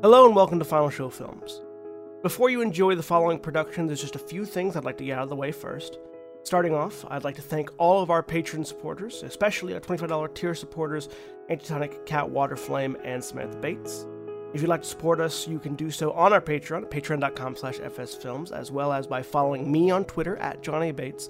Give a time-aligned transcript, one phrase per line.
[0.00, 1.60] Hello and welcome to Final Show Films.
[2.22, 5.18] Before you enjoy the following production, there's just a few things I'd like to get
[5.18, 5.98] out of the way first.
[6.44, 10.54] Starting off, I'd like to thank all of our patron supporters, especially our $25 tier
[10.54, 11.08] supporters,
[11.50, 14.06] Antitonic, Cat Waterflame, and Samantha Bates.
[14.54, 17.78] If you'd like to support us, you can do so on our Patreon patreon.com slash
[17.78, 21.28] fsfilms, as well as by following me on Twitter at Johnny Bates,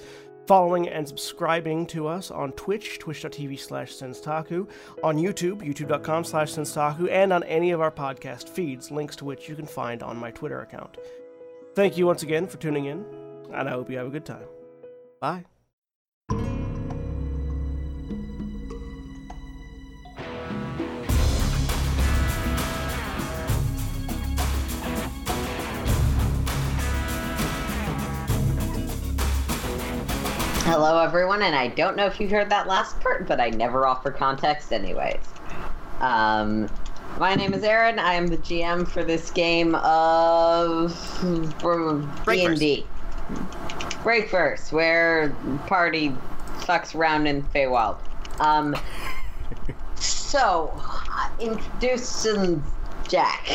[0.49, 4.67] following and subscribing to us on Twitch, twitch.tv slash senstaku,
[5.05, 9.47] on YouTube, youtube.com slash senstaku, and on any of our podcast feeds, links to which
[9.47, 10.97] you can find on my Twitter account.
[11.75, 13.05] Thank you once again for tuning in,
[13.53, 14.47] and I hope you have a good time.
[15.20, 15.58] Bye.
[30.70, 33.86] Hello, everyone, and I don't know if you heard that last part, but I never
[33.86, 35.16] offer context, anyways.
[36.00, 36.68] Um,
[37.18, 37.98] my name is Erin.
[37.98, 40.92] I am the GM for this game of
[42.27, 42.86] D and D.
[44.05, 45.30] Breakverse, where
[45.66, 46.14] party
[46.58, 47.97] fucks around in Feywild.
[48.38, 48.77] Um,
[49.94, 50.78] so,
[51.41, 52.62] introducing
[53.08, 53.48] Jack.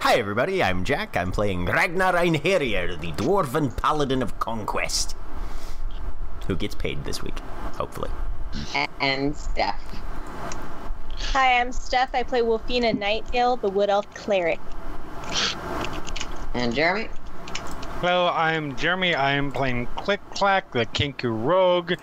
[0.00, 1.16] Hi everybody, I'm Jack.
[1.16, 5.16] I'm playing Ragnar Einherjar, the Dwarven Paladin of Conquest.
[6.46, 7.38] Who gets paid this week,
[7.76, 8.10] hopefully.
[9.00, 9.74] And Stef.
[11.32, 12.08] Hi, I'm Stef.
[12.14, 14.60] I play Wylfina Nightgale, the Wood Elf Cleric.
[16.54, 17.08] And Jeremy.
[18.00, 19.14] Hello, I'm Jeremy.
[19.14, 21.94] I am playing Click Clack, the Kenku Rogue.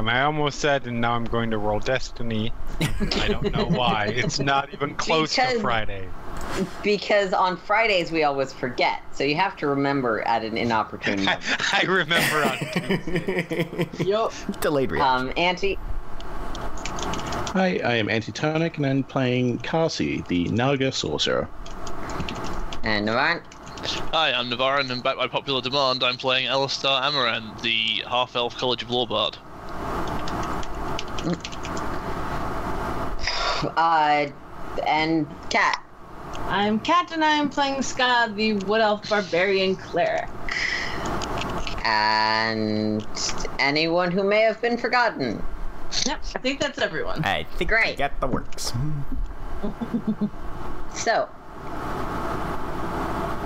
[0.00, 2.54] And I almost said, and now I'm going to roll Destiny.
[2.80, 4.06] I don't know why.
[4.16, 6.08] It's not even close Because- to Friday.
[6.82, 11.24] Because on Fridays we always forget, so you have to remember at an inopportune I,
[11.24, 11.44] moment.
[11.74, 14.32] I remember on Yup.
[14.60, 15.28] Delayed reaction.
[15.28, 15.78] Um, Auntie.
[17.52, 21.46] Hi, I am Antitonic, and I'm playing Carsi, the Naga sorcerer.
[22.84, 23.42] And Navarre.
[24.12, 28.82] Hi, I'm Navarran, and back by popular demand, I'm playing Alastar Amaran, the half-elf College
[28.82, 29.36] of Law bard.
[33.76, 34.28] Uh,
[34.86, 35.84] and Kat.
[36.48, 40.28] I'm Kat, and I'm playing Sca', the Wood Elf Barbarian Cleric.
[41.84, 43.04] And
[43.58, 45.42] anyone who may have been forgotten.
[46.06, 47.24] Yep, I think that's everyone.
[47.24, 47.86] I think great.
[47.86, 48.72] I got the works.
[50.94, 51.28] So,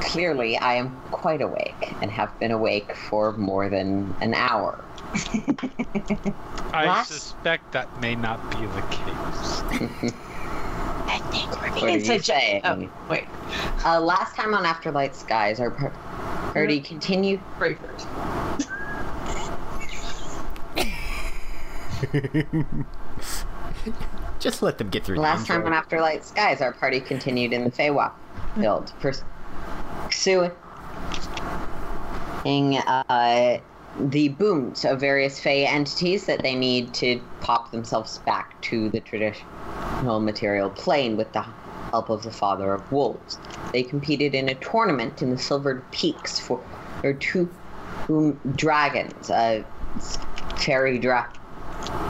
[0.05, 4.85] clearly I am quite awake and have been awake for more than an hour.
[6.73, 10.13] I Last- suspect that may not be the case.
[11.07, 12.25] I think we're What are you inside joke.
[12.25, 12.61] saying?
[12.65, 13.25] Oh, wait.
[13.85, 15.91] Uh, last time on Afterlight Skies, our par-
[16.53, 17.41] party continued.
[17.59, 18.07] Pray first.
[24.41, 25.73] Just let them get through Last time on.
[25.73, 28.13] Afterlight Skies, our party continued in the Feywild
[28.57, 28.93] field,
[30.07, 30.53] pursuing
[32.47, 33.59] uh,
[33.99, 39.01] the booms of various Fey entities that they need to pop themselves back to the
[39.01, 41.45] traditional material plane with the
[41.91, 43.39] help of the Father of Wolves.
[43.73, 46.63] They competed in a tournament in the Silvered Peaks for
[47.03, 47.49] their two
[48.09, 49.65] um, dragons, a
[50.57, 51.31] fairy dra-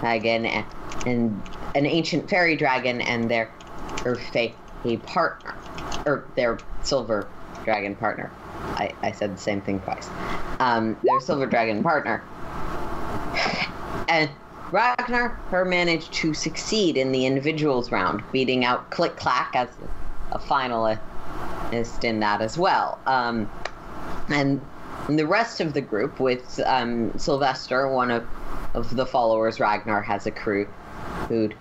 [0.01, 0.67] dragon and,
[1.07, 1.43] and
[1.75, 3.51] an ancient fairy dragon and their
[4.03, 4.55] their fey
[5.07, 5.55] partner
[6.05, 7.27] or their silver
[7.65, 8.31] dragon partner.
[8.77, 10.09] I, I said the same thing twice.
[10.61, 12.23] Um, their silver dragon partner.
[14.09, 14.31] And
[14.71, 19.69] Ragnar her managed to succeed in the individuals round, beating out Click Clack as
[20.33, 20.99] a finalist
[22.05, 22.99] in that as well.
[23.07, 23.51] Um,
[24.29, 24.61] and
[25.09, 28.27] the rest of the group, with um, Sylvester, one of,
[28.75, 30.69] of the followers Ragnar has accrued,
[31.29, 31.55] who'd,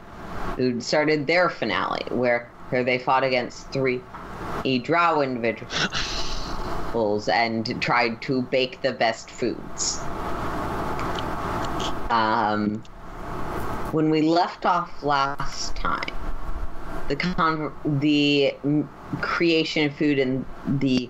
[0.56, 4.02] who'd started their finale, where, where they fought against three
[4.84, 10.00] drow individuals and tried to bake the best foods.
[12.10, 12.84] Um,
[13.92, 16.14] when we left off last time,
[17.08, 18.56] the con- the
[19.22, 20.46] creation of food and
[20.80, 21.10] the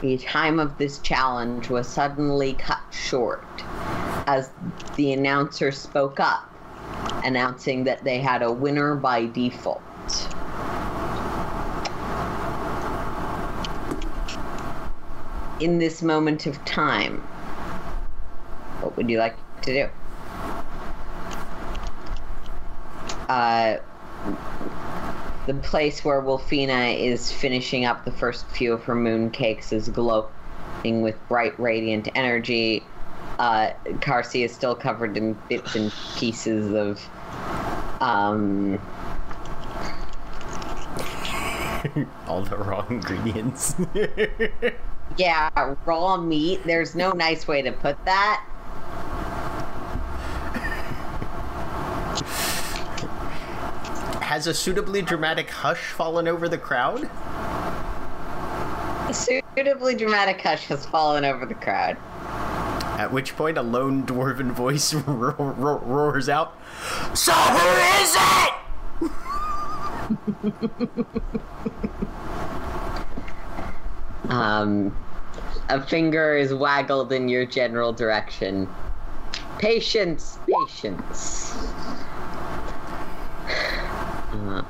[0.00, 3.44] the time of this challenge was suddenly cut short
[4.26, 4.50] as
[4.96, 6.52] the announcer spoke up,
[7.24, 9.80] announcing that they had a winner by default.
[15.60, 17.18] In this moment of time,
[18.80, 19.88] what would you like to do?
[23.28, 23.78] Uh,
[25.46, 29.88] the place where Wylfina is finishing up the first few of her moon cakes is
[29.88, 30.30] glowing
[31.02, 32.82] with bright, radiant energy.
[33.38, 33.72] Uh,
[34.34, 37.00] is still covered in bits and pieces of
[38.00, 38.78] um,
[42.26, 43.74] All the wrong ingredients.
[45.16, 46.64] Yeah, raw meat.
[46.64, 48.44] There's no nice way to put that.
[54.22, 57.04] Has a suitably dramatic hush fallen over the crowd?
[59.08, 61.98] A suitably dramatic hush has fallen over the crowd.
[62.98, 66.56] At which point, a lone dwarven voice ro- ro- roars out,
[67.14, 67.68] So who
[68.02, 68.52] is it?
[74.28, 74.94] Um,
[75.68, 78.68] a finger is waggled in your general direction.
[79.58, 81.54] Patience, patience.
[84.32, 84.66] Um,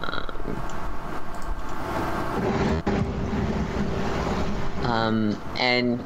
[4.84, 6.02] um, and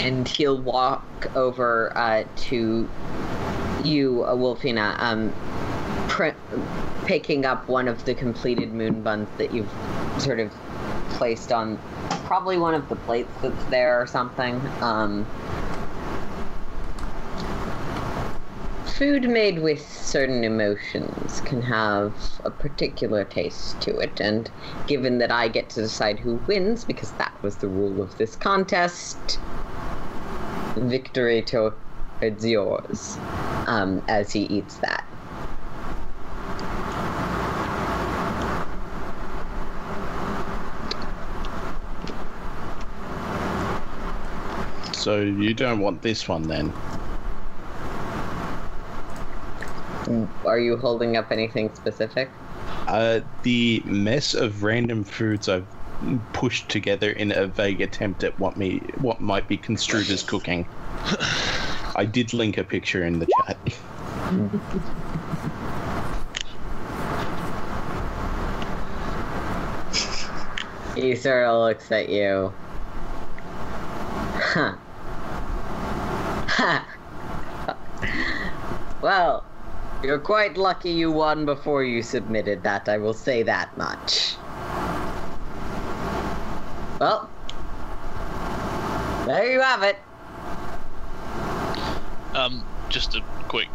[0.00, 1.04] and he'll walk
[1.36, 2.88] over uh, to
[3.84, 5.32] you, uh, Wylfina, um,
[6.08, 6.36] pr-
[7.06, 9.70] picking up one of the completed moon buns that you've
[10.18, 10.50] sort of
[11.10, 11.78] placed on
[12.32, 14.58] probably one of the plates that's there or something.
[14.80, 15.26] Um,
[18.86, 22.14] food made with certain emotions can have
[22.44, 24.50] a particular taste to it, and
[24.86, 28.34] given that I get to decide who wins, because that was the rule of this
[28.34, 29.38] contest,
[30.76, 33.18] victory towards yours
[33.66, 35.04] um, as he eats that.
[45.02, 46.72] So you don't want this one then?
[50.44, 52.30] Are you holding up anything specific?
[52.86, 55.66] Uh, the mess of random foods I've
[56.32, 60.68] pushed together in a vague attempt at what me what might be construed as cooking.
[61.96, 63.58] I did link a picture in the chat.
[70.94, 72.52] He sort of looks at you.
[74.36, 74.76] Huh.
[76.62, 76.86] Ha.
[79.02, 79.44] well,
[80.04, 84.36] you're quite lucky you won before you submitted that, I will say that much.
[87.00, 87.28] Well,
[89.26, 89.96] there you have it.
[92.36, 93.68] Um, just a quick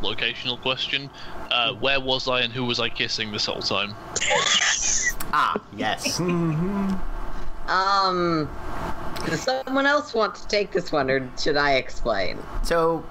[0.00, 1.10] locational question.
[1.48, 3.94] Uh, where was I and who was I kissing this whole time?
[5.34, 6.20] Ah, yes.
[7.68, 8.50] Um,
[9.26, 12.38] does someone else want to take this one, or should I explain?
[12.62, 13.04] So,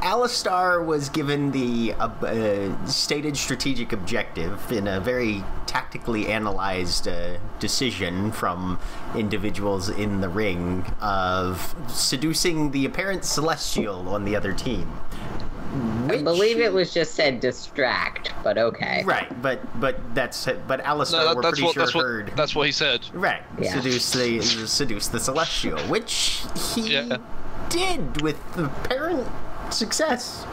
[0.00, 7.38] Alastar was given the uh, uh, stated strategic objective in a very tactically analyzed uh,
[7.58, 8.78] decision from
[9.14, 14.90] individuals in the ring of seducing the apparent celestial on the other team.
[16.08, 19.02] I believe it was just said distract, but okay.
[19.04, 22.36] Right, but but that's but Alastar, No, that, we're that's pretty what sure that's what
[22.36, 23.06] that's what he said.
[23.12, 23.74] Right, Yeah.
[23.74, 26.42] seduce the seduce the celestial, which
[26.74, 27.16] he Yeah.
[27.68, 29.26] did with apparent
[29.70, 30.44] success.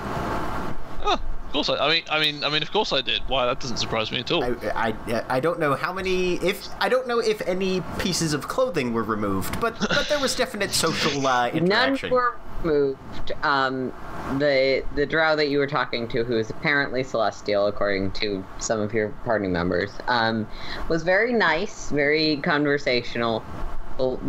[1.05, 1.19] Oh, of
[1.53, 1.77] course I.
[1.77, 3.21] I mean, I mean, I mean, of course I did.
[3.27, 3.45] Why?
[3.45, 4.43] That doesn't surprise me at all.
[4.43, 8.47] I, I, I don't know how many if I don't know if any pieces of
[8.47, 13.31] clothing were removed, but but there was definite social uh, None were removed.
[13.43, 13.93] Um,
[14.39, 18.79] the the drow that you were talking to, who is apparently celestial, according to some
[18.79, 20.47] of your party members, um,
[20.89, 23.43] was very nice, very conversational.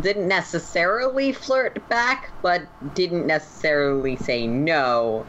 [0.03, 2.63] Didn't necessarily flirt back, but
[2.95, 5.25] didn't necessarily say no.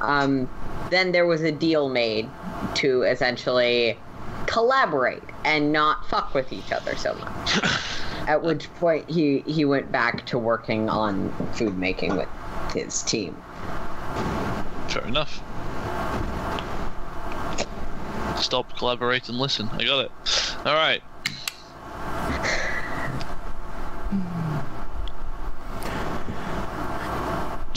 [0.00, 0.48] Um,
[0.90, 2.28] then there was a deal made
[2.76, 3.98] to essentially
[4.46, 7.60] collaborate and not fuck with each other so much.
[8.28, 12.28] At which point he he went back to working on food making with
[12.74, 13.36] his team.
[14.88, 15.42] Fair enough.
[18.40, 19.68] Stop, collaborate, and listen.
[19.72, 20.12] I got it.
[20.64, 21.02] All right.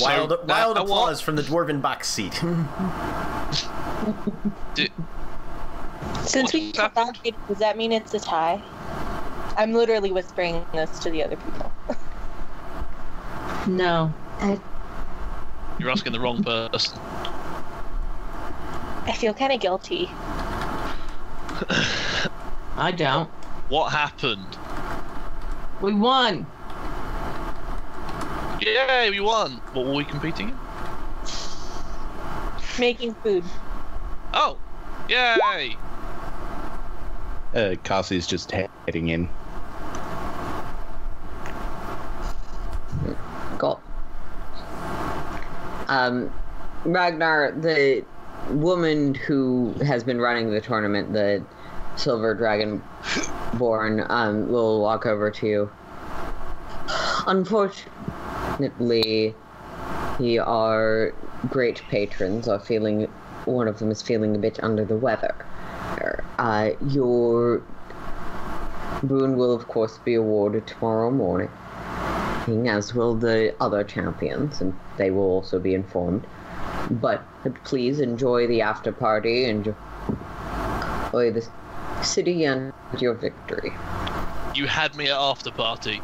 [0.02, 2.34] Wild So, wild uh, applause what- from the dwarven box seat.
[4.76, 4.90] Di-
[6.26, 7.20] Since we What's happened?
[7.48, 8.62] does that mean it's a tie?
[9.58, 11.72] I'm literally whispering this to the other people.
[13.68, 14.14] No.
[15.80, 17.00] You're asking the wrong person.
[19.06, 20.10] I feel kind of guilty.
[22.78, 23.30] I don't.
[23.70, 24.58] What happened?
[25.82, 26.46] We won.
[28.62, 29.54] Yay, we won.
[29.74, 30.58] What were we competing in?
[32.78, 33.44] Making food.
[34.34, 34.58] Oh,
[35.08, 35.76] yay!
[37.54, 39.30] Uh, Carsi's just heading in.
[43.58, 43.82] Cool.
[45.88, 46.32] Um,
[46.86, 48.06] Ragnar, the
[48.52, 51.44] woman who has been running the tournament, the
[51.96, 52.82] Silver Dragon
[53.56, 55.72] Born um, will walk over to you.
[57.28, 58.09] Unfortunately,
[60.20, 61.14] he our
[61.50, 63.08] great patrons are feeling.
[63.46, 65.34] One of them is feeling a bit under the weather.
[66.38, 67.64] Uh, your
[69.04, 71.50] boon will, of course, be awarded tomorrow morning,
[72.68, 76.26] as will the other champions, and they will also be informed.
[76.92, 77.24] But
[77.64, 79.74] please enjoy the after party, enjoy
[81.12, 81.48] the
[82.04, 83.72] city and your victory.
[84.54, 86.02] You had me at after party.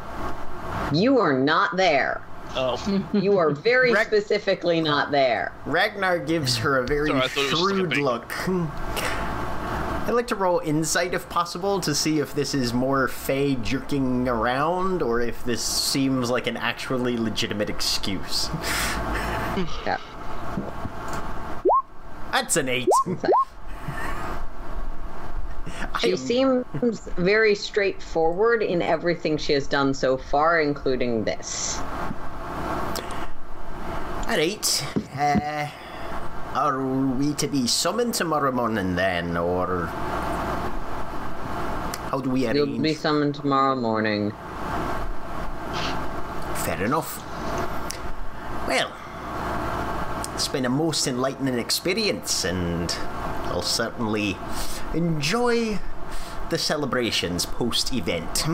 [0.92, 2.25] You are not there.
[2.58, 5.52] Oh, You are very Rec- specifically not there.
[5.66, 8.32] Ragnar gives her a very Sorry, I thought it was just like a shrewd look.
[8.48, 14.28] I'd like to roll insight if possible to see if this is more Fey jerking
[14.28, 18.48] around or if this seems like an actually legitimate excuse.
[19.86, 19.96] Yeah.
[22.30, 22.88] That's an eight.
[26.00, 31.78] She am- seems very straightforward in everything she has done so far, including this.
[34.28, 34.84] At eight.
[35.16, 35.68] Uh,
[36.54, 39.86] are we to be summoned tomorrow morning then, or
[42.10, 42.56] how do we arrange?
[42.56, 44.32] You'll be summoned tomorrow morning.
[46.64, 47.22] Fair enough.
[48.66, 48.92] Well,
[50.34, 52.90] it's been a most enlightening experience, and
[53.44, 54.36] I'll certainly
[54.92, 55.78] enjoy
[56.50, 58.44] the celebrations post event.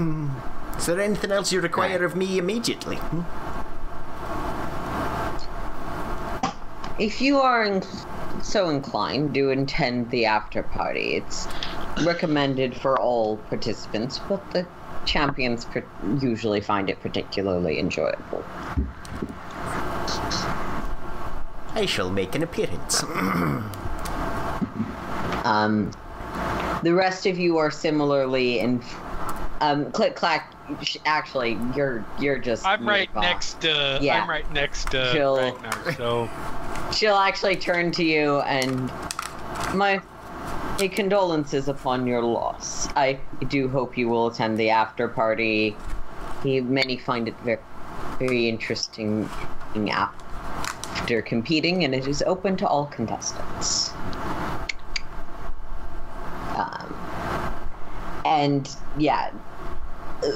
[0.77, 2.97] Is there anything else you require of me immediately?
[2.97, 3.23] Hmm?
[6.99, 7.83] If you are in-
[8.43, 11.15] so inclined, do attend the after party.
[11.15, 11.49] It's
[12.05, 14.67] recommended for all participants, but the
[15.05, 15.85] champions per-
[16.21, 18.45] usually find it particularly enjoyable.
[21.75, 23.05] I shall make an appearance.
[25.45, 25.91] Um,
[26.85, 28.83] the rest of you are similarly in.
[29.61, 30.53] Um, click clack.
[31.05, 32.67] Actually, you're you're just.
[32.67, 33.99] I'm right next to.
[34.01, 34.23] Yeah.
[34.23, 35.37] I'm right next to Chill.
[35.37, 35.93] Ragnar.
[35.95, 36.31] So
[36.93, 38.91] She'll actually turn to you and
[39.75, 40.01] my
[40.79, 42.89] my condolences upon your loss.
[42.97, 45.77] I do hope you will attend the after party.
[46.43, 47.61] He, many find it very,
[48.19, 49.29] very interesting
[49.91, 53.93] after competing, and it is open to all contestants.
[56.57, 56.95] Um,
[58.25, 59.31] and yeah,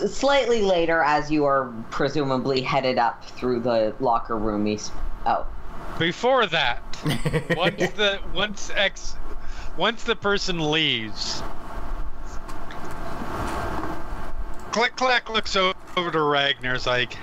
[0.07, 4.91] slightly later, as you are presumably headed up through the locker room, he's
[5.27, 5.47] oh.
[5.99, 6.83] before that,
[7.57, 9.17] once the once X,
[9.77, 11.43] once the person leaves,
[14.73, 17.17] click clack looks o- over to Ragnar's like.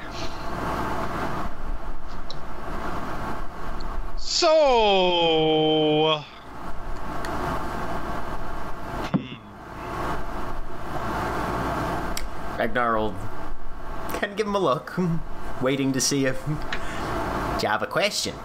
[4.17, 6.23] So.
[12.57, 13.15] Ragnar will
[14.09, 14.93] kind of give him a look,
[15.61, 16.43] waiting to see if.
[16.45, 16.51] Do
[17.61, 18.35] you have a question?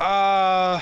[0.00, 0.80] Uh,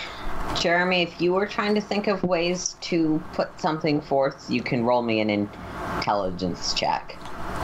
[0.60, 4.84] Jeremy, if you were trying to think of ways to put something forth, you can
[4.84, 7.16] roll me an intelligence check.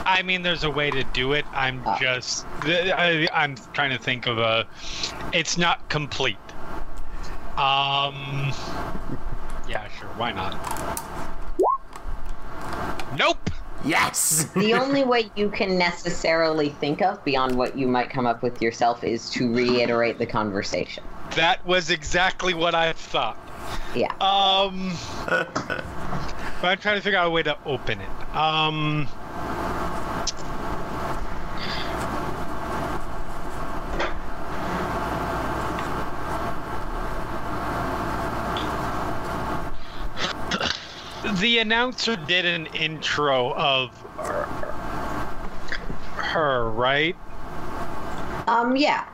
[0.05, 1.45] I mean, there's a way to do it.
[1.53, 1.97] I'm Ah.
[1.99, 4.67] just, I, I'm trying to think of a.
[5.31, 6.37] It's not complete.
[7.57, 8.51] Um.
[9.69, 10.09] Yeah, sure.
[10.17, 10.53] Why not?
[13.17, 13.49] Nope.
[13.85, 14.49] Yes!
[14.55, 18.61] The only way you can necessarily think of beyond what you might come up with
[18.61, 21.03] yourself is to reiterate the conversation.
[21.35, 23.37] That was exactly what I thought.
[23.95, 24.13] Yeah.
[24.21, 24.93] Um.
[25.27, 25.81] but
[26.63, 28.35] I'm trying to figure out a way to open it.
[28.35, 29.07] Um.
[41.31, 44.43] The announcer did an intro of her,
[46.21, 47.15] her right?
[48.47, 49.07] Um, yeah.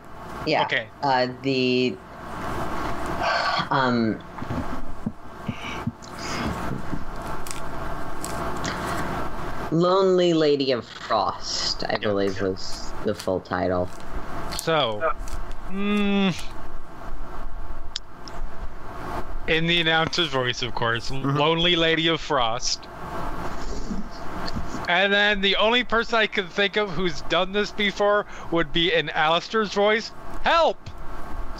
[0.48, 0.64] Yeah.
[0.64, 0.88] Okay.
[1.04, 1.96] Uh, the.
[3.70, 4.20] Um.
[9.72, 13.88] Lonely Lady of Frost, I believe was the full title.
[14.58, 15.14] So,
[15.70, 16.36] mm,
[19.50, 21.36] in the announcer's voice, of course, mm-hmm.
[21.36, 22.88] Lonely Lady of Frost.
[24.88, 28.94] And then the only person I can think of who's done this before would be
[28.94, 30.12] in Alastar's voice.
[30.44, 30.78] Help!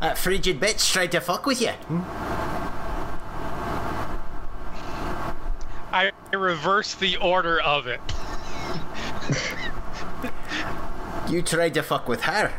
[0.00, 1.70] that frigid bitch tried to fuck with you.
[1.70, 2.02] Hmm?
[5.92, 8.00] I reverse the order of it.
[11.36, 12.50] You tried to fuck with her.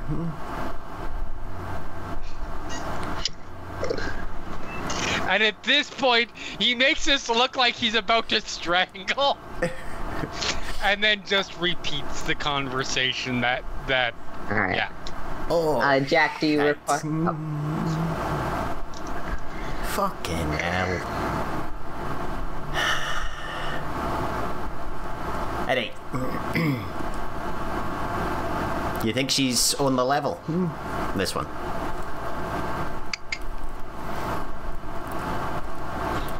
[5.27, 6.29] And at this point,
[6.60, 9.39] he makes us look like he's about to strangle.
[10.84, 14.13] and then just repeats the conversation that that
[14.51, 14.75] All right.
[14.75, 14.91] yeah.
[15.50, 17.01] Oh, uh, Jack, do you report?
[17.03, 17.34] Oh.
[19.96, 21.01] Fucking hell.
[25.67, 26.74] All right.
[29.07, 29.15] Alright.
[29.15, 30.35] you think she's on the level?
[30.35, 30.67] Hmm.
[31.17, 31.47] This one.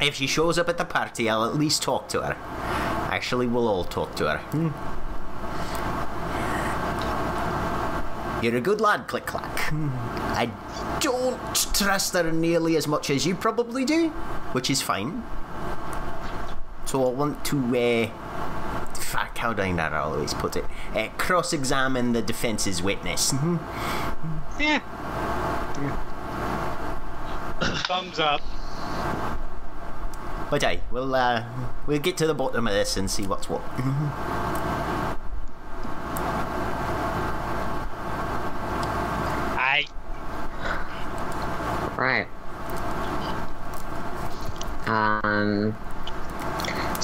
[0.01, 2.33] If she shows up at the party, I'll at least talk to her.
[3.12, 4.38] Actually, we'll all talk to her.
[4.38, 4.69] Hmm.
[8.43, 9.59] You're a good lad, Click Clack.
[9.69, 9.89] Hmm.
[10.36, 10.51] I
[11.00, 11.39] don't
[11.74, 14.09] trust her nearly as much as you probably do,
[14.51, 15.24] which is fine.
[16.86, 18.09] So I want to, uh,
[19.04, 20.66] fuck, how do I not always put it?
[20.94, 23.34] Uh, cross examine the defense's witness.
[24.60, 24.80] Yeah.
[27.62, 28.42] Thumbs up.
[30.50, 31.44] But hey, we'll, uh,
[31.86, 33.62] we'll get to the bottom of this and see what's what.
[39.60, 39.86] I
[41.98, 42.27] Right.
[44.88, 45.75] Um.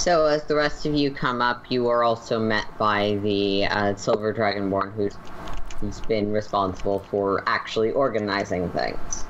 [0.03, 3.95] So as the rest of you come up, you are also met by the uh,
[3.95, 5.15] Silver Dragonborn, who's
[5.79, 9.23] who's been responsible for actually organizing things.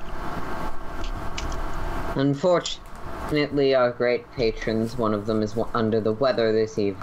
[2.16, 6.98] Unfortunately, our great patrons, one of them is under the weather this eve-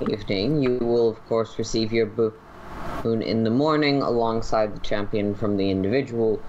[0.00, 0.62] evening.
[0.62, 5.70] You will, of course, receive your boon in the morning alongside the champion from the
[5.70, 6.40] individual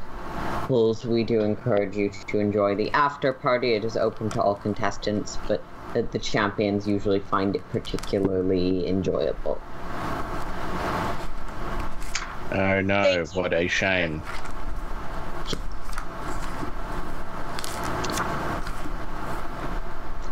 [0.70, 3.74] rules, we do encourage you to enjoy the after party.
[3.74, 5.62] It is open to all contestants, but
[5.96, 9.60] the, the champions usually find it particularly enjoyable.
[12.52, 14.22] Oh no, what a shame.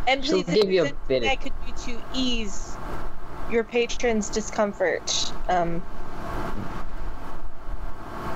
[0.05, 2.75] And She'll please, give you a bit of- I could do to ease
[3.49, 5.31] your patrons' discomfort.
[5.47, 5.81] Um,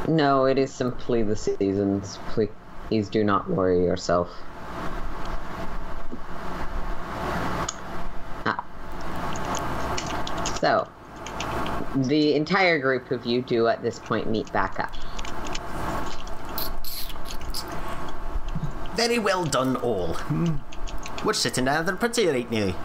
[0.08, 2.18] No, it is simply the seasons.
[2.30, 4.30] Please do not worry yourself.
[10.60, 10.88] So,
[11.96, 14.94] the entire group of you do at this point meet back up.
[18.96, 20.16] Very well done, all.
[20.16, 20.58] Hmm.
[21.24, 22.76] We're sitting the party right now.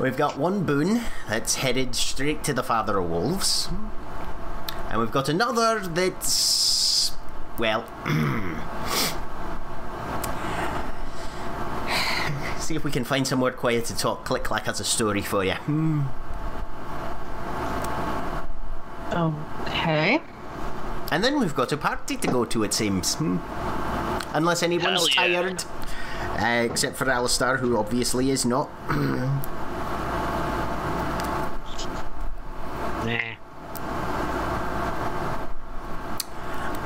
[0.00, 3.68] We've got one boon that's headed straight to the Father of Wolves.
[4.90, 7.12] And we've got another that's.
[7.58, 7.84] Well.
[12.58, 14.24] See if we can find somewhere quiet to talk.
[14.24, 15.54] Click Clack has a story for you.
[19.14, 20.20] Okay.
[21.12, 23.14] And then we've got a party to go to, it seems.
[23.14, 23.38] Hmm.
[24.34, 25.42] Unless anyone's yeah.
[25.42, 25.64] tired.
[26.38, 28.68] Uh, except for Alastar, who obviously is not.
[33.06, 33.34] nah.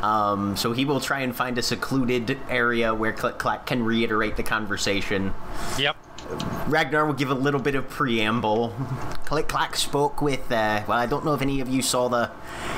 [0.02, 4.36] Um, so he will try and find a secluded area where Click Clack can reiterate
[4.36, 5.32] the conversation.
[5.78, 5.96] Yep.
[6.66, 8.74] Ragnar will give a little bit of preamble.
[9.24, 12.30] Click Clack spoke with, uh, well, I don't know if any of you saw the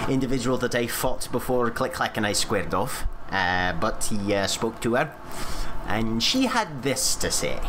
[0.09, 4.47] individual that I fought before Click Clack and I squared off, uh, but he uh,
[4.47, 5.15] spoke to her,
[5.87, 7.61] and she had this to say.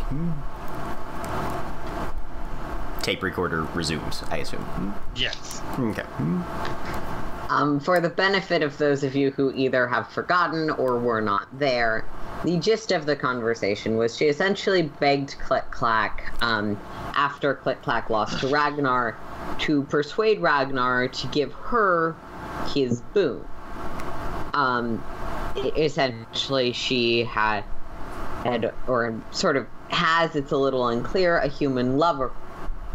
[3.01, 4.93] Tape recorder resumes, I assume.
[5.15, 5.61] Yes.
[5.79, 6.05] Okay.
[7.51, 11.47] Um, for the benefit of those of you who either have forgotten or were not
[11.59, 12.05] there,
[12.45, 16.79] the gist of the conversation was she essentially begged Click Clack, um,
[17.13, 19.17] after Click Clack lost to Ragnar,
[19.59, 22.15] to persuade Ragnar to give her
[22.73, 23.45] his boon.
[24.53, 25.03] Um,
[25.75, 27.65] essentially, she had,
[28.45, 32.31] had, or sort of has, it's a little unclear, a human lover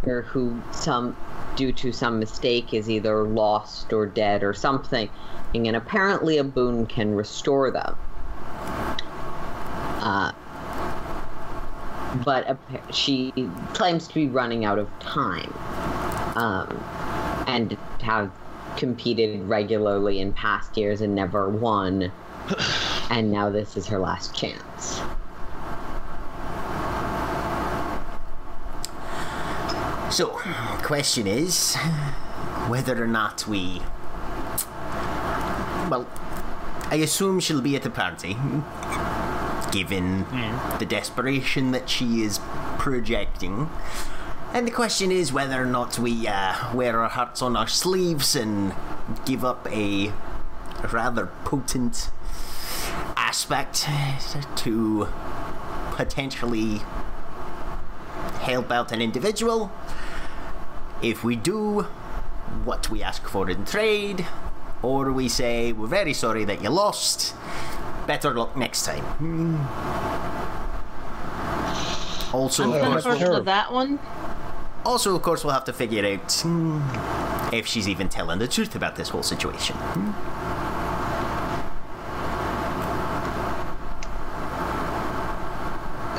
[0.03, 1.17] who some
[1.57, 5.09] due to some mistake is either lost or dead or something
[5.55, 7.97] and apparently a boon can restore them.
[10.01, 10.33] Uh,
[12.25, 12.59] but
[12.93, 13.33] she
[13.75, 15.53] claims to be running out of time
[16.37, 16.85] um,
[17.47, 18.31] and have
[18.77, 22.13] competed regularly in past years and never won
[23.11, 25.01] and now this is her last chance
[30.11, 30.29] So,
[30.83, 31.77] question is
[32.69, 33.83] whether or not we.
[35.91, 36.07] Well,
[36.91, 38.37] I assume she'll be at the party,
[39.73, 40.25] given
[40.79, 42.41] the desperation that she is
[42.79, 43.69] projecting.
[44.53, 48.37] And the question is whether or not we uh, wear our hearts on our sleeves
[48.37, 48.75] and
[49.25, 50.13] give up a
[50.93, 52.11] rather potent
[53.17, 53.87] aspect
[54.57, 55.09] to
[55.91, 56.81] potentially
[58.41, 59.73] help out an individual.
[61.03, 61.83] If we do
[62.65, 64.27] what we ask for in trade,
[64.83, 67.35] or we say, we're very sorry that you lost,
[68.07, 69.05] better luck next time.
[72.33, 73.99] Also, I'm of course, first we'll, to that one.
[74.85, 76.81] also, of course, we'll have to figure out hmm,
[77.53, 79.77] if she's even telling the truth about this whole situation.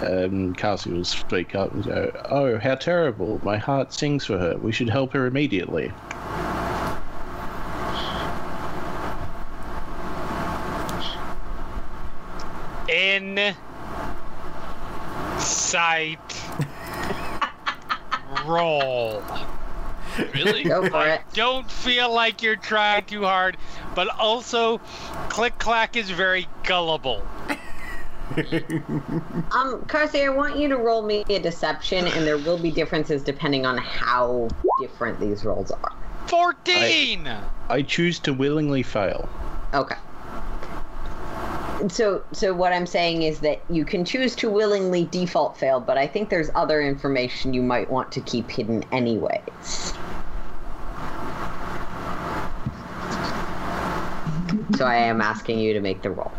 [0.07, 3.41] Um, Carsi will speak up and go, "Oh, how terrible!
[3.43, 4.55] My heart sings for her.
[4.57, 5.91] We should help her immediately."
[12.87, 13.53] In
[15.39, 16.19] sight.
[18.45, 19.21] Roll.
[20.33, 20.63] Really?
[20.63, 21.21] Go for it.
[21.33, 23.57] Don't feel like you're trying too hard,
[23.93, 24.79] but also,
[25.29, 27.27] Click Clack is very gullible.
[29.51, 33.23] Um, Carsi, I want you to roll me a deception, and there will be differences
[33.23, 34.49] depending on how
[34.81, 35.93] different these rolls are.
[36.27, 37.29] 14!
[37.69, 39.29] I choose to willingly fail.
[39.73, 39.95] Okay.
[41.89, 45.97] So, so what I'm saying is that you can choose to willingly default fail, but
[45.97, 49.93] I think there's other information you might want to keep hidden anyways.
[54.75, 56.31] So I am asking you to make the roll.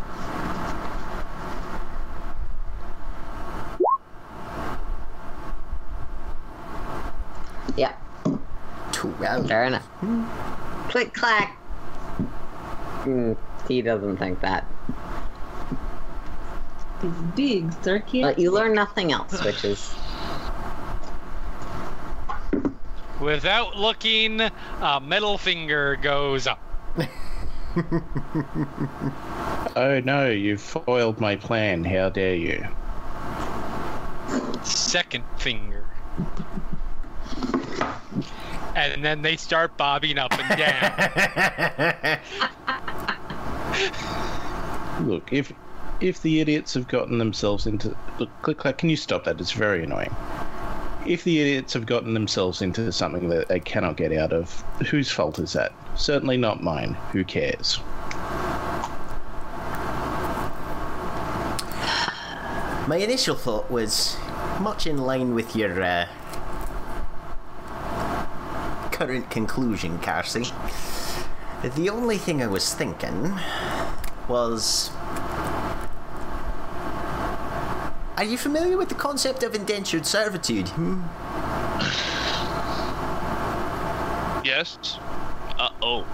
[7.77, 7.93] Yeah,
[8.91, 9.45] Too well.
[9.47, 9.87] fair enough.
[10.89, 11.55] Click clack.
[13.03, 13.33] Hmm,
[13.67, 14.65] he doesn't think that.
[17.01, 18.03] He's big, sir.
[18.11, 19.93] But you learn nothing else, which is
[23.21, 24.41] Without looking,
[24.81, 26.59] a middle finger goes up.
[29.75, 31.83] Oh no, you've foiled my plan.
[31.83, 32.67] How dare you?
[34.63, 35.85] Second finger.
[38.87, 42.19] And then they start bobbing up and down.
[45.07, 45.53] Look, if
[46.01, 49.39] if the idiots have gotten themselves into look, click clack, can you stop that?
[49.39, 50.15] It's very annoying.
[51.05, 55.11] If the idiots have gotten themselves into something that they cannot get out of, whose
[55.11, 55.73] fault is that?
[55.95, 56.93] Certainly not mine.
[57.11, 57.79] Who cares?
[62.87, 64.17] My initial thought was
[64.59, 66.07] much in line with your uh,
[68.99, 70.51] current conclusion, Carsi.
[71.75, 73.33] The only thing I was thinking
[74.27, 74.91] was.
[78.17, 80.67] Are you familiar with the concept of indentured servitude?
[80.67, 80.99] Hmm?
[84.43, 84.77] Yes.
[85.57, 86.05] Uh oh.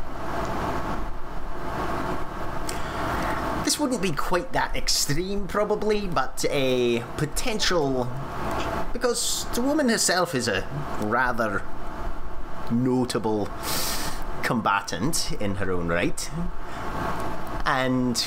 [3.63, 8.07] This wouldn't be quite that extreme, probably, but a potential.
[8.93, 10.67] Because the woman herself is a
[11.01, 11.63] rather
[12.71, 13.49] notable
[14.43, 16.29] combatant in her own right.
[17.65, 18.23] And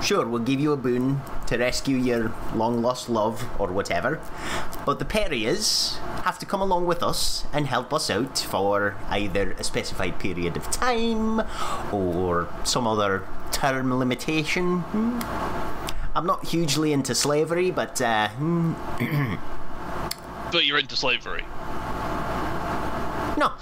[0.00, 4.20] sure, we'll give you a boon to rescue your long lost love or whatever.
[4.84, 9.52] But the Perias have to come along with us and help us out for either
[9.58, 11.42] a specified period of time
[11.92, 14.78] or some other term limitation.
[14.80, 15.18] Hmm.
[16.14, 18.72] I'm not hugely into slavery, but uh, hmm,
[20.52, 21.44] But you're into slavery.
[23.36, 23.52] no.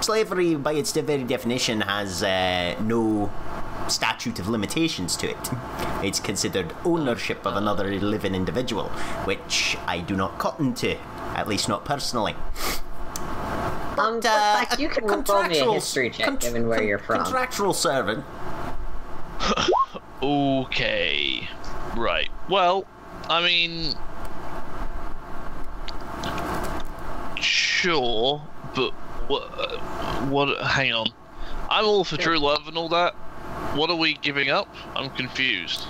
[0.00, 3.30] Slavery, by its very definition, has uh, no
[3.88, 5.50] statute of limitations to it.
[6.02, 8.84] It's considered ownership of another living individual,
[9.24, 10.96] which I do not cotton to,
[11.36, 12.34] at least not personally.
[13.98, 14.20] um.
[14.20, 16.86] But, uh, Click, you can roll me a contractual- history check, contr- given where con-
[16.88, 17.22] you're from.
[17.24, 18.24] Contractual servant.
[20.22, 21.48] Okay.
[21.96, 22.28] Right.
[22.50, 22.84] Well,
[23.30, 23.94] I mean.
[27.40, 28.42] Sure,
[28.74, 28.92] but
[29.30, 29.42] what?
[30.28, 30.60] What?
[30.66, 31.06] Hang on.
[31.68, 33.14] I'm all for true love and all that.
[33.76, 34.74] What are we giving up?
[34.96, 35.82] I'm confused.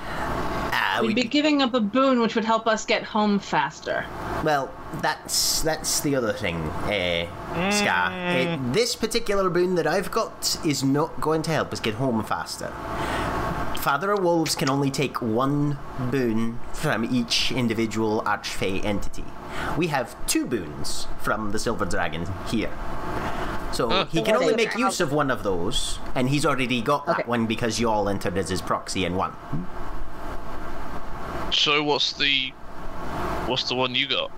[0.73, 3.39] Ah, We'd we be could- giving up a boon which would help us get home
[3.39, 4.05] faster.
[4.45, 4.71] Well,
[5.03, 7.27] that's that's the other thing, uh,
[7.71, 8.59] Sca'.
[8.59, 12.23] Uh, this particular boon that I've got is not going to help us get home
[12.25, 12.73] faster.
[13.81, 15.79] Father of Wolves can only take one
[16.11, 19.25] boon from each individual Archfey entity.
[19.79, 22.71] We have two boons from the Silver Dragon here.
[23.73, 24.05] So Huh.
[24.07, 27.47] he can only make use of one of those, and he's already got that one
[27.47, 29.33] because you all entered as his proxy in one.
[31.53, 32.53] So what's the
[33.47, 34.31] what's the one you got?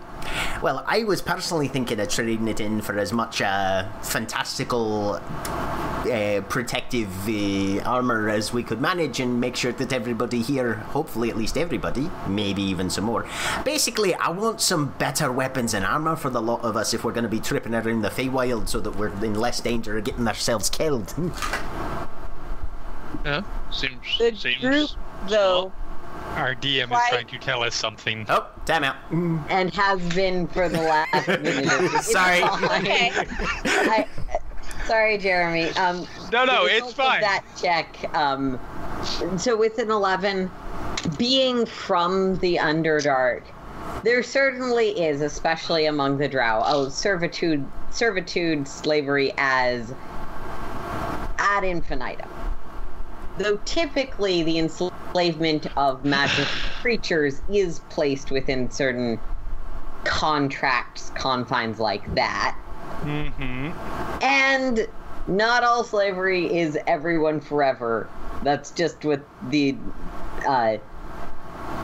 [0.63, 6.41] Well, I was personally thinking of trading it in for as much uh, fantastical uh,
[6.49, 11.37] protective uh, armor as we could manage and make sure that everybody here, hopefully at
[11.37, 13.27] least everybody, maybe even some more.
[13.65, 17.11] Basically, I want some better weapons and armor for the lot of us if we're
[17.13, 20.29] going to be tripping around the Feywild so that we're in less danger of getting
[20.29, 21.13] ourselves killed.
[23.25, 24.61] Yeah, seems The seems.
[24.61, 24.91] group,
[25.29, 25.73] though,
[26.37, 28.27] Our DM Why- is trying to tell us something.
[28.29, 28.97] oh, time out.
[29.11, 32.03] and has been for the last minute.
[32.03, 32.43] Sorry.
[32.43, 33.13] Okay.
[33.67, 34.07] I,
[34.87, 35.69] sorry, Jeremy.
[35.71, 37.21] Um, No, no, it's fine.
[37.21, 37.97] That check.
[38.17, 38.59] Um,
[39.39, 40.51] so with an eleven,
[41.19, 43.43] being from the Underdark,
[44.03, 49.93] there certainly is, especially among the Drow, a servitude, servitude, slavery as
[51.39, 52.29] ad infinitum.
[53.39, 56.47] Though typically the enslavement of magic
[56.81, 59.19] creatures is placed within certain
[60.05, 62.57] contracts, confines like that.
[63.01, 63.71] Mm-hmm.
[64.23, 64.87] And
[65.27, 68.09] not all slavery is everyone forever.
[68.43, 69.77] That's just what the.
[70.47, 70.79] Uh,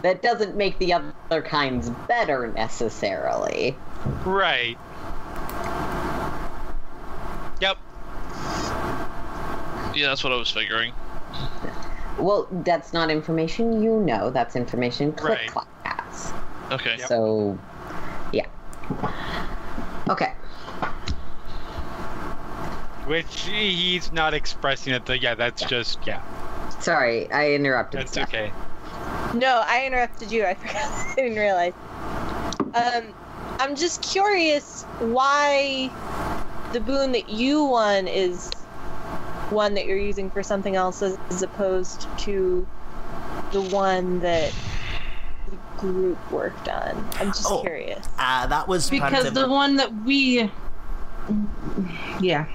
[0.03, 3.77] that doesn't make the other kinds better necessarily.
[4.25, 4.79] Right.
[7.61, 7.79] Yep.
[9.95, 10.93] Yeah, that's what I was figuring.
[12.19, 14.31] Well, that's not information you know.
[14.31, 15.49] That's information Click Right.
[15.49, 16.33] Clack has.
[16.73, 16.97] Okay.
[16.99, 17.09] Yep.
[17.09, 17.59] So,
[18.33, 18.47] yeah.
[20.09, 20.33] Okay.
[23.07, 25.07] Which he's not expressing it.
[25.07, 26.23] The, yeah, that's just yeah.
[26.81, 28.01] Sorry, I interrupted.
[28.01, 28.25] That's Stef.
[28.25, 28.53] okay.
[29.35, 30.45] No, I interrupted you.
[30.45, 30.77] I forgot.
[30.77, 31.73] I didn't realize.
[32.75, 33.15] Um,
[33.61, 35.91] I'm just curious why
[36.73, 38.51] the boon that you won is
[39.51, 42.67] one that you're using for something else as, as opposed to
[43.53, 44.53] the one that
[45.51, 47.09] the group worked on.
[47.15, 47.61] I'm just Oh.
[47.63, 48.07] curious.
[48.19, 50.51] Uh, that was Because the one that we.
[52.21, 52.47] Yeah.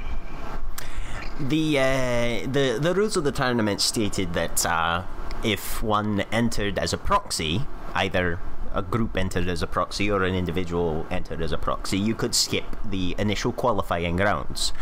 [1.40, 5.04] the uh, the the rules of the tournament stated that uh,
[5.44, 8.40] if one entered as a proxy, either
[8.74, 12.34] a group entered as a proxy or an individual entered as a proxy, you could
[12.34, 14.74] skip the initial qualifying rounds.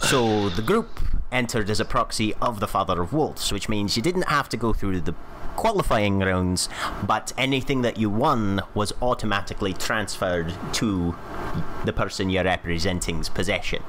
[0.00, 1.00] so the group
[1.32, 4.56] entered as a proxy of the Father of Wolves, which means you didn't have to
[4.56, 5.14] go through the
[5.56, 6.68] qualifying rounds,
[7.06, 11.14] but anything that you won was automatically transferred to
[11.84, 13.82] the person you're representing's possession.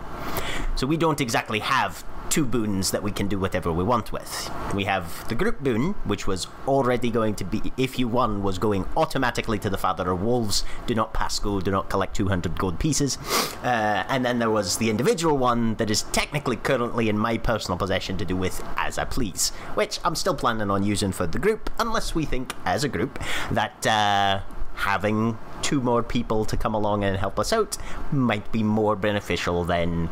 [0.76, 4.50] So we don't exactly have two boons that we can do whatever we want with.
[4.74, 8.58] We have the group boon, which was already going to be, if you won, was
[8.58, 10.64] going automatically to the Father of Wolves.
[10.88, 13.18] Do not pass go, do not collect 200 gold pieces.
[13.64, 17.78] Uh, and then there was the individual one that is technically currently in my personal
[17.78, 21.38] possession to do with as I please, which I'm still planning on using for the
[21.38, 23.20] group, unless we think, as a group,
[23.52, 24.40] that uh,
[24.76, 27.78] having two more people to come along and help us out
[28.12, 30.10] might be more beneficial than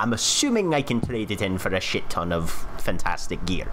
[0.00, 3.68] I'm assuming I can trade it in for a shit ton of fantastic gear.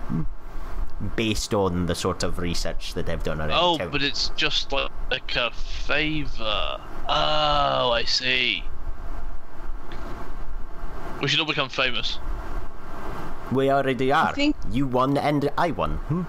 [1.16, 3.90] Based on the sort of research that I've done around Oh, town.
[3.92, 6.80] but it's just like, like a favor.
[7.10, 8.64] Oh, I see.
[11.22, 12.20] We should all become famous.
[13.52, 14.34] we already are.
[14.34, 15.98] think- You won and I won.
[16.08, 16.22] Hmm?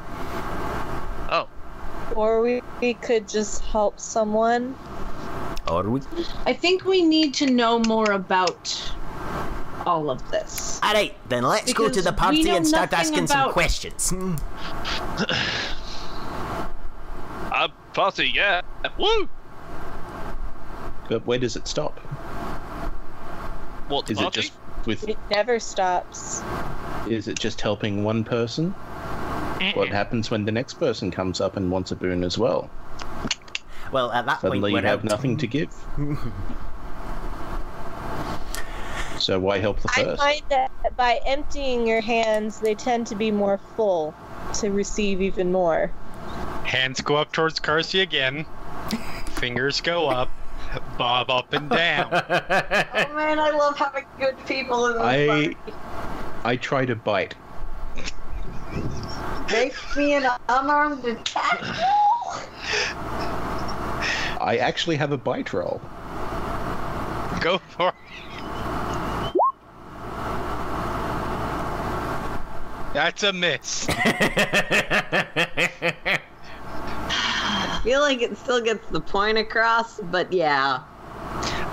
[2.14, 4.77] Or we, we could just help someone.
[5.68, 6.01] Or we.
[6.46, 8.92] I think we need to know more about
[9.87, 10.81] all of this.
[10.85, 14.11] Alright, then let's go to the party and start nothing asking some questions.
[14.11, 14.35] Hmm.
[17.53, 18.62] a party, yeah.
[18.98, 19.29] Woo!
[21.09, 21.98] But where does it stop?
[23.88, 24.40] What Is party?
[24.40, 24.53] it just
[24.86, 25.08] with?
[25.08, 26.42] It never stops.
[27.08, 28.74] Is it just helping one person?
[29.74, 32.68] What happens when the next person comes up and wants a boon as well?
[33.92, 35.04] Well, at that point, Suddenly we're you have out.
[35.04, 35.72] nothing to give.
[39.18, 39.98] so why help the first?
[39.98, 40.22] I first?
[40.22, 44.14] find that by emptying your hands, they tend to be more full
[44.54, 45.92] to receive even more.
[46.64, 48.46] Hands go up towards Carsi again.
[49.26, 50.30] Fingers go up.
[51.02, 52.10] Bob up and down.
[52.94, 55.56] Oh man, I love having good people in the I party.
[56.44, 57.34] I try to bite.
[59.50, 61.60] Make me an unarmed attack.
[64.40, 65.80] I actually have a bite roll.
[67.40, 67.94] Go for it.
[72.94, 73.88] That's a miss.
[73.88, 73.98] I
[77.82, 80.84] feel like it still gets the point across, but yeah.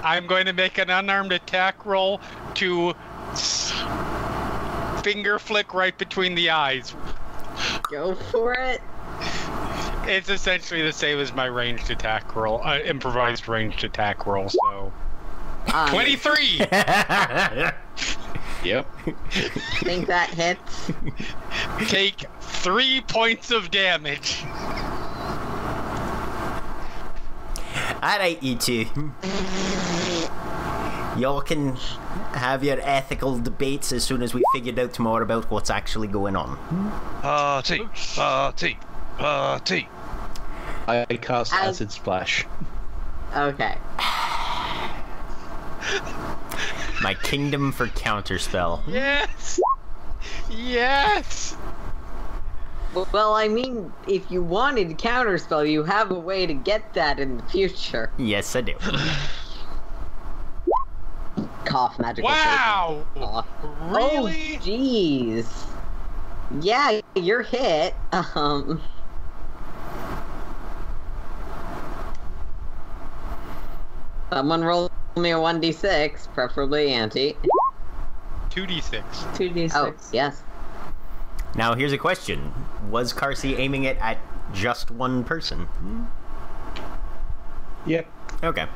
[0.03, 2.21] I'm going to make an unarmed attack roll
[2.55, 2.93] to
[5.03, 6.95] finger flick right between the eyes.
[7.91, 8.81] Go for it.
[10.03, 14.49] It's essentially the same as my ranged attack roll, uh, improvised ranged attack roll.
[14.49, 14.91] So
[15.73, 16.61] Um, 23.
[18.63, 18.87] Yep.
[19.79, 20.91] think that hits.
[21.89, 24.43] Take three points of damage.
[28.01, 28.85] Alright, you two.
[31.17, 31.75] Y'all can
[32.33, 36.35] have your ethical debates as soon as we figured out more about what's actually going
[36.37, 36.57] on.
[37.21, 37.81] Party,
[38.15, 38.77] party,
[39.17, 39.89] party.
[40.87, 42.45] I cast As- acid splash.
[43.35, 43.75] Okay.
[47.01, 48.81] My kingdom for counterspell.
[48.87, 49.59] Yes.
[50.49, 51.55] Yes.
[52.93, 57.37] Well, I mean, if you wanted counterspell, you have a way to get that in
[57.37, 58.11] the future.
[58.17, 58.73] Yes, I do.
[61.65, 62.29] Cough magical.
[62.29, 63.05] Wow.
[63.13, 63.21] potion.
[63.21, 63.47] Cough.
[63.81, 64.55] Really?
[64.55, 65.65] Oh, jeez.
[66.61, 67.93] Yeah, you're hit.
[68.35, 68.81] Um.
[74.31, 77.35] Someone roll me a 1d6, preferably anti.
[78.51, 79.01] 2d6.
[79.33, 79.71] 2d6.
[79.73, 80.43] Oh, yes.
[81.55, 82.53] Now, here's a question
[82.89, 84.17] Was Carsi aiming it at
[84.53, 85.67] just one person?
[87.85, 88.07] Yep.
[88.43, 88.67] Okay.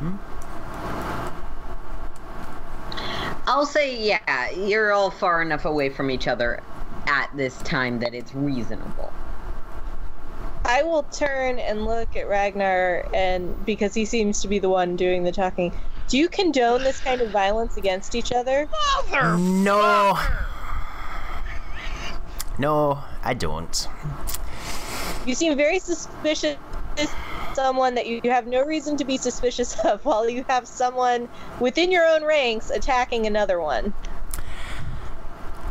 [3.46, 6.64] I'll say, yeah, you're all far enough away from each other
[7.08, 9.12] at this time that it's reasonable.
[10.66, 14.96] I will turn and look at Ragnar, and because he seems to be the one
[14.96, 15.74] doing the talking,
[16.08, 18.70] do you condone this kind of violence against each other?
[19.12, 19.38] Mother.
[19.38, 20.18] No.
[22.60, 23.88] No, I don't.
[25.26, 26.58] You seem very suspicious.
[26.98, 27.16] of
[27.54, 31.30] Someone that you you have no reason to be suspicious of, while you have someone
[31.60, 33.94] within your own ranks attacking another one.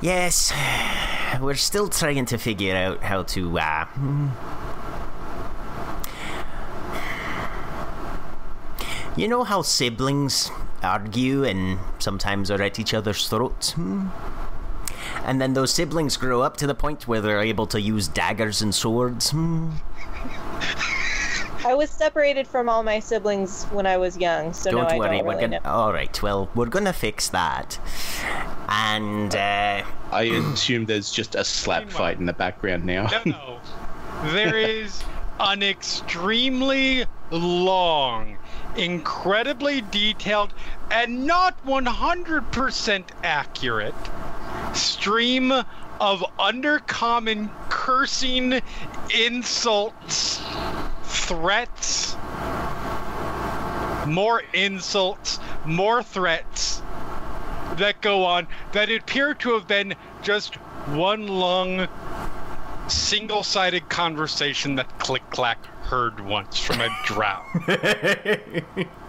[0.00, 0.52] Yes,
[1.40, 3.86] we're still trying to figure out how to, uh.
[9.14, 10.50] You know how siblings
[10.82, 13.76] argue and sometimes are at each other's throats?
[15.24, 18.62] And then those siblings grow up to the point where they're able to use daggers
[18.62, 19.30] and swords?
[19.30, 19.70] Hmm?
[21.64, 24.98] I was separated from all my siblings when I was young, so don't no, I
[24.98, 25.60] worry, don't we're really gonna.
[25.60, 25.70] know.
[25.70, 27.78] All right, well, we're gonna fix that.
[28.68, 30.22] And uh, I
[30.54, 33.08] assume there's just a slap fight in the background now.
[33.24, 33.60] No, no.
[34.32, 35.04] There is
[35.38, 38.38] an extremely long,
[38.76, 40.52] incredibly detailed,
[40.90, 43.94] and not 100% accurate
[44.74, 48.60] stream of undercommon cursing,
[49.14, 50.42] insults,
[51.02, 52.16] threats,
[54.06, 56.82] more insults, more threats
[57.76, 61.88] that go on that appear to have been just one long
[62.88, 67.40] single-sided conversation that click clack heard once from a drow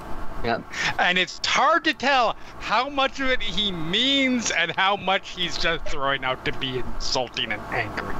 [0.44, 0.64] Yep.
[1.00, 5.58] and it's hard to tell how much of it he means and how much he's
[5.58, 8.16] just throwing out to be insulting and angry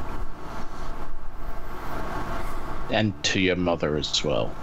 [2.94, 4.56] and to your mother as well.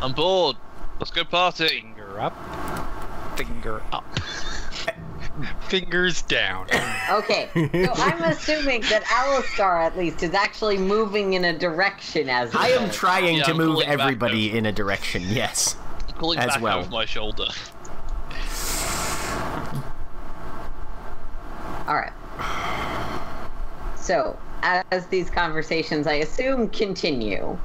[0.00, 0.56] I'm bored.
[0.98, 1.68] Let's go party.
[1.68, 2.34] finger up
[3.36, 4.04] finger up
[5.68, 6.66] fingers down
[7.10, 12.52] Okay, so I'm assuming that Alastar, at least, is actually moving in a direction as
[12.54, 12.62] well.
[12.62, 15.22] I am trying Yeah, to I'm move everybody in a direction.
[15.26, 15.76] Yes.
[16.18, 16.78] Pulling As back well.
[16.80, 17.46] over my shoulder.
[21.86, 22.12] All right.
[23.96, 27.56] So, as these conversations, I assume, continue,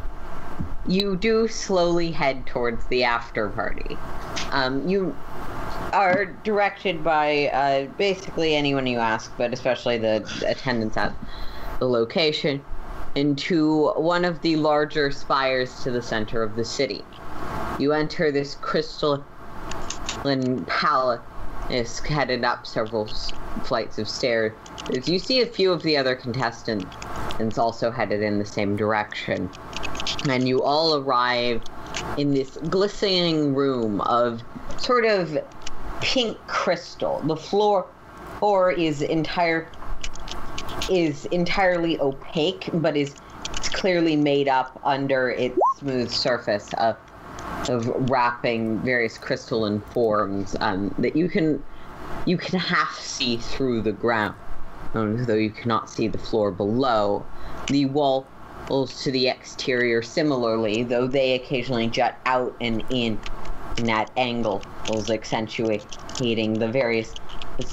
[0.87, 3.97] you do slowly head towards the after party.
[4.51, 5.15] Um, you
[5.93, 11.13] are directed by uh, basically anyone you ask, but especially the attendants at
[11.79, 12.63] the location,
[13.15, 17.03] into one of the larger spires to the center of the city.
[17.79, 19.23] You enter this crystalline
[20.65, 21.21] palace
[21.69, 23.07] is headed up several
[23.63, 24.53] flights of stairs.
[25.05, 29.49] You see a few of the other contestants also headed in the same direction.
[30.29, 31.61] And you all arrive
[32.17, 34.43] in this glistening room of
[34.77, 35.37] sort of
[36.01, 37.21] pink crystal.
[37.25, 37.87] The floor
[38.41, 39.67] or is entire
[40.89, 43.15] is entirely opaque, but is
[43.73, 46.97] clearly made up under its smooth surface of
[47.69, 51.63] of wrapping various crystalline forms um, that you can
[52.25, 54.35] you can half see through the ground,
[54.93, 57.25] um, though you cannot see the floor below.
[57.67, 58.25] The walls
[59.03, 63.19] to the exterior similarly, though they occasionally jut out and in
[63.77, 67.13] in angle angles, accentuating the various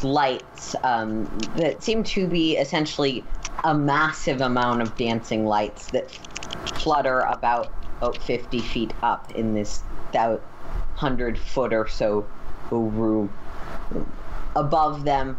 [0.02, 1.24] lights um,
[1.56, 3.24] that seem to be essentially
[3.64, 6.10] a massive amount of dancing lights that
[6.76, 10.40] flutter about about 50 feet up in this about
[10.98, 12.24] 100 foot or so
[12.70, 13.28] room
[14.56, 15.38] above them,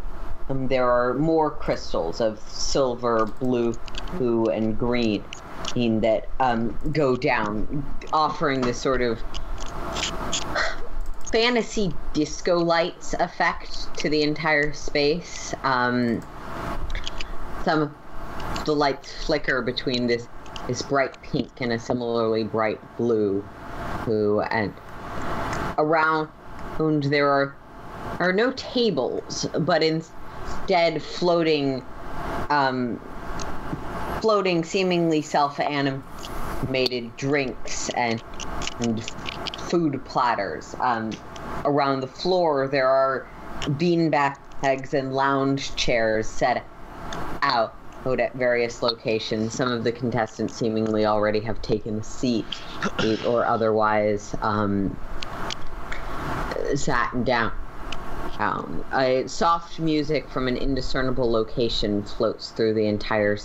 [0.50, 3.74] um, there are more crystals of silver, blue,
[4.14, 5.24] blue, and green
[5.76, 9.22] that um, go down, offering this sort of
[11.32, 15.54] fantasy disco lights effect to the entire space.
[15.64, 16.26] Um,
[17.64, 17.96] some
[18.66, 20.28] the lights flicker between this
[20.68, 23.44] this bright pink and a similarly bright blue,
[24.06, 24.74] blue, and
[25.78, 26.30] around
[26.80, 27.56] and there are
[28.20, 31.84] are no tables, but instead floating,
[32.50, 33.00] um,
[34.22, 38.24] floating seemingly self-animated drinks and,
[38.80, 39.00] and
[39.70, 40.76] food platters.
[40.80, 41.12] Um,
[41.66, 43.28] around the floor, there are
[43.78, 46.66] bean bags and lounge chairs set
[47.42, 49.54] out at various locations.
[49.54, 52.46] Some of the contestants seemingly already have taken a seat
[53.28, 54.98] or otherwise um,
[56.76, 57.52] sat down.
[58.40, 63.38] Um, a soft music from an indiscernible location floats through the entire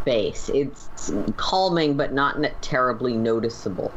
[0.00, 0.48] space.
[0.54, 3.92] It's calming, but not terribly noticeable,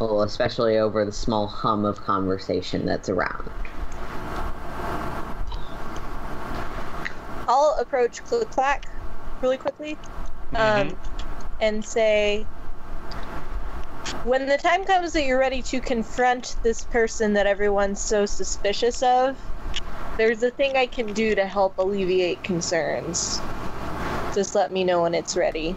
[0.00, 3.50] well, especially over the small hum of conversation that's around.
[7.46, 8.86] I'll approach Click Clack
[9.42, 9.98] really quickly
[10.54, 10.96] um,
[11.60, 12.46] and say,
[14.24, 19.02] when the time comes that you're ready to confront this person that everyone's so suspicious
[19.02, 19.36] of,
[20.16, 23.40] there's a thing I can do to help alleviate concerns.
[24.34, 25.74] Just let me know when it's ready.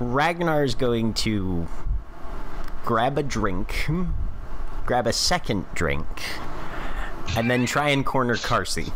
[0.00, 1.66] Ragnar is going to
[2.84, 3.88] grab a drink,
[4.86, 6.06] grab a second drink,
[7.36, 8.92] and then try and corner Carsi.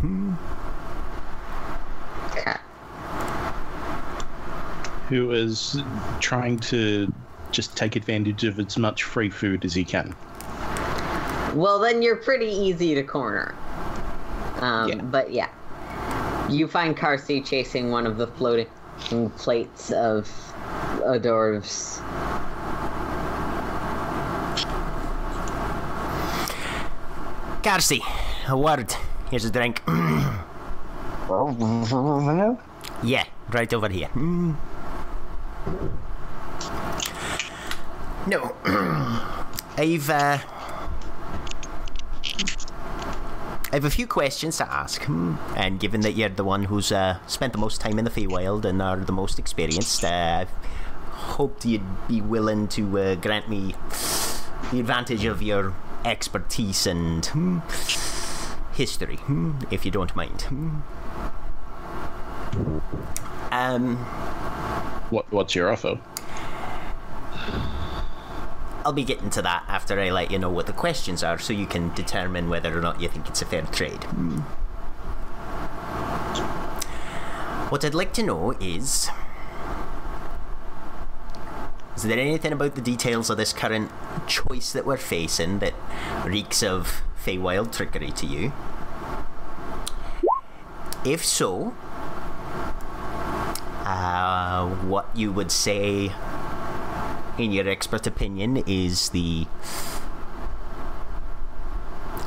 [5.08, 5.80] Who is
[6.20, 7.10] trying to
[7.50, 10.14] just take advantage of as much free food as he can.
[11.54, 13.54] Well, then you're pretty easy to corner.
[14.60, 14.96] Um, Yeah.
[15.02, 15.48] But yeah.
[16.50, 18.68] You find Carsi chasing one of the floating
[19.36, 20.47] plates of
[21.20, 22.00] d'oeuvres.
[27.62, 28.00] Carsi,
[28.48, 28.94] a word.
[29.30, 29.82] Here's a drink.
[33.02, 34.08] yeah, right over here.
[38.26, 38.54] No.
[39.76, 40.38] I've, uh.
[43.70, 46.90] I have a few questions to ask, hmm, and given that you're the one who's
[46.90, 50.08] uh, spent the most time in the Feywild and are the most experienced, uh,
[50.40, 50.50] I've
[51.12, 53.74] hoped you'd be willing to uh, grant me
[54.70, 55.74] the advantage of your
[56.06, 57.58] expertise and hmm,
[58.72, 60.46] history, hmm, if you don't mind.
[63.52, 63.96] Um,
[65.10, 65.98] What What's your offer?
[68.88, 71.52] I'll be getting to that after I let you know what the questions are, so
[71.52, 74.02] you can determine whether or not you think it's a fair trade.
[74.04, 74.38] Hmm.
[77.68, 79.10] What I'd like to know is.
[81.96, 83.90] Is there anything about the details of this current
[84.26, 85.74] choice that we're facing that
[86.24, 88.54] reeks of Feywild trickery to you?
[91.04, 91.74] If so,
[93.84, 96.10] uh, what you would say
[97.38, 99.46] in your expert opinion, is the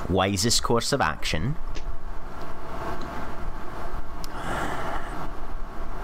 [0.09, 1.55] wisest course of action.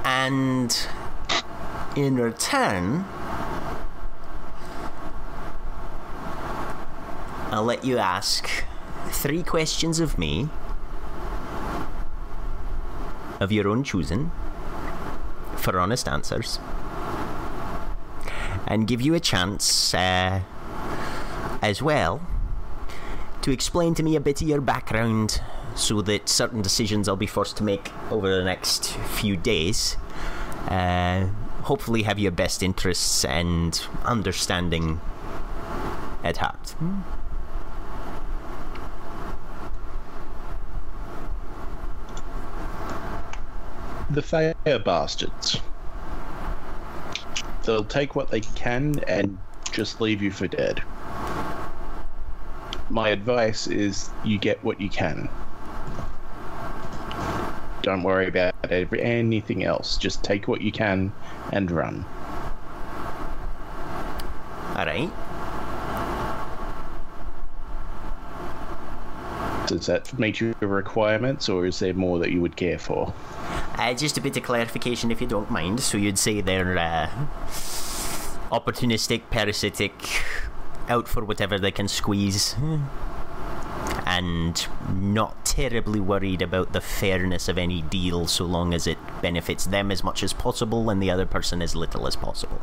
[0.03, 0.87] And
[1.95, 3.05] in return,
[7.51, 8.49] I'll let you ask
[9.09, 10.49] three questions of me
[13.39, 14.31] of your own choosing
[15.55, 16.59] for honest answers
[18.67, 20.41] and give you a chance uh,
[21.61, 22.21] as well
[23.41, 25.41] to explain to me a bit of your background
[25.75, 29.95] so that certain decisions I'll be forced to make over the next few days
[30.67, 31.27] uh,
[31.63, 34.99] hopefully have your best interests and understanding
[36.23, 36.71] at heart.
[36.71, 36.99] Hmm?
[44.09, 45.59] The Fire bastards.
[47.67, 49.37] They'll take what they can and
[49.73, 50.81] just leave you for dead.
[52.89, 55.27] My advice is you get what you can.
[57.81, 59.97] Don't worry about every, anything else.
[59.97, 61.11] Just take what you can
[61.51, 62.05] and run.
[64.73, 65.11] Alright.
[69.67, 73.13] Does that meet your requirements, or is there more that you would care for?
[73.77, 75.79] Uh, just a bit of clarification if you don't mind.
[75.79, 77.09] So you'd say they're uh,
[78.51, 79.93] opportunistic, parasitic,
[80.89, 82.55] out for whatever they can squeeze,
[84.05, 89.65] and not terribly worried about the fairness of any deal so long as it benefits
[89.65, 92.61] them as much as possible and the other person as little as possible.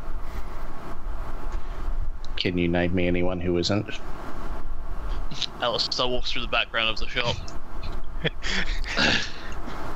[2.35, 3.87] Can you name me anyone who isn't?
[5.61, 7.37] Alastar walks through the background of the shop.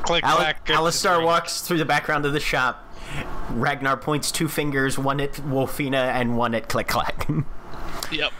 [0.03, 0.65] Click Al- clack.
[0.67, 2.85] Alastar walks through the background of the shop.
[3.51, 7.27] Ragnar points two fingers, one at Wylfina and one at Click Clack.
[8.11, 8.31] Yep.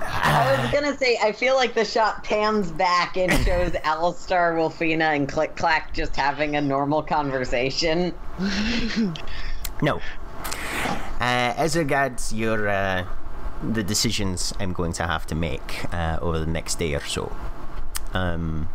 [0.00, 5.14] I was gonna say, I feel like the shot pans back and shows Alastar, Wylfina,
[5.14, 8.12] and Click Clack just having a normal conversation.
[9.82, 10.00] no.
[11.20, 13.04] Uh, as regards your uh,
[13.62, 17.34] the decisions I'm going to have to make uh, over the next day or so,
[18.14, 18.68] um,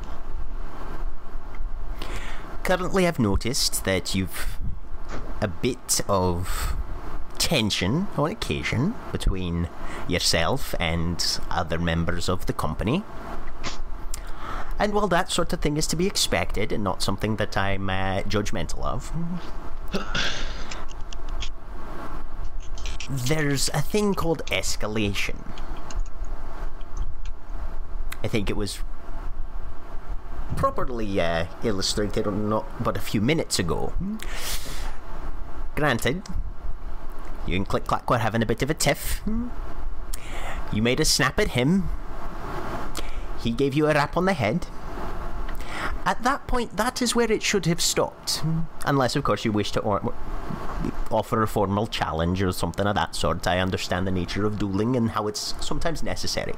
[2.63, 4.57] currently I've noticed that you've
[5.41, 6.75] a bit of
[7.37, 9.67] tension on occasion between
[10.07, 13.03] yourself and other members of the company.
[14.79, 17.89] And while that sort of thing is to be expected and not something that I'm
[17.89, 19.11] uh, judgmental of,
[23.09, 25.51] there's a thing called escalation.
[28.23, 28.79] I think it was
[30.55, 33.93] properly uh, illustrated not but a few minutes ago.
[35.75, 36.23] Granted,
[37.47, 39.21] you and Click Clack were having a bit of a tiff.
[40.71, 41.89] You made a snap at him.
[43.41, 44.67] He gave you a rap on the head.
[46.05, 48.43] At that point, that is where it should have stopped.
[48.85, 50.13] Unless, of course, you wish to or-
[51.11, 53.45] offer a formal challenge or something of that sort.
[53.47, 56.55] I understand the nature of dueling and how it's sometimes necessary.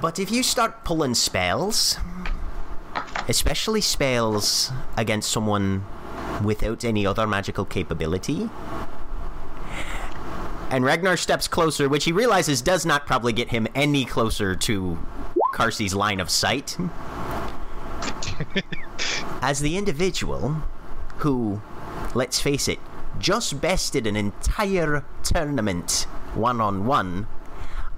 [0.00, 1.96] But if you start pulling spells,
[3.28, 5.84] especially spells against someone
[6.42, 8.50] without any other magical capability,
[10.70, 14.98] and Ragnar steps closer, which he realizes does not probably get him any closer to
[15.52, 16.78] Carsi's line of sight.
[19.42, 20.62] As the individual
[21.18, 21.60] who,
[22.14, 22.78] let's face it,
[23.18, 27.26] just bested an entire tournament one on one,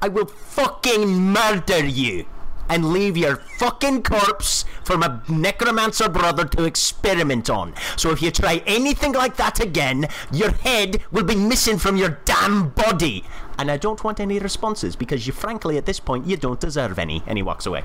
[0.01, 2.27] I will fucking murder you
[2.69, 7.75] and leave your fucking corpse for my necromancer brother to experiment on.
[7.97, 12.21] So if you try anything like that again, your head will be missing from your
[12.25, 13.25] damn body.
[13.59, 16.99] And I don't want any responses because you frankly at this point you don't deserve
[16.99, 17.23] any.
[17.27, 17.85] And he walks away.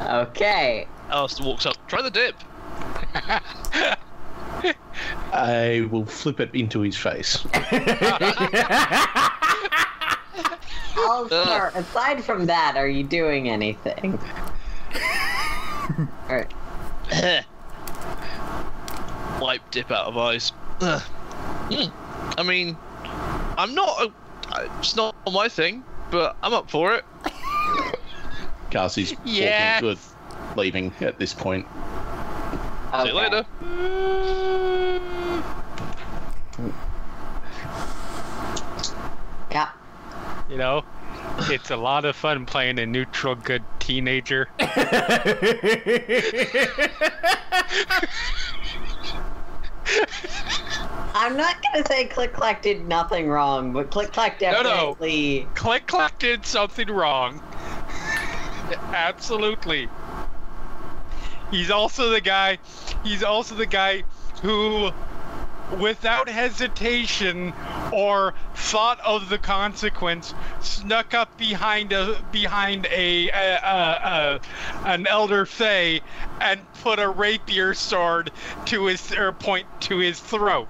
[0.00, 0.86] Okay.
[1.10, 1.76] Alastar walks up.
[1.86, 2.36] Try the dip.
[5.32, 7.38] I will flip it into his face.
[10.96, 14.18] Alastar, aside from that, are you doing anything?
[16.30, 16.52] Alright.
[19.40, 20.52] Wipe dip out of eyes.
[20.80, 21.92] Mm.
[22.38, 22.76] I mean,
[23.58, 23.88] I'm not.
[24.02, 24.12] A,
[24.54, 27.04] I- it's not my thing, but I'm up for it.
[28.70, 29.82] Carsi's Yes.
[29.82, 31.66] walking good, leaving at this point.
[33.02, 33.44] See you later.
[39.50, 39.70] Yeah.
[40.48, 40.84] You know,
[41.50, 44.48] it's a lot of fun playing a neutral good teenager.
[51.16, 54.62] I'm not gonna say Click Clack did nothing wrong, but Click Clack No, no.
[54.62, 55.46] definitely.
[55.54, 57.42] Click Clack did something wrong.
[58.92, 59.88] Absolutely.
[61.50, 62.58] He's also the guy.
[63.04, 64.02] He's also the guy
[64.42, 64.90] who,
[65.78, 67.52] without hesitation
[67.92, 74.40] or thought of the consequence, snuck up behind a behind a, a, a,
[74.84, 76.00] a an elder fey
[76.40, 78.32] and put a rapier sword
[78.66, 80.68] to his or point to his throat.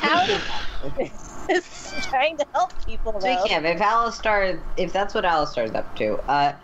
[0.00, 0.40] How
[1.48, 3.20] is trying to help people though.
[3.20, 6.54] Speaking of, if Alastar, if that's what Alastar's up to, uh,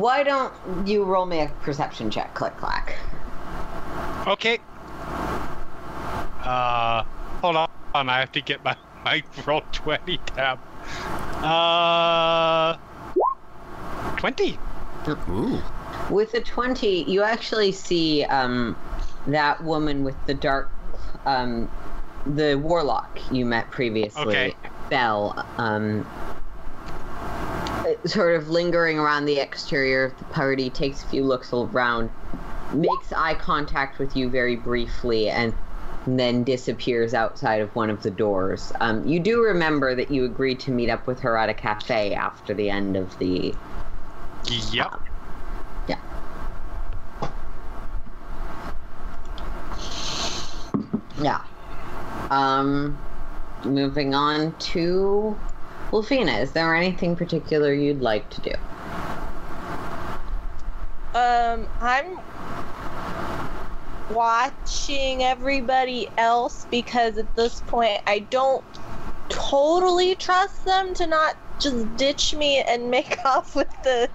[0.00, 0.52] why don't
[0.86, 2.96] you roll me a perception check, Click Clack?
[4.26, 4.58] Okay.
[6.42, 7.04] Uh,
[7.40, 7.68] hold on.
[7.94, 10.58] I have to get my, my roll 20 tab.
[11.42, 12.76] Uh,
[14.16, 14.58] 20.
[15.28, 15.62] Ooh.
[16.10, 18.76] With a 20, you actually see um,
[19.26, 20.70] that woman with the dark,
[21.26, 21.70] um,
[22.26, 24.54] the warlock you met previously, Okay.
[24.90, 26.06] Belle, um,
[28.04, 32.10] sort of lingering around the exterior of the party, takes a few looks around,
[32.72, 35.54] makes eye contact with you very briefly, and
[36.06, 38.72] then disappears outside of one of the doors.
[38.80, 42.14] Um, you do remember that you agreed to meet up with her at a cafe
[42.14, 43.54] after the end of the.
[44.72, 44.92] Yep.
[44.92, 45.04] Um,
[45.88, 45.98] yeah.
[51.22, 51.40] Yeah.
[52.30, 52.98] Um,
[53.64, 55.36] moving on to
[55.94, 56.40] Wylfina.
[56.42, 58.50] Is there anything particular you'd like to do?
[61.14, 62.18] Um, I'm
[64.12, 68.64] watching everybody else because at this point I don't
[69.28, 74.10] totally trust them to not just ditch me and make off with the.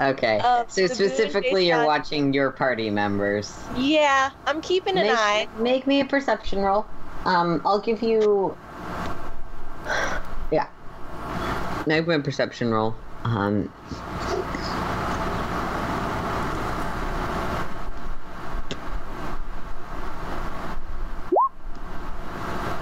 [0.00, 0.40] Okay.
[0.42, 3.54] Uh, so specifically, you're watching your party members.
[3.76, 5.48] Yeah, I'm keeping an make, eye.
[5.58, 6.86] Make me a perception roll.
[7.26, 8.56] Um, I'll give you.
[11.86, 12.94] Make me a perception roll.
[13.24, 13.72] Um.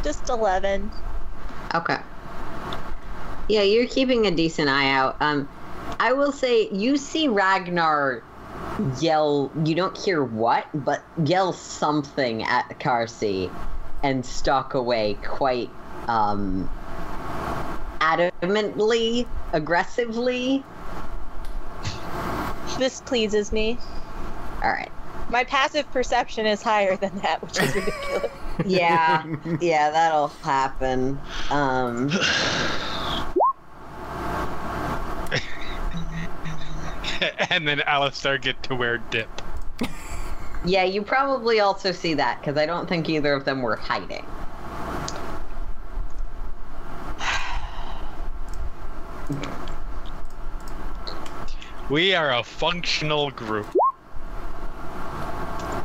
[0.02, 0.90] Just 11.
[1.74, 1.98] Okay.
[3.48, 5.16] Yeah, you're keeping a decent eye out.
[5.20, 5.48] Um,
[5.98, 8.22] I will say you see Ragnar
[9.00, 9.50] yell.
[9.64, 13.50] You don't hear what, but yell something at Carsi
[14.02, 15.70] and stalk away quite
[16.08, 16.68] um,
[18.00, 20.64] adamantly, aggressively.
[22.78, 23.78] This pleases me.
[24.62, 24.92] All right.
[25.28, 28.30] My passive perception is higher than that, which is ridiculous.
[28.64, 29.26] Yeah,
[29.60, 31.18] yeah, that'll happen.
[31.50, 32.08] Um,
[37.50, 39.28] and then Alastar get to wear dip.
[40.64, 44.24] yeah, you probably also see that because I don't think either of them were hiding.
[51.88, 53.66] We are a functional group.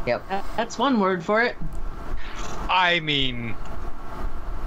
[0.08, 0.24] Yep.
[0.58, 1.56] That's one word for it.
[2.70, 3.56] I mean,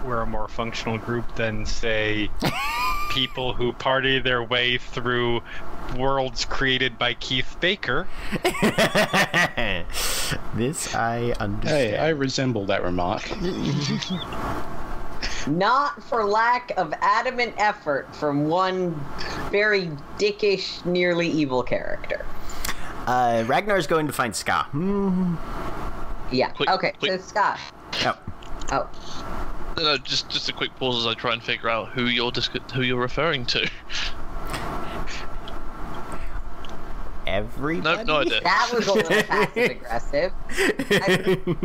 [0.04, 2.30] we're a more functional group than, say,
[3.10, 5.42] people who party their way through
[5.96, 8.06] worlds created by Keith Baker.
[10.54, 11.62] this I understand.
[11.64, 13.28] Hey, I resemble that remark.
[15.46, 18.94] Not for lack of adamant effort from one
[19.50, 22.24] very dickish, nearly evil character.
[23.06, 24.64] Uh, Ragnar's going to find Sca'.
[24.66, 25.34] Hmm.
[26.32, 26.48] Yeah.
[26.50, 27.58] Quick- okay, quick- so Sca'.
[28.02, 28.30] Yep.
[28.72, 28.88] Oh,
[29.76, 32.30] No, no, just just a quick pause as I try and figure out who you're
[32.30, 33.68] dis- who you're referring to.
[37.26, 38.04] Everybody.
[38.04, 38.40] No, no idea.
[38.42, 40.32] that was a little passive aggressive.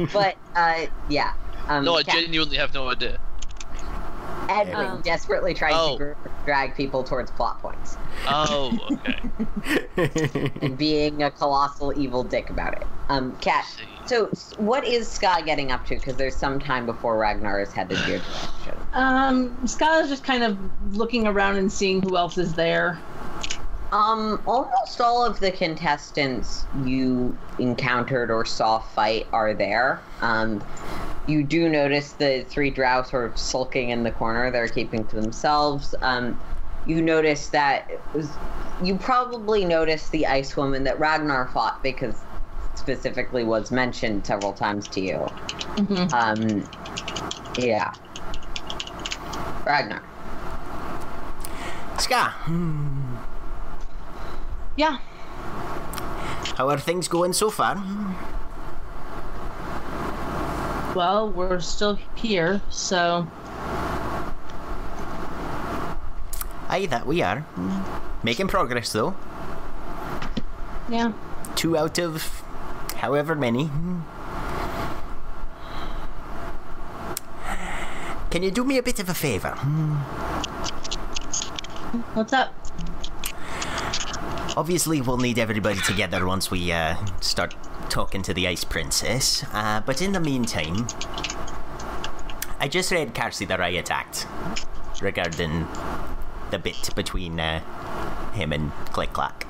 [0.13, 1.33] But, uh, yeah.
[1.67, 3.19] Um, No, I Kat- genuinely have no idea.
[4.49, 5.97] Edwin Um, desperately trying Oh.
[5.97, 6.15] to
[6.45, 8.77] drag people towards plot points Oh,
[9.97, 10.51] okay.
[10.61, 12.87] and being a colossal evil dick about it.
[13.09, 13.65] Um, Kat.
[13.65, 13.83] See.
[14.05, 14.25] So,
[14.57, 15.95] what is Sca' getting up to?
[15.95, 18.75] Because there's some time before Ragnar is headed your direction.
[18.93, 20.57] Um, Sca' is just kind of
[20.95, 22.99] looking around and seeing who else is there.
[23.91, 29.99] Um, almost all of the contestants you encountered or saw fight are there.
[30.21, 30.63] Um,
[31.27, 34.51] you do notice the three drow sort of sulking in the corner.
[34.51, 35.95] They're keeping to themselves.
[36.01, 36.39] Um,
[36.85, 38.29] you notice that it was,
[38.83, 42.15] you probably noticed the ice woman that Ragnar fought because
[42.75, 45.27] specifically was mentioned several times to you.
[45.75, 46.13] Mhm.
[46.13, 46.69] Um,
[47.57, 47.91] yeah.
[49.65, 50.01] Ragnar.
[51.97, 52.29] Sca'.
[52.45, 53.08] Hmm.
[54.79, 54.99] Yeah.
[56.55, 57.75] How are things going so far?
[60.95, 63.27] Well, we're still here, so
[66.69, 67.45] Aye, that we are.
[68.23, 69.17] Making progress though.
[70.87, 71.11] yeah.
[71.55, 72.41] Two out of
[72.95, 73.69] however many.
[78.31, 79.55] Can you do me a bit of a favour?
[82.13, 82.53] What's up?
[84.59, 87.55] Obviously, we'll need everybody together once we uh, start
[87.89, 89.45] talking to the Ice Princess.
[89.53, 90.85] Uh, but in the meantime,
[92.59, 94.27] I just read Carsi the Riot Act
[95.01, 95.65] regarding
[96.51, 97.61] the bit between uh,
[98.33, 99.47] him and Click Clack.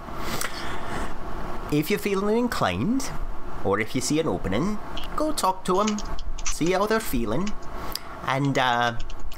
[1.72, 3.10] If you're feeling inclined,
[3.64, 4.78] or if you see an opening,
[5.16, 5.97] go talk to them,
[6.45, 7.51] see how they're feeling.
[8.28, 8.93] And uh,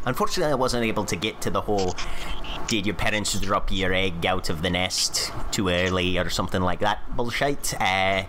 [0.06, 1.96] unfortunately, I wasn't able to get to the whole
[2.72, 6.80] did your parents drop your egg out of the nest too early or something like
[6.80, 7.74] that bullshit.
[7.82, 8.24] Uh,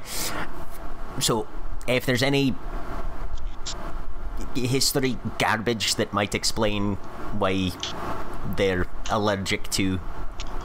[1.20, 1.46] so,
[1.86, 2.52] if there's any
[4.56, 6.96] history garbage that might explain
[7.38, 7.70] why
[8.56, 10.00] they're allergic to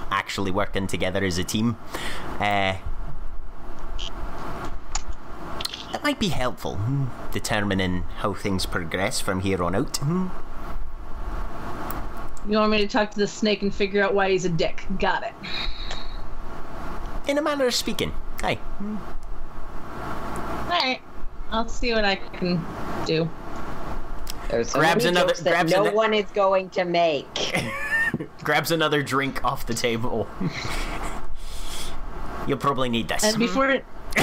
[0.09, 1.77] actually working together as a team,
[2.39, 2.77] uh,
[5.91, 9.99] that might be helpful hmm, determining how things progress from here on out.
[12.47, 14.85] You want me to talk to the snake and figure out why he's a dick?
[14.99, 15.33] Got it.
[17.27, 18.13] In a manner of speaking.
[18.41, 18.57] Aye.
[18.79, 21.01] All right.
[21.51, 22.63] I'll see what I can
[23.05, 23.29] do.
[24.49, 27.53] There's so Grabs many another- jokes that no ano- one is going to make.
[28.43, 30.27] Grabs another drink off the table.
[32.47, 33.23] You'll probably need this.
[33.25, 33.79] And before,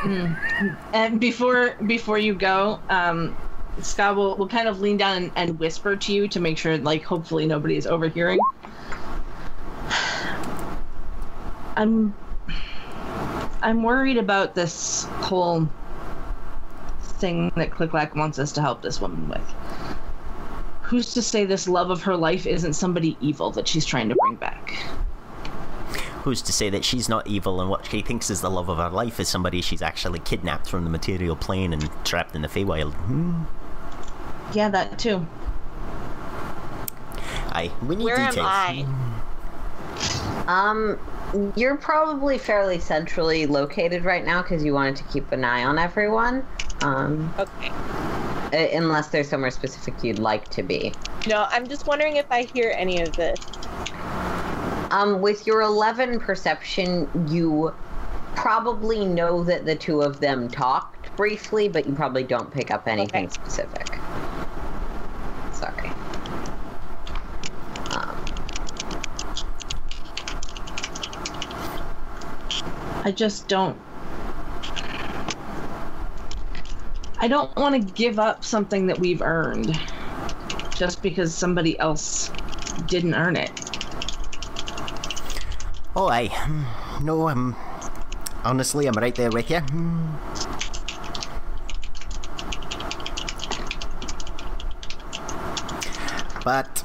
[0.00, 0.78] Mm.
[0.94, 3.36] and before before you go, um,
[3.80, 6.76] Sca' will, will kind of lean down and, and whisper to you to make sure,
[6.78, 8.38] like, hopefully nobody is overhearing.
[11.76, 12.14] I'm
[13.62, 15.68] I'm worried about this whole
[17.00, 19.54] thing that Click Clack wants us to help this woman with.
[20.82, 24.14] Who's to say this love of her life isn't somebody evil that she's trying to
[24.14, 24.72] bring back?
[26.22, 28.78] Who's to say that she's not evil and what she thinks is the love of
[28.78, 32.48] her life is somebody she's actually kidnapped from the material plane and trapped in the
[32.48, 32.92] Feywild?
[32.92, 33.44] Hmm.
[34.52, 35.26] Yeah, that too.
[37.52, 38.34] Aye, we need Where am.
[38.38, 38.86] I?
[40.46, 45.64] Um, you're probably fairly centrally located right now because you wanted to keep an eye
[45.64, 46.46] on everyone.
[46.82, 47.70] Um, Okay.
[47.70, 50.92] uh, unless there's somewhere specific you'd like to be.
[51.28, 53.38] No, I'm just wondering if I hear any of this.
[54.90, 57.72] Um, with your 11 perception, you
[58.34, 62.88] probably know that the two of them talked briefly, but you probably don't pick up
[62.88, 63.34] anything Okay.
[63.34, 63.98] specific.
[65.60, 65.90] Sorry.
[67.90, 68.16] Um,
[73.04, 73.78] I just don't.
[77.18, 79.78] I don't want to give up something that we've earned
[80.74, 82.30] just because somebody else
[82.86, 83.50] didn't earn it.
[85.94, 86.30] Oh, I.
[87.02, 87.54] No, I'm.
[88.44, 89.60] Honestly, I'm right there with you.
[96.44, 96.84] But.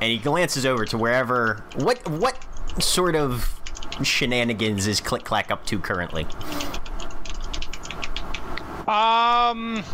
[0.00, 1.64] and he glances over to wherever.
[1.76, 2.38] What what
[2.78, 3.60] sort of
[4.02, 6.26] shenanigans is Click Clack up to currently?
[8.88, 9.84] Um.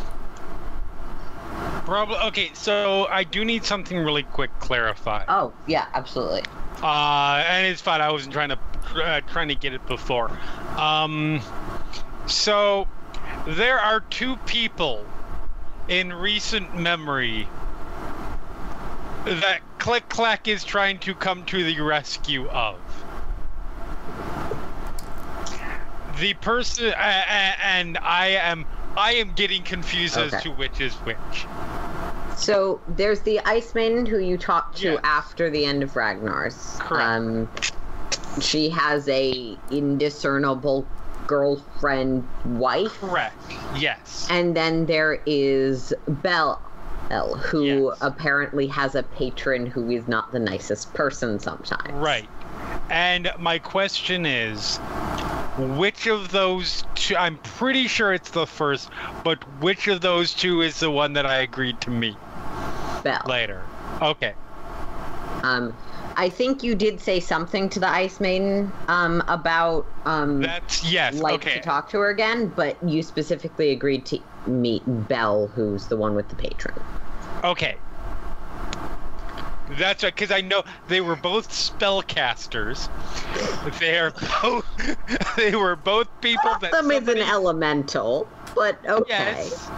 [1.85, 2.17] Probably.
[2.17, 5.27] Okay, so I do need something really quick clarified.
[5.29, 6.43] oh, yeah, absolutely.
[6.83, 8.01] Uh, and it's fine.
[8.01, 8.59] I wasn't trying to
[8.97, 10.31] uh, trying to get it before.
[10.77, 11.41] Um,
[12.27, 12.89] so
[13.47, 15.05] there are two people
[15.89, 17.49] in recent memory
[19.25, 22.77] that Click Clack is trying to come to the rescue of.
[26.21, 28.65] The person, uh, and I am,
[28.97, 31.47] I am getting confused as to which is which.
[32.37, 35.01] So there's the Iceman who you talked to Yes.
[35.05, 36.77] after the end of Ragnar's.
[36.79, 37.05] Correct.
[37.05, 37.49] Um,
[38.41, 40.87] she has a indiscernible
[41.27, 42.93] girlfriend wife.
[43.01, 43.37] Correct.
[43.77, 44.27] Yes.
[44.31, 46.61] And then there is Belle,
[47.11, 47.99] who Yes.
[48.01, 51.93] apparently has a patron who is not the nicest person sometimes.
[51.93, 52.29] Right.
[52.91, 54.79] And my question is
[55.59, 58.91] which of those two I'm pretty sure it's the first,
[59.25, 62.17] but which of those two is the one that I agreed to meet
[63.03, 63.23] Belle.
[63.27, 63.63] later?
[64.03, 64.35] Okay.
[65.43, 65.75] Um,
[66.17, 71.15] I think you did say something to the Ice Maiden um, about um, That's yes,
[71.15, 71.55] like okay.
[71.55, 76.15] to talk to her again, but you specifically agreed to meet Belle, who's the one
[76.15, 76.75] with the patron.
[77.45, 77.77] Okay.
[79.71, 82.89] That's right, because I know they were both spellcasters.
[83.79, 84.13] They are
[84.43, 84.65] both.
[85.37, 89.05] they were both people One of them is an elemental, but okay.
[89.09, 89.69] Yes.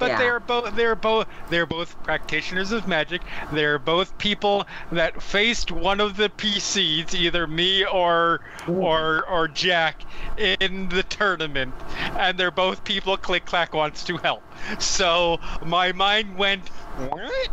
[0.00, 0.18] But Yeah.
[0.18, 3.20] they're both they're both they're both practitioners of magic.
[3.52, 10.02] They're both people that faced one of the PCs, either me or or or Jack,
[10.38, 11.74] in the tournament,
[12.18, 14.42] and they're both people Click Clack wants to help.
[14.78, 17.48] So my mind went, what?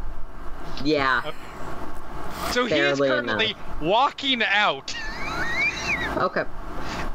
[0.84, 1.32] Yeah.
[2.52, 4.96] So he is Barely currently walking out.
[6.18, 6.44] Okay.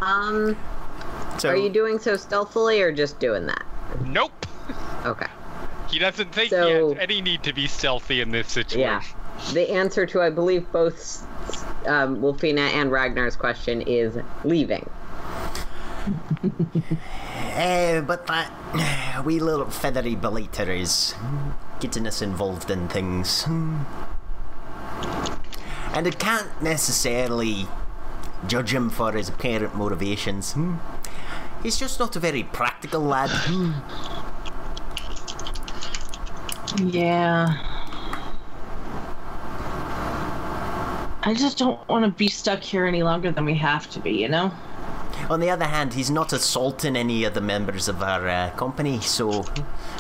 [0.02, 0.56] Um,
[1.38, 3.64] So, are you doing so stealthily or just doing that?
[4.04, 4.41] Nope.
[5.04, 5.26] Okay.
[5.90, 8.80] He doesn't think So- he has any need to be stealthy in this situation.
[8.80, 9.02] Yeah.
[9.52, 11.26] The answer to, I believe, both
[11.86, 14.88] um, Wylfina and Ragnar's question is leaving.
[17.54, 21.14] Eh, but that wee little feathery belater is
[21.80, 23.44] getting us involved in things.
[25.94, 27.66] And it can't necessarily
[28.46, 30.54] judge him for his apparent motivations.
[31.62, 33.30] He's just not a very practical lad.
[36.78, 37.54] Yeah.
[41.24, 44.10] I just don't want to be stuck here any longer than we have to be,
[44.10, 44.52] you know?
[45.30, 49.00] On the other hand, he's not assaulting any of the members of our uh, company,
[49.00, 49.44] so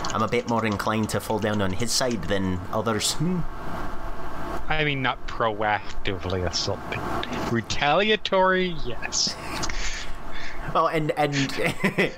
[0.06, 3.16] I'm a bit more inclined to fall down on his side than others.
[4.68, 7.00] I mean, not proactively assaulting.
[7.52, 9.36] Retaliatory, yes.
[10.74, 11.36] Well, and and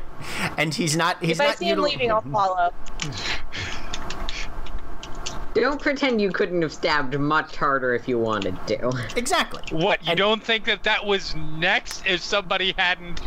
[0.57, 1.23] and he's not.
[1.23, 2.73] He's if I not see him leaving, I'll follow.
[5.55, 8.93] Don't pretend you couldn't have stabbed much harder if you wanted to.
[9.17, 9.63] Exactly.
[9.77, 10.03] What?
[10.05, 13.21] You And- don't think that that was next if somebody hadn't?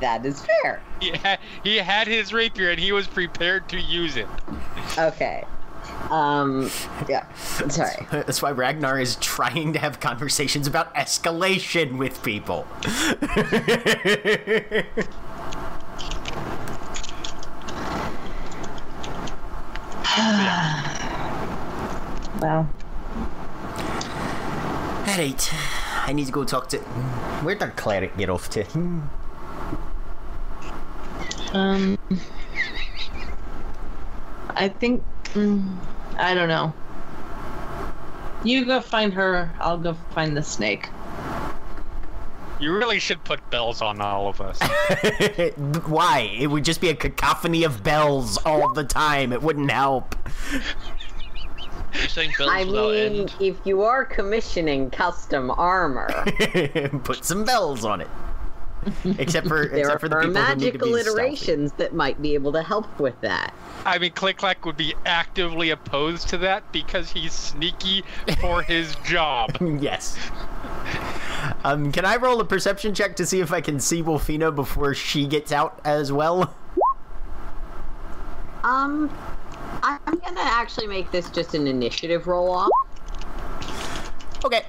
[0.00, 0.82] that is fair.
[1.00, 4.26] He had, he had his rapier and he was prepared to use it.
[4.98, 5.44] Okay.
[6.10, 6.70] Um.
[7.08, 7.32] Yeah.
[7.34, 8.06] Sorry.
[8.10, 12.66] That's why Ragnar is trying to have conversations about escalation with people.
[22.40, 22.68] Well,
[25.08, 25.50] Alright.
[26.06, 26.78] I need to go talk to.
[27.42, 28.64] Where'd our cleric get off to?
[31.52, 31.96] um,
[34.50, 35.02] I think
[35.34, 35.76] mm,
[36.18, 36.72] I don't know.
[38.42, 39.50] You go find her.
[39.60, 40.88] I'll go find the snake.
[42.64, 44.58] You really should put bells on all of us.
[45.86, 46.34] Why?
[46.40, 49.34] It would just be a cacophony of bells all the time.
[49.34, 50.14] It wouldn't help.
[52.08, 53.34] Saying bells I mean, end.
[53.38, 56.08] if you are commissioning custom armor,
[57.04, 58.08] Put some bells on it.
[59.18, 61.20] Except for there except for the are people who need to magical be stealthy.
[61.20, 63.52] iterations that might be able to help with that.
[63.84, 68.04] I mean, Click Clack would be actively opposed to that because he's sneaky
[68.40, 69.54] for his job.
[69.82, 70.16] yes.
[71.64, 74.94] Um, can I roll a perception check to see if I can see Wylfina before
[74.94, 76.54] she gets out as well?
[78.62, 79.10] Um,
[79.82, 82.70] I'm gonna actually make this just an initiative roll off.
[84.44, 84.62] Okay.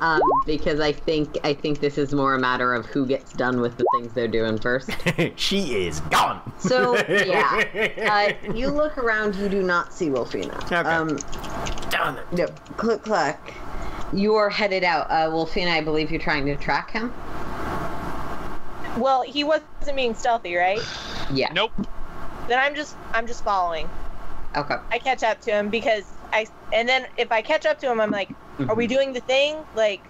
[0.00, 3.60] Um, because I think I think this is more a matter of who gets done
[3.60, 4.90] with the things they're doing first.
[5.36, 6.40] she is gone.
[6.58, 10.56] So yeah, uh, you look around, you do not see Wylfina.
[10.66, 10.76] Okay.
[10.76, 11.18] Um,
[11.90, 12.32] Darn it.
[12.32, 13.54] no, click clack.
[14.12, 15.10] You are headed out.
[15.10, 17.12] Uh, Wylfina, I believe you're trying to track him.
[18.98, 20.80] Well, he wasn't being stealthy, right?
[21.32, 21.52] Yeah.
[21.52, 21.72] Nope.
[22.48, 23.88] Then I'm just I'm just following.
[24.56, 24.76] Okay.
[24.90, 28.00] I catch up to him because I and then if I catch up to him,
[28.00, 28.30] I'm like,
[28.68, 29.56] are we doing the thing?
[29.76, 30.02] Like,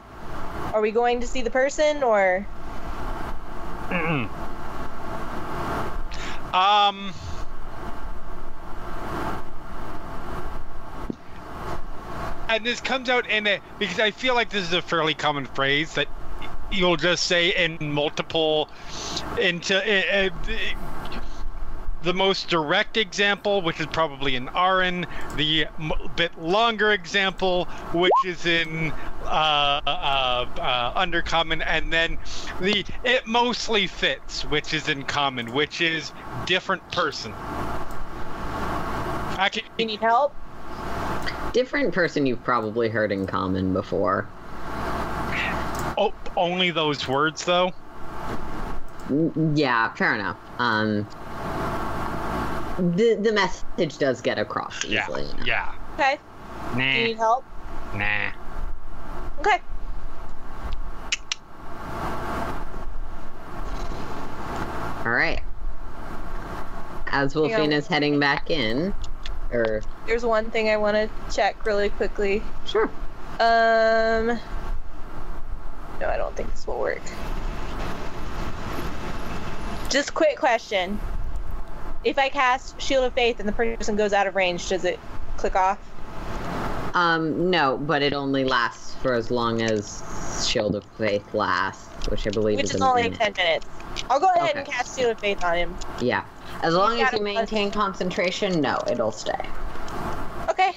[0.72, 2.46] are we going to see the person or?
[6.54, 7.12] Um.
[12.50, 15.46] And this comes out in a because I feel like this is a fairly common
[15.46, 16.08] phrase that
[16.72, 18.68] you'll just say in multiple
[19.40, 20.30] into uh, uh,
[22.02, 28.10] the most direct example, which is probably in Auran, the m- bit longer example, which
[28.26, 28.92] is in
[29.24, 32.18] uh, uh, uh, Undercommon, and then
[32.60, 36.10] the it mostly fits, which is in Common, which is
[36.46, 37.32] different person.
[39.38, 40.34] I can, You need help?
[41.52, 44.28] Different person you've probably heard in common before.
[45.98, 47.72] oh, only those words though.
[49.54, 50.36] Yeah, fair enough.
[50.58, 51.06] Um,
[52.78, 55.26] the the message does get across Yeah, easily.
[55.44, 55.74] yeah.
[55.94, 56.18] Okay.
[56.74, 57.44] Do you need help?
[57.94, 58.30] nah.
[59.40, 59.58] Okay.
[65.04, 65.40] All right.
[67.06, 67.50] As Hang on.
[67.50, 68.94] Wylfina's heading back in,
[69.52, 72.42] or There's one thing I want to check really quickly.
[72.66, 72.90] sure.
[73.38, 74.38] Um.
[76.00, 77.02] No, I don't think this will work.
[79.90, 80.98] Just quick question.
[82.04, 84.98] If I cast Shield of Faith and the person goes out of range, does it
[85.36, 85.78] click off?
[86.94, 92.26] Um, no, but it only lasts for as long as Shield of Faith lasts, which
[92.26, 93.18] I believe Which is is only minute.
[93.18, 93.66] 10 minutes.
[94.08, 95.76] I'll go ahead and cast Shield of Faith on him.
[96.00, 96.24] Yeah,
[96.62, 99.40] as long He's as you a plus- maintain concentration, no, it'll stay.
[100.48, 100.72] Okay.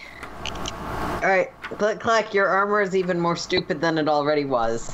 [1.24, 2.34] All right, click clack.
[2.34, 4.94] Your armor is even more stupid than it already was.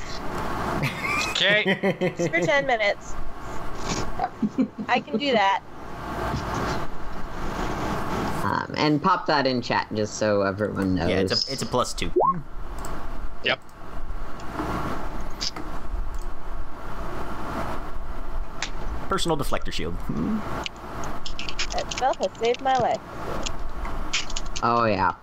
[1.30, 1.78] Okay.
[2.00, 3.14] It's for 10 minutes.
[4.88, 5.62] I can do that.
[8.44, 11.08] Um, and pop that in chat just so everyone knows.
[11.08, 12.10] Yeah, it's a it's a plus two.
[13.44, 13.60] yep.
[19.10, 19.94] Personal deflector shield.
[21.72, 23.00] That spell has saved my life.
[24.62, 25.14] Oh yeah.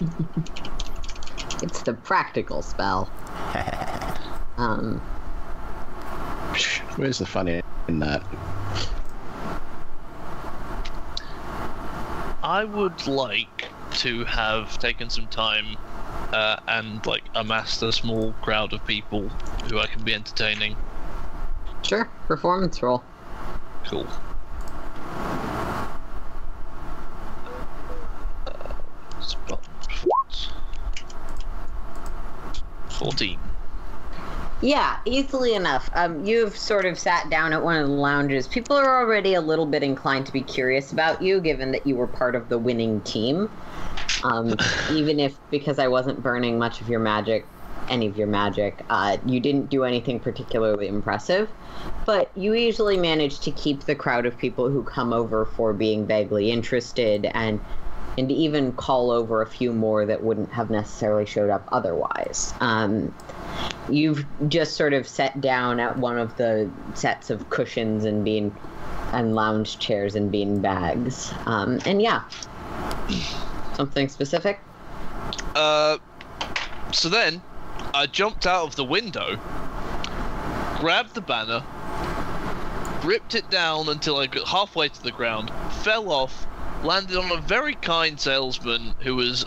[1.62, 3.10] it's the practical spell.
[4.56, 4.98] Um,
[6.96, 8.24] Where's the funny in in that?
[12.42, 13.66] I would like
[13.98, 15.76] to have taken some time
[16.32, 19.28] uh, and like amassed a small crowd of people
[19.68, 20.76] who I can be entertaining.
[21.82, 23.02] Sure, performance roll.
[23.86, 24.06] Cool.
[28.46, 29.66] Uh, spot.
[32.90, 33.38] Fourteen.
[34.60, 35.88] Yeah, easily enough.
[35.94, 38.48] Um, you've sort of sat down at one of the lounges.
[38.48, 41.94] People are already a little bit inclined to be curious about you, given that you
[41.94, 43.48] were part of the winning team.
[44.24, 44.56] Um,
[44.92, 47.46] even if, because I wasn't burning much of your magic,
[47.90, 51.48] any of your magic, uh, you didn't do anything particularly impressive.
[52.06, 56.06] But you usually manage to keep the crowd of people who come over for being
[56.06, 57.60] vaguely interested and
[58.16, 62.52] and even call over a few more that wouldn't have necessarily showed up otherwise.
[62.58, 63.14] Um,
[63.88, 68.52] you've just sort of sat down at one of the sets of cushions and bean
[69.12, 71.32] and lounge chairs and bean bags.
[71.46, 72.24] Um, and yeah,
[73.74, 74.58] something specific.
[75.54, 75.98] Uh,
[76.92, 77.40] so then,
[77.94, 79.36] I jumped out of the window,
[80.78, 81.64] grabbed the banner,
[83.02, 85.50] ripped it down until I got halfway to the ground,
[85.82, 86.46] fell off,
[86.82, 89.46] landed on a very kind salesman who was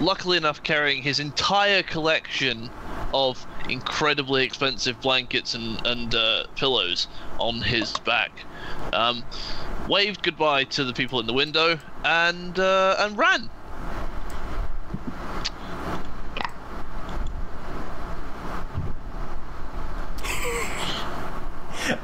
[0.00, 2.70] luckily enough carrying his entire collection
[3.14, 7.08] of incredibly expensive blankets and, and uh, pillows
[7.38, 8.30] on his back.
[8.92, 9.24] Um,
[9.88, 13.50] waved goodbye to the people in the window and uh, and ran.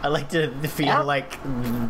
[0.02, 1.02] I like to feel Yeah.
[1.02, 1.38] like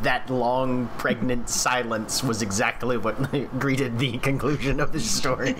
[0.03, 3.17] that long, pregnant silence was exactly what
[3.61, 5.55] greeted the conclusion of the story.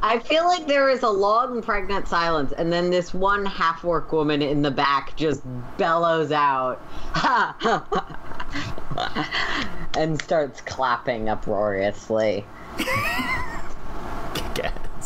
[0.00, 4.12] I feel like there is a long pregnant silence, and then this one half work
[4.12, 5.42] woman in the back just
[5.76, 6.80] bellows out
[9.98, 12.46] and starts clapping uproariously.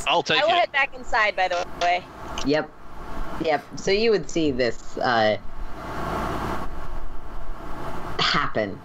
[0.06, 0.58] I'll take I will it.
[0.60, 2.04] head back inside, by the way.
[2.46, 2.70] Yep.
[3.40, 3.64] Yep.
[3.76, 5.38] So you would see this uh,
[8.18, 8.78] happen.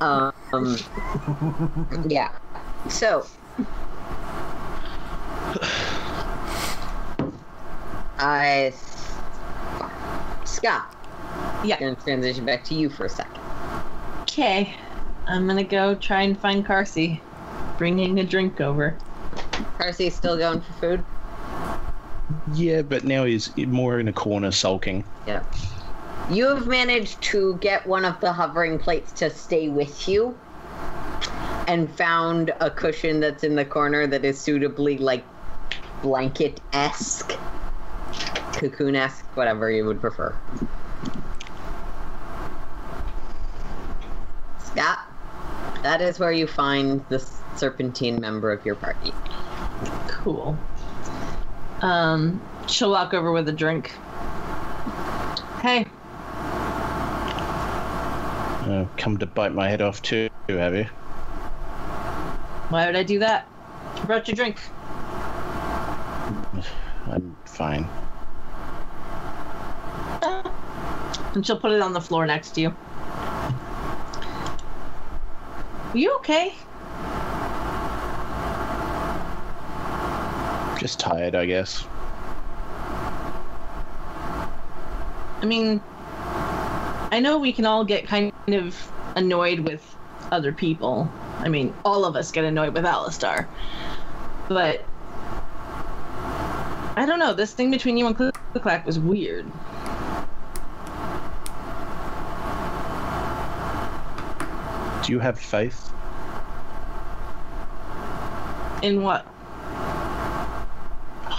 [0.00, 0.32] Um,
[2.08, 2.32] yeah.
[2.88, 3.26] So.
[8.18, 8.72] I.
[10.44, 10.82] Sca'.
[11.64, 11.76] Yeah.
[11.76, 13.40] I'm going to transition back to you for a second.
[14.22, 14.74] Okay.
[15.26, 17.20] I'm gonna go try and find Carsi,
[17.78, 18.96] bringing a drink over.
[19.78, 21.04] Percy still going for food?
[22.54, 25.04] Yeah, but now he's more in a corner sulking.
[25.26, 25.42] Yeah.
[26.30, 30.38] You have managed to get one of the hovering plates to stay with you
[31.68, 35.24] and found a cushion that's in the corner that is suitably like
[36.02, 37.32] blanket esque,
[38.52, 40.34] cocoon esque, whatever you would prefer.
[44.58, 44.98] Sca',
[45.82, 47.18] that is where you find the
[47.56, 49.12] serpentine member of your party.
[50.08, 50.56] Cool.
[51.82, 53.90] Um, she'll walk over with a drink.
[55.60, 55.86] Hey,
[58.64, 60.84] Uh, come to bite my head off too, have you?
[62.70, 63.46] why would I do that?
[63.96, 64.58] I brought your drink.
[67.10, 67.86] I'm fine.
[71.34, 72.68] And she'll put it on the floor next to you.
[75.90, 76.54] Are you okay?
[80.82, 81.86] Just tired, I guess.
[85.40, 85.80] I mean,
[87.12, 89.96] I know we can all get kind of annoyed with
[90.32, 91.08] other people.
[91.38, 93.46] I mean, all of us get annoyed with Alastar.
[94.48, 94.84] But
[96.96, 99.46] I don't know, this thing between you and Click Clack was weird.
[105.04, 105.92] Do you have faith?
[108.82, 109.31] In what?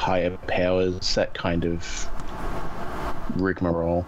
[0.04, 2.10] Higher powers, that kind of
[3.38, 4.06] rigmarole.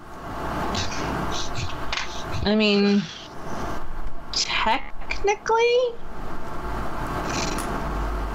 [2.44, 3.02] I mean,
[4.34, 5.64] technically,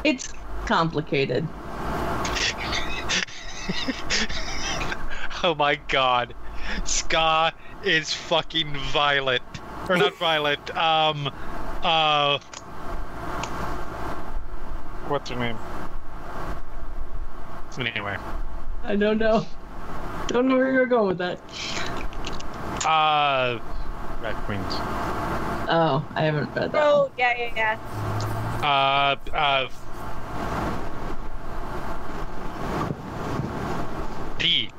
[0.04, 0.32] it's
[0.64, 1.46] complicated.
[5.42, 6.34] Oh my god.
[6.84, 7.52] Sca'
[7.82, 9.42] is fucking violent.
[9.88, 10.76] Or not violent.
[10.76, 11.30] Um
[11.82, 12.38] uh
[15.08, 15.56] What's her name?
[17.80, 18.16] Anyway.
[18.84, 19.46] I don't know.
[20.28, 21.40] Don't know where you're going with that.
[22.84, 23.58] Uh
[24.22, 24.64] Red Queens.
[25.72, 26.82] Oh, I haven't read that.
[26.82, 27.78] Oh, yeah, yeah, yeah.
[28.62, 29.68] Uh uh
[34.38, 34.70] D.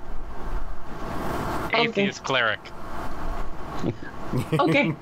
[1.66, 1.88] Okay.
[1.88, 2.60] Atheist cleric.
[4.54, 4.92] Okay.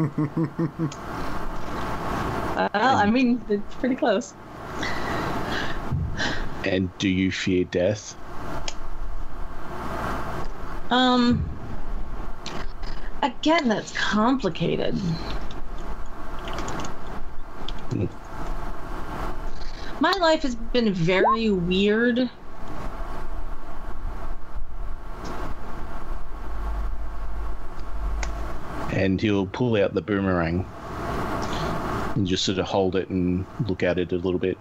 [2.55, 4.33] well, I mean, it's pretty close.
[6.65, 8.15] And do you fear death?
[10.89, 11.47] Um,
[13.21, 14.99] again, that's complicated.
[19.99, 22.29] My life has been very weird.
[28.91, 30.65] And he'll pull out the boomerang
[32.15, 34.57] and just sort of hold it and look at it a little bit.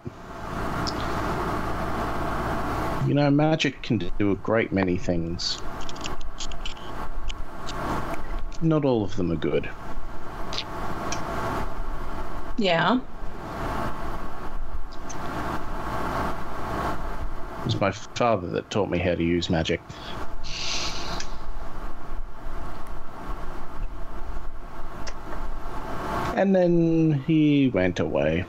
[3.08, 5.62] You know, magic can do a great many things.
[8.60, 9.66] Not all of them are good.
[12.58, 13.00] Yeah.
[17.60, 19.80] It was my father that taught me how to use magic.
[26.34, 28.44] And then he went away.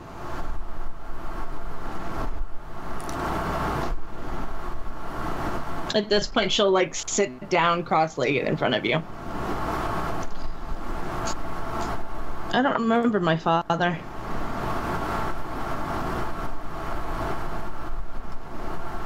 [5.92, 9.02] At this point, she'll like sit down cross-legged in front of you.
[12.52, 13.94] I don't remember my father.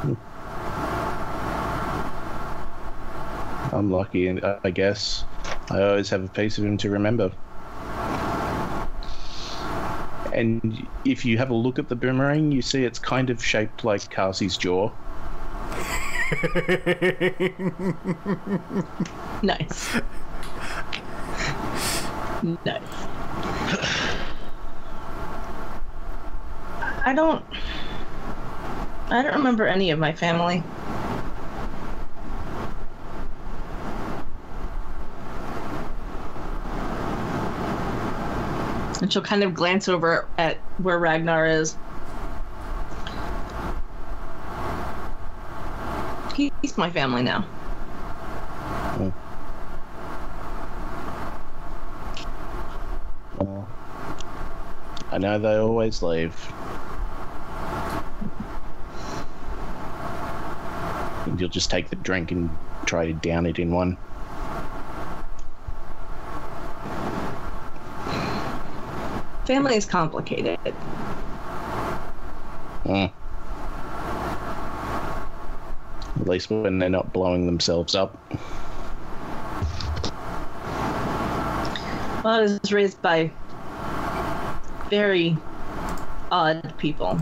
[0.03, 0.15] Hmm.
[3.75, 5.25] I'm lucky, and I guess
[5.71, 7.33] I always have a piece of him to remember.
[10.33, 13.85] And if you have a look at the boomerang, you see it's kind of shaped
[13.85, 14.91] like Carsi's jaw.
[19.43, 19.95] Nice.
[22.43, 22.83] nice.
[27.05, 27.45] I don't.
[29.11, 30.63] I don't remember any of my family.
[39.03, 41.77] And she'll kind of glance over at where Ragnar is.
[46.35, 47.45] He's my family now.
[53.39, 53.69] Well,
[55.13, 56.53] I know they always leave.
[61.27, 62.51] And you'll just take the drink and
[62.85, 63.97] try to down it in one.
[69.47, 70.59] Family is complicated.
[72.85, 73.13] Mm.
[76.21, 78.19] At least when they're not blowing themselves up.
[82.25, 83.31] Well, I was raised by
[84.89, 85.37] very
[86.31, 87.17] odd people.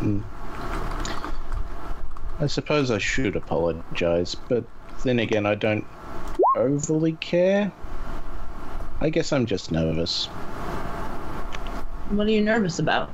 [0.00, 0.20] Hmm.
[2.38, 4.64] I suppose I should apologize, but
[5.02, 5.84] then again, I don't
[6.56, 7.72] overly care.
[9.02, 10.26] I guess I'm just nervous.
[12.10, 13.10] What are you nervous about?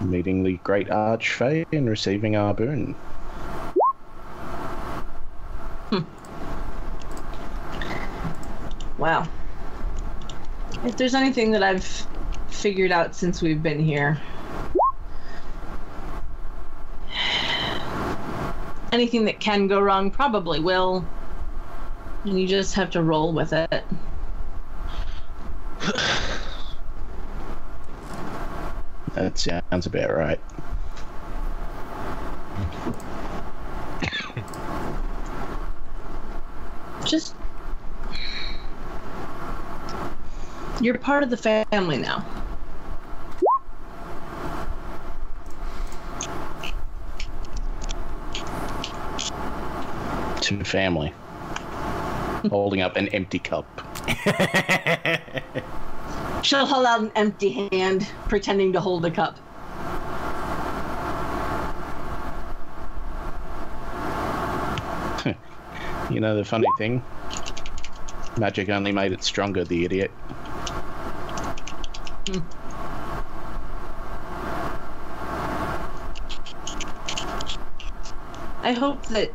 [0.00, 2.94] Meeting the great Archfey and receiving our boon.
[5.90, 6.00] Hmm.
[8.98, 9.28] Wow.
[10.84, 11.84] If there's anything that I've
[12.48, 14.20] figured out since we've been here,
[18.92, 21.06] anything that can go wrong probably will.
[22.24, 23.84] And you just have to roll with it.
[29.14, 30.40] That sounds about right.
[37.04, 37.34] Just.
[40.80, 42.24] You're part of the family now.
[50.40, 51.12] To family.
[52.48, 53.66] Holding up an empty cup.
[56.42, 59.38] She'll hold out an empty hand, pretending to hold a cup.
[66.10, 67.02] You know the funny thing?
[68.36, 70.10] Magic only made it stronger, the idiot.
[72.26, 72.40] Hmm.
[78.62, 79.32] I hope that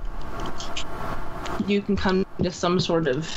[1.68, 3.28] you can come to some sort of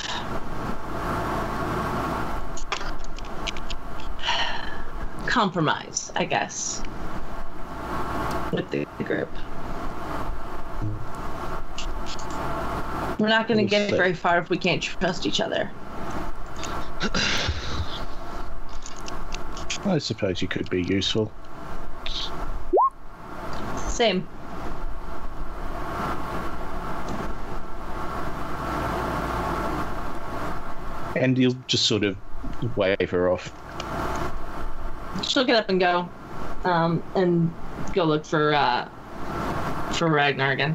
[5.27, 6.83] compromise, I guess,
[8.53, 9.31] with the group.
[13.19, 15.71] We're not going to get very far if we can't trust each other.
[19.85, 21.33] I suppose you could be useful.
[23.77, 24.27] Same.
[31.21, 32.17] And you'll just sort of
[32.77, 33.53] wave her off.
[35.23, 36.09] She'll get up and go,
[36.65, 37.53] um, and
[37.93, 38.89] go look for uh,
[39.93, 40.73] for Ragnar again.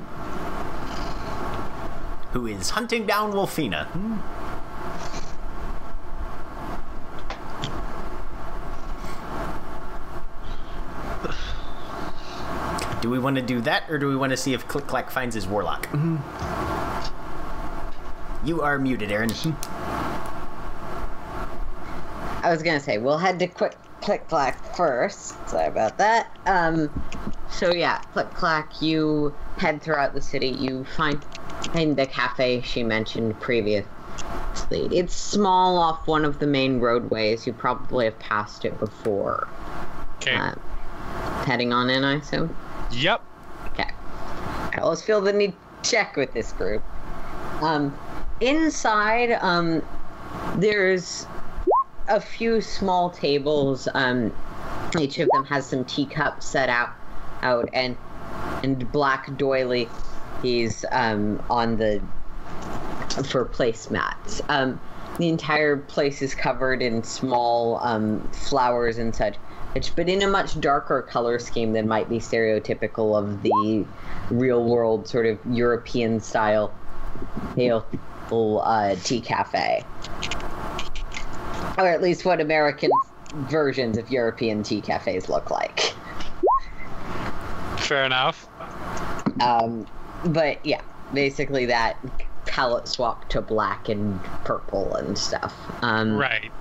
[2.31, 3.87] Who is hunting down Wylfina?
[3.87, 4.17] Hmm.
[13.01, 15.11] Do we want to do that, or do we want to see if Click Clack
[15.11, 15.87] finds his warlock?
[18.43, 19.29] You are muted, Erin.
[22.45, 25.35] I was gonna say we'll head to quick click clack first.
[25.49, 26.29] Sorry about that.
[26.45, 26.91] Um,
[27.49, 28.83] so yeah, click clack.
[28.83, 30.49] You head throughout the city.
[30.49, 31.25] You find
[31.73, 33.87] find the cafe she mentioned previously.
[34.69, 37.47] It's small off one of the main roadways.
[37.47, 39.47] You probably have passed it before.
[40.17, 40.35] Okay.
[40.35, 40.53] Uh,
[41.45, 42.55] heading on in, I assume.
[42.91, 43.23] yep.
[43.73, 43.89] Okay.
[44.71, 46.83] I always feel the need to check with this group.
[47.61, 47.97] Um,
[48.39, 49.81] inside, um,
[50.57, 51.25] there's
[52.07, 53.87] a few small tables.
[53.93, 54.33] Um,
[54.99, 56.93] each of them has some teacups set out,
[57.41, 57.97] out, and
[58.63, 59.89] and Black Doily,
[60.41, 62.01] he's um on the
[63.23, 64.41] for placemats.
[64.49, 64.79] Um,
[65.17, 69.35] the entire place is covered in small um, flowers and such,
[69.73, 73.85] which, but in a much darker color scheme than might be stereotypical of the
[74.29, 76.73] real world sort of European style
[77.55, 77.85] pale
[78.31, 79.83] uh, tea cafe.
[81.77, 82.89] Or at least what American
[83.49, 85.93] versions of European tea cafes look like.
[87.77, 88.47] Fair enough.
[89.41, 89.85] Um,
[90.25, 90.81] but yeah,
[91.13, 91.97] basically that
[92.45, 95.53] palette swap to black and purple and stuff.
[95.81, 96.51] Um, Right.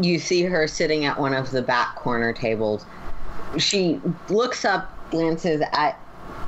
[0.00, 2.84] you see her sitting at one of the back corner tables.
[3.56, 5.98] She looks up, glances at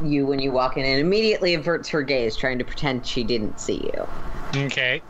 [0.03, 3.59] you when you walk in, and immediately averts her gaze, trying to pretend she didn't
[3.59, 4.07] see you.
[4.65, 5.03] Okay.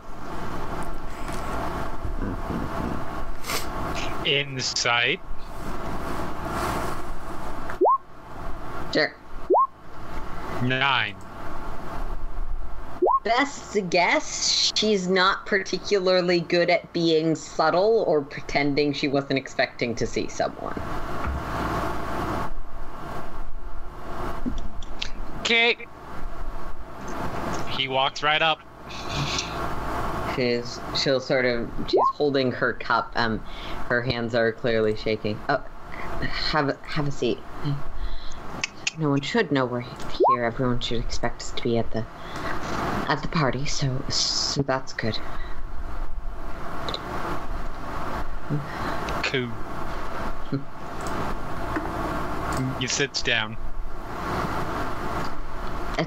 [4.30, 5.20] Insight.
[8.92, 9.16] Sure.
[10.62, 11.16] Nine.
[13.24, 20.06] Best guess, she's not particularly good at being subtle or pretending she wasn't expecting to
[20.06, 20.80] see someone.
[25.40, 25.76] Okay.
[27.76, 28.60] He walks right up.
[30.36, 33.12] She's she'll sort of she's holding her cup.
[33.16, 33.42] Um,
[33.90, 35.38] her hands are clearly shaking.
[35.48, 35.62] Oh,
[36.22, 37.38] have a, have a seat.
[38.98, 40.44] No one should know we're here.
[40.44, 42.06] Everyone should expect us to be at the
[43.08, 43.66] at the party.
[43.66, 45.18] So so that's good.
[49.24, 49.50] Cool.
[52.80, 53.56] you sits down.
[55.98, 56.04] Uh,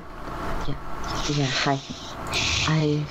[0.67, 1.45] yeah.
[1.47, 1.79] Hi.
[2.67, 3.05] I.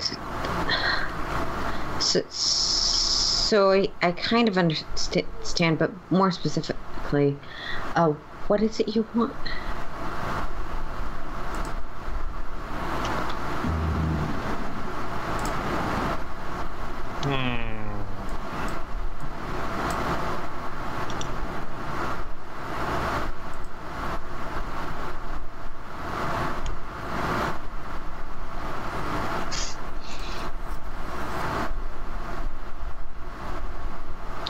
[2.00, 2.71] So, so
[3.52, 7.38] I, I kind of understand, but more specifically,
[7.94, 8.14] uh,
[8.46, 9.34] what is it you want?
[17.24, 17.52] Hmm.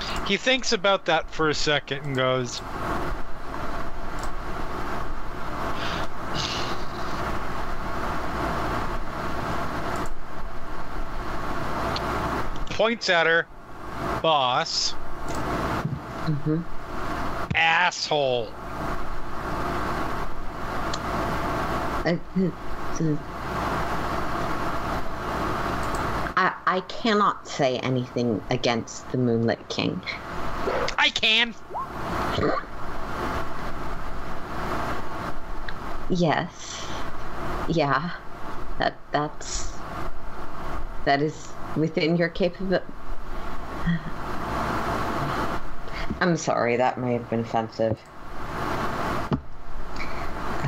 [0.01, 2.61] He thinks about that for a second and goes,
[12.71, 13.47] points at her,
[14.21, 14.95] boss,
[16.23, 16.63] Mm-hmm.
[17.55, 18.49] asshole.
[22.05, 22.19] I,
[26.37, 30.01] I, I cannot say anything against the Moonlit King.
[31.03, 31.53] I can.
[36.09, 36.87] Yes.
[37.69, 38.13] Yeah.
[38.79, 39.73] That that's
[41.05, 42.87] that is within your capability.
[46.21, 47.99] I'm sorry, that may have been offensive.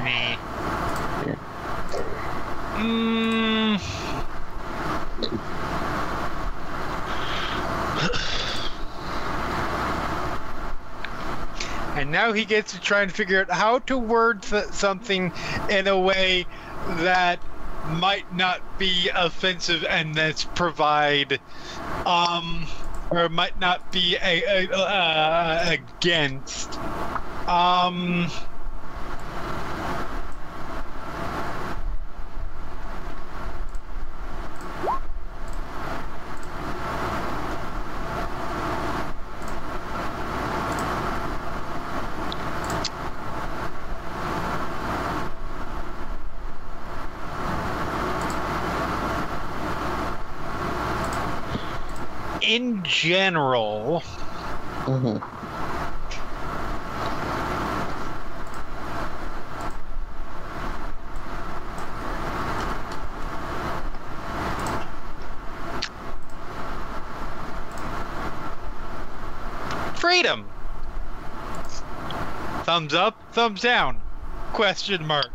[0.02, 0.36] Me.
[2.74, 3.80] Mm.
[11.96, 15.32] And now he gets to try and figure out how to word th- something
[15.70, 16.46] in a way
[16.88, 17.40] that
[17.88, 21.40] might not be offensive and that's provide,
[22.06, 22.66] um,
[23.10, 26.78] or might not be a, a, against.
[27.48, 28.30] Um.
[52.84, 54.02] general,
[54.84, 55.18] mm-hmm.
[70.04, 70.46] freedom.
[72.64, 74.00] Thumbs up, thumbs down.
[74.52, 75.32] Question mark.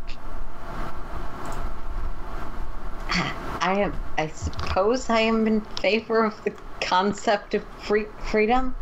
[3.61, 3.93] I am.
[4.17, 8.75] I suppose I am in favor of the concept of free freedom.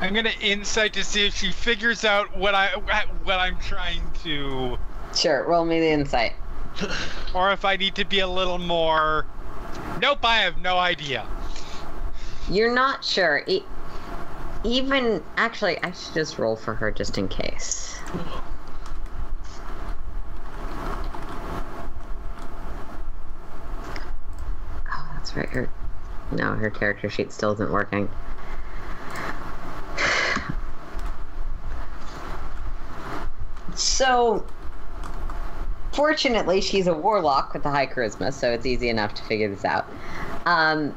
[0.00, 2.68] I'm gonna insight to see if she figures out what I
[3.22, 4.76] what I'm trying to,
[5.16, 6.34] Sure, roll me the insight.
[7.34, 9.26] or if I need to be a little more.
[10.00, 11.26] Nope, I have no idea.
[12.50, 13.44] You're not sure.
[13.46, 13.62] E-
[14.64, 17.83] even actually, I should just roll for her just in case.
[24.86, 25.48] Oh, that's right.
[25.48, 25.68] Her
[26.32, 28.08] no, her character sheet still isn't working.
[33.74, 34.44] So,
[35.92, 39.64] fortunately, she's a warlock with a high charisma, so it's easy enough to figure this
[39.64, 39.86] out.
[40.46, 40.94] Um,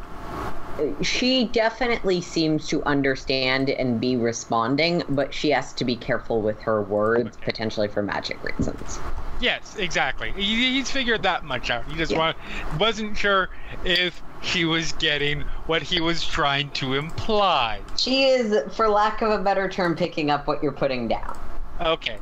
[1.02, 6.60] she definitely seems to understand and be responding, but she has to be careful with
[6.62, 9.00] her words, potentially for magic reasons.
[9.40, 10.32] Yes, exactly.
[10.32, 11.86] He, he's figured that much out.
[11.86, 12.18] He just Yeah.
[12.18, 13.50] wa- wasn't sure
[13.86, 17.82] if she was getting what he was trying to imply.
[17.98, 21.38] She is, for lack of a better term, picking up what you're putting down.
[21.80, 22.18] Okay.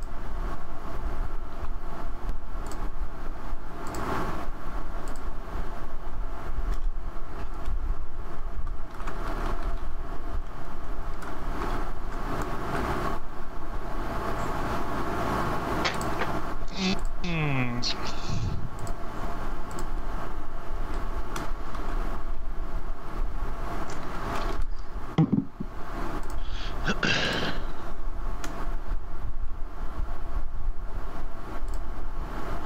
[17.24, 17.80] Hmm.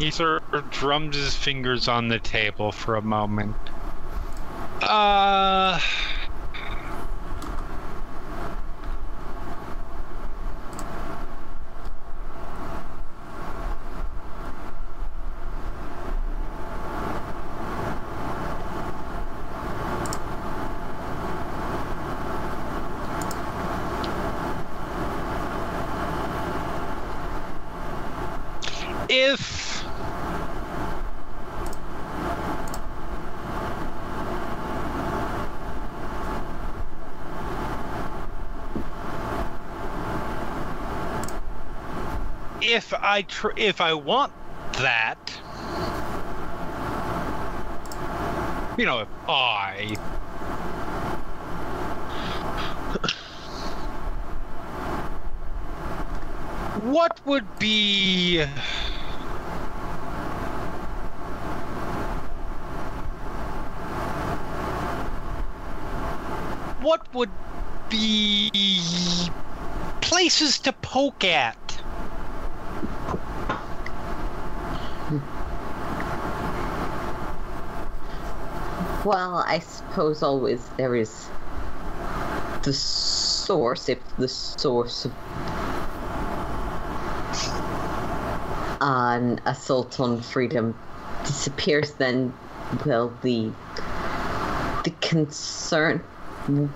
[0.01, 3.55] He sort of drums his fingers on the table for a moment.
[4.81, 5.79] Uh.
[29.13, 29.61] If
[42.63, 44.33] if I tr- if I want
[44.75, 45.19] that,
[48.79, 49.97] you know, if I
[56.83, 58.45] what would be
[66.81, 67.31] what would
[67.89, 69.29] be
[70.01, 71.70] places to poke at?
[79.05, 81.29] Well, I suppose always there is
[82.63, 85.13] the source, if the source of
[88.83, 90.75] an assault on freedom
[91.25, 92.35] disappears, then,
[92.85, 93.51] well, the
[94.85, 96.03] the concern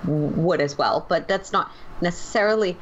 [0.04, 1.06] would as well.
[1.08, 1.70] But that's not
[2.00, 2.76] necessarily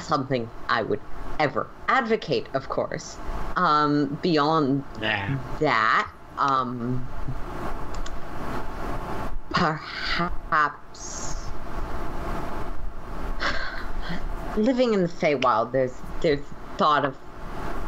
[0.00, 1.00] something I would
[1.38, 3.16] ever advocate, of course.
[3.56, 5.36] Um, beyond Nah.
[5.60, 7.06] that, um,
[9.58, 11.46] perhaps
[14.56, 16.44] living in the Feywild, there's there's
[16.76, 17.16] thought of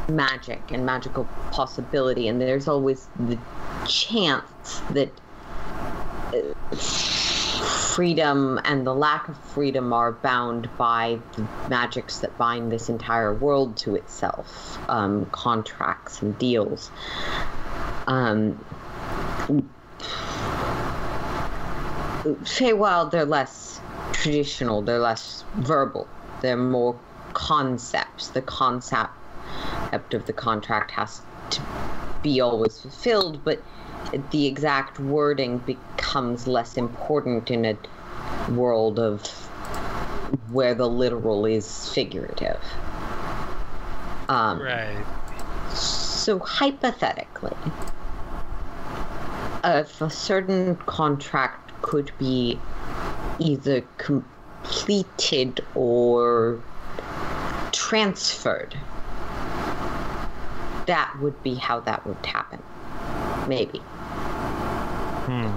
[0.08, 3.38] magic and magical possibility, and there's always the
[3.86, 5.10] chance that
[6.34, 6.76] uh,
[7.94, 13.32] freedom and the lack of freedom are bound by the magics that bind this entire
[13.32, 16.90] world to itself, um, contracts and deals.
[18.08, 18.58] Um,
[22.22, 23.80] Feywild, they're less
[24.12, 26.06] traditional, they're less verbal,
[26.42, 26.98] they're more
[27.32, 28.28] concepts.
[28.28, 29.12] The concept
[29.92, 31.62] of the contract has to
[32.22, 33.62] be always fulfilled, but
[34.30, 37.76] the exact wording becomes less important in a
[38.52, 39.26] world of
[40.52, 42.60] where the literal is figurative.
[44.28, 45.04] Um, Right.
[45.72, 47.56] so hypothetically,
[49.64, 52.58] if a certain contract could be
[53.38, 56.60] either completed or
[57.72, 58.74] transferred,
[60.86, 62.62] that would be how that would happen.
[63.46, 63.78] Maybe.
[63.78, 65.48] Hmm.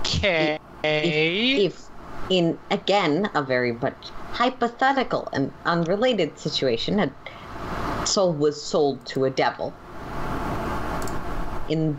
[0.00, 0.58] Okay.
[0.82, 1.88] If,
[2.30, 7.12] in again a very much hypothetical and unrelated situation, a
[8.08, 9.74] soul was sold to a devil.
[11.68, 11.98] In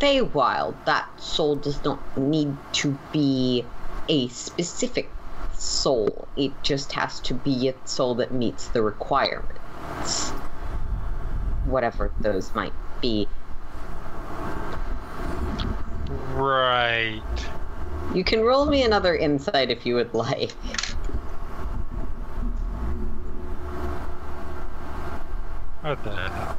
[0.00, 3.64] Feywild, that soul does not need to be
[4.08, 5.10] a specific
[5.54, 6.28] soul.
[6.36, 10.30] It just has to be a soul that meets the requirements.
[11.64, 13.28] Whatever those might be.
[16.32, 17.20] Right.
[18.14, 20.52] You can roll me another insight if you would like.
[25.88, 26.58] What the hell?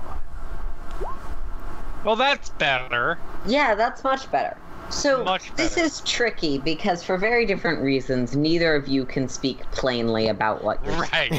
[2.03, 3.19] Well, that's better.
[3.45, 4.57] Yeah, that's much better.
[4.89, 9.59] So Much this is tricky because for very different reasons, neither of you can speak
[9.71, 11.31] plainly about what you're Right.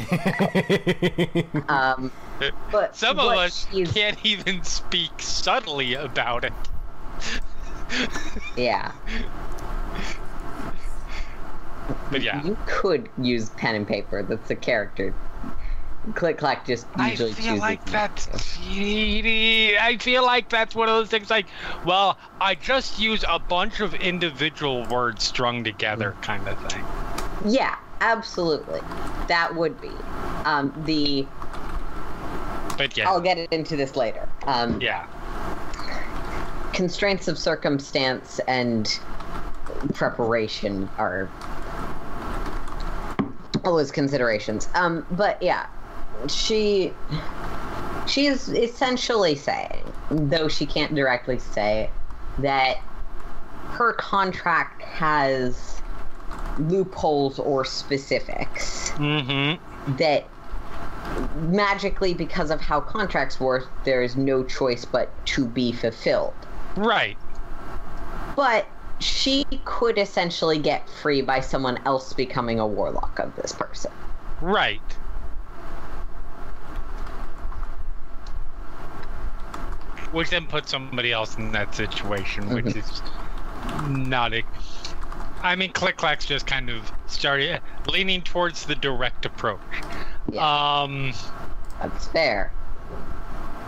[1.69, 2.13] um
[2.71, 6.53] but Some of us she's- can't even speak subtly about it.
[8.57, 8.93] Yeah.
[12.13, 12.45] But yeah.
[12.45, 14.23] You could use pen and paper.
[14.23, 15.13] That's the character.
[16.15, 19.79] Click clack just usually I feel like that's cheaty.
[19.79, 21.47] I feel like that's one of those things like,
[21.85, 26.85] well, I just use a bunch of individual words strung together kind of thing.
[27.45, 28.81] Yeah, absolutely.
[29.29, 29.91] That would be.
[30.45, 31.27] Um the
[32.79, 33.09] But yeah.
[33.09, 34.29] I'll get into this later.
[34.47, 35.07] Um yeah.
[36.73, 38.99] constraints of circumstance and
[39.95, 41.29] preparation are
[43.65, 44.69] always considerations.
[44.75, 45.67] Um, but yeah,
[46.29, 46.93] she
[48.07, 51.91] she is essentially saying, though she can't directly say it,
[52.43, 52.79] that
[53.69, 55.81] her contract has
[56.59, 59.97] loopholes or specifics Mm-hmm.
[59.97, 60.25] that
[61.49, 66.35] magically because of how contracts work there is no choice but to be fulfilled
[66.77, 67.17] Right.
[68.37, 68.67] but
[68.99, 73.91] she could essentially get free by someone else becoming a warlock of this person.
[74.43, 74.83] Right.
[80.13, 82.77] Which then puts somebody else in that situation, which Mhm.
[82.77, 83.03] is
[83.89, 84.43] not a.
[85.43, 89.61] I mean, Click Clack's just kind of started leaning towards the direct approach.
[90.31, 91.13] Yeah, Um,
[91.81, 92.53] that's fair.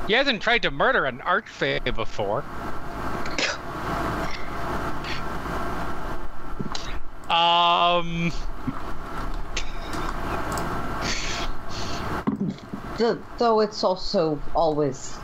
[0.07, 2.45] he hasn't tried to murder an archfey before.
[7.31, 8.31] Um,
[12.99, 15.17] Th- though it's also always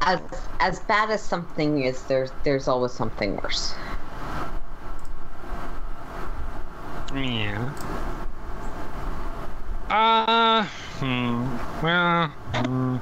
[0.00, 0.20] as
[0.60, 3.74] as bad as something is, there's there's always something worse.
[7.14, 7.72] yeah.
[9.90, 10.62] Uh,
[11.00, 11.84] hmm.
[11.84, 12.96] Well, hmm.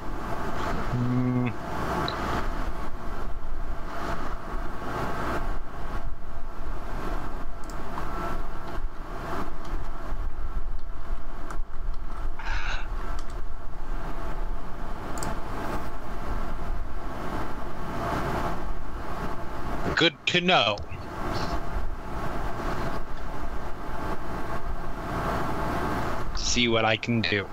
[19.99, 20.77] Good to know.
[26.37, 27.45] See what I can do.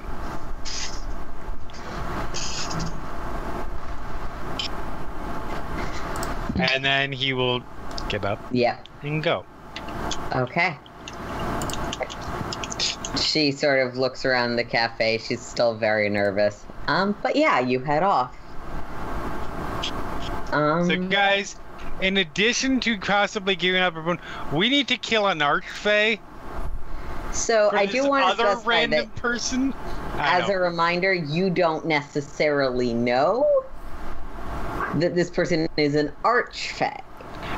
[6.55, 7.65] And then he will
[8.09, 8.77] get up Yeah.
[9.03, 9.45] and go.
[10.33, 10.77] Okay.
[13.21, 15.19] She sort of looks around the cafe.
[15.19, 16.65] She's still very nervous.
[16.87, 18.37] Um, but yeah, you head off.
[20.53, 21.57] Um, So, guys,
[22.01, 24.21] in addition to possibly giving up everyone,
[24.53, 26.19] we need to kill an archfey.
[27.33, 29.73] so I do want to other random that person.
[30.15, 30.55] I as know.
[30.55, 33.47] a reminder, you don't necessarily know
[34.97, 37.01] that this person is an archfey.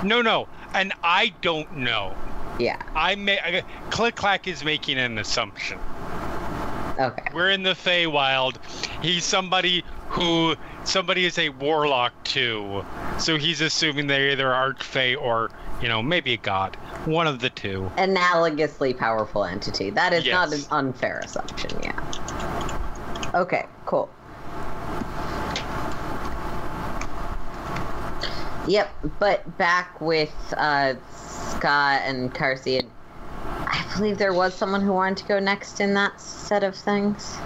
[0.03, 2.15] no, no, and I don't know.
[2.59, 2.81] Yeah.
[2.95, 3.39] I may.
[3.39, 5.79] I, Click Clack is making an assumption.
[6.99, 7.29] Okay.
[7.33, 8.57] We're in the Feywild.
[9.03, 10.57] He's somebody who
[10.89, 12.85] somebody is a warlock too,
[13.19, 15.51] so he's assuming they're either archfey or
[15.81, 17.91] you know maybe a god, one of the two.
[17.97, 19.91] Analogously powerful entity.
[19.91, 21.71] That is not an unfair assumption.
[21.83, 23.31] Yeah.
[23.35, 23.67] Okay.
[23.85, 24.09] Cool.
[28.67, 28.91] Yep.
[29.19, 32.79] But back with uh, Sca' and Carsi.
[32.81, 32.91] and
[33.45, 37.37] I believe there was someone who wanted to go next in that set of things.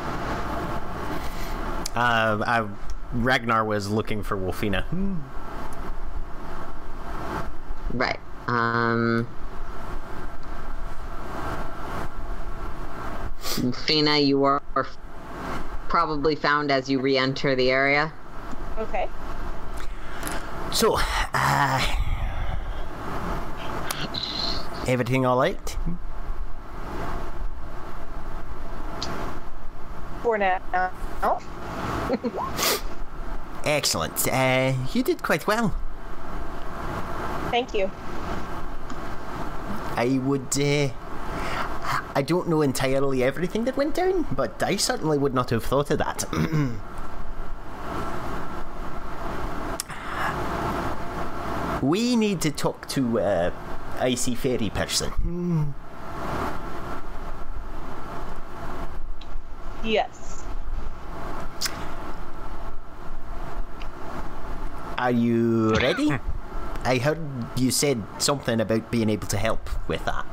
[1.95, 2.67] Uh, I,
[3.13, 4.85] Ragnar was looking for Wylfina.
[7.93, 8.19] Right.
[8.47, 9.27] Um.
[13.87, 14.63] Fina, you are
[15.89, 18.11] probably found as you re-enter the area.
[18.79, 19.09] Okay.
[20.73, 20.97] So,
[21.35, 21.97] uh,
[24.87, 25.77] everything all right?
[30.23, 30.61] For now.
[33.65, 34.29] Excellent.
[34.29, 35.75] Uh, you did quite well.
[37.51, 37.91] Thank you.
[39.97, 40.59] I would.
[40.59, 40.89] Uh,
[42.15, 45.91] I don't know entirely everything that went down, but I certainly would not have thought
[45.91, 46.25] of that.
[51.83, 53.51] we need to talk to uh,
[53.99, 55.75] Icy Fairy person.
[59.85, 60.22] Yes.
[65.03, 66.15] Are you ready?
[66.85, 67.19] I heard
[67.57, 70.25] you said something about being able to help with that.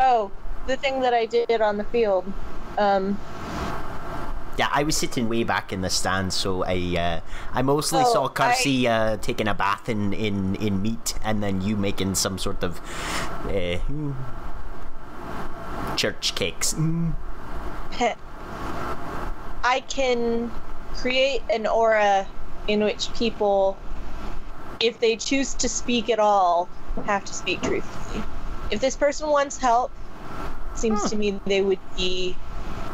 [0.00, 0.32] Oh,
[0.66, 2.26] the thing that I did on the field.
[2.76, 3.18] Um,
[4.58, 7.20] Yeah, I was sitting way back in the stands, so I uh,
[7.54, 11.62] I mostly Oh, saw Carsi uh, taking a bath in, in, in meat, and then
[11.62, 12.80] you making some sort of
[13.46, 13.78] uh,
[15.94, 16.74] church cakes.
[19.62, 20.50] I can
[20.96, 22.26] create an aura
[22.68, 23.76] in which people,
[24.80, 26.68] if they choose to speak at all,
[27.06, 28.22] have to speak truthfully.
[28.70, 29.90] If this person wants help,
[30.74, 32.36] seems to me they would be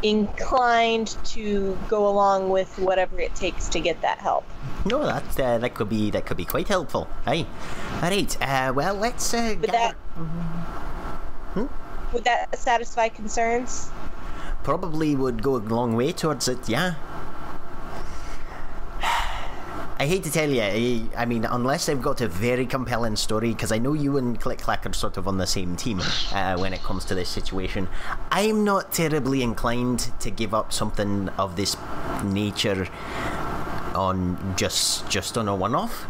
[0.01, 4.45] inclined to go along with whatever it takes to get that help.
[4.85, 7.07] No, that uh, that could be that could be quite helpful.
[7.25, 7.45] Hey,
[8.01, 8.41] all right.
[8.41, 9.33] Uh, well, let's.
[9.33, 9.93] Uh, Would that
[11.55, 11.65] Hmm?
[12.13, 13.89] would that satisfy concerns?
[14.63, 16.67] probably would go a long way towards it.
[16.67, 16.95] Yeah.
[19.97, 23.71] I hate to tell you, I, mean, unless they've got a very compelling story, because
[23.71, 26.01] I know you and Click Clack are sort of on the same team
[26.33, 27.87] uh, when it comes to this situation.
[28.29, 31.77] I'm not terribly inclined to give up something of this
[32.25, 32.89] nature
[33.95, 36.05] on just just on a one-off,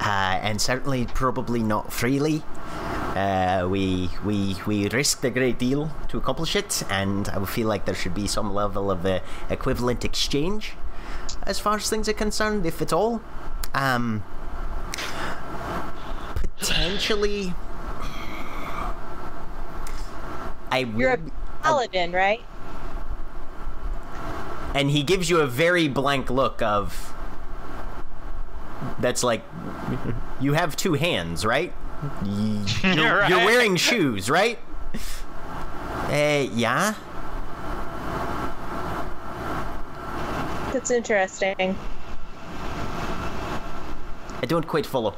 [0.00, 2.42] uh, and certainly probably not freely.
[3.14, 7.84] Uh, we we we risked a great deal to accomplish it, and I feel like
[7.84, 10.74] there should be some level of uh, equivalent exchange
[11.44, 13.20] as far as things are concerned, if at all.
[13.74, 14.22] Um,
[16.34, 17.54] potentially,
[20.70, 21.32] I You're a would-
[21.62, 22.40] paladin, right?
[24.74, 27.12] and he gives you a very blank look of.
[29.00, 29.42] That's like,
[30.40, 31.72] you have two hands, right?
[32.22, 33.28] Y- You're, Right.
[33.30, 34.58] you're wearing shoes, right?
[36.10, 36.94] Uh, yeah.
[40.78, 41.76] That's interesting.
[44.40, 45.16] I don't quite follow.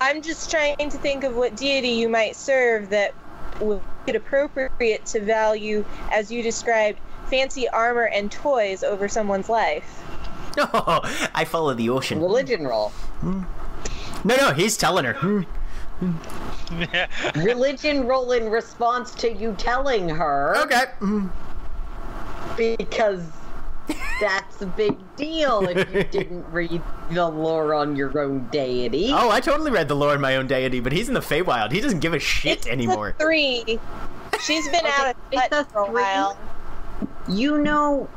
[0.00, 3.12] I'm just trying to think of what deity you might serve that
[3.60, 10.00] would be appropriate to value, as you described, fancy armor and toys over someone's life.
[10.56, 10.68] No,
[11.34, 12.20] I follow the ocean.
[12.20, 12.92] Religion roll.
[13.24, 13.44] No,
[14.24, 15.44] no, he's telling her.
[17.34, 20.54] Religion roll in response to you telling her.
[20.58, 20.84] Okay.
[22.76, 23.24] Because
[24.20, 29.10] that's a big deal if you didn't read the lore on your own deity.
[29.12, 31.72] Oh, I totally read the lore in my own deity, but he's in the Feywild.
[31.72, 33.14] He doesn't give a shit It's a anymore.
[33.18, 33.78] three.
[34.40, 35.94] She's been out of it's touch for a three.
[35.94, 36.38] while.
[37.28, 38.08] You know,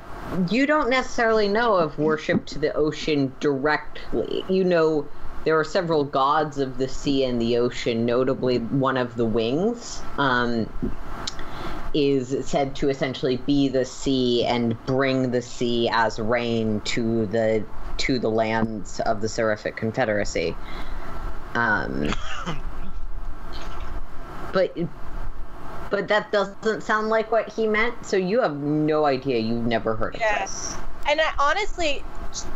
[0.49, 4.43] you don't necessarily know of worship to the ocean directly.
[4.49, 5.07] You know,
[5.45, 10.02] there are several gods of the sea and the ocean, notably one of the wings.
[10.18, 10.69] Um,
[11.93, 17.63] is said to essentially be the sea and bring the sea as rain to the
[17.97, 20.55] to the lands of the Seraphic Confederacy.
[21.53, 22.09] Um,
[24.53, 24.76] but
[25.89, 28.05] but that doesn't sound like what he meant.
[28.05, 29.39] So you have no idea.
[29.39, 30.39] You've never heard of Yeah.
[30.39, 30.76] this.
[31.07, 31.99] And I honestly,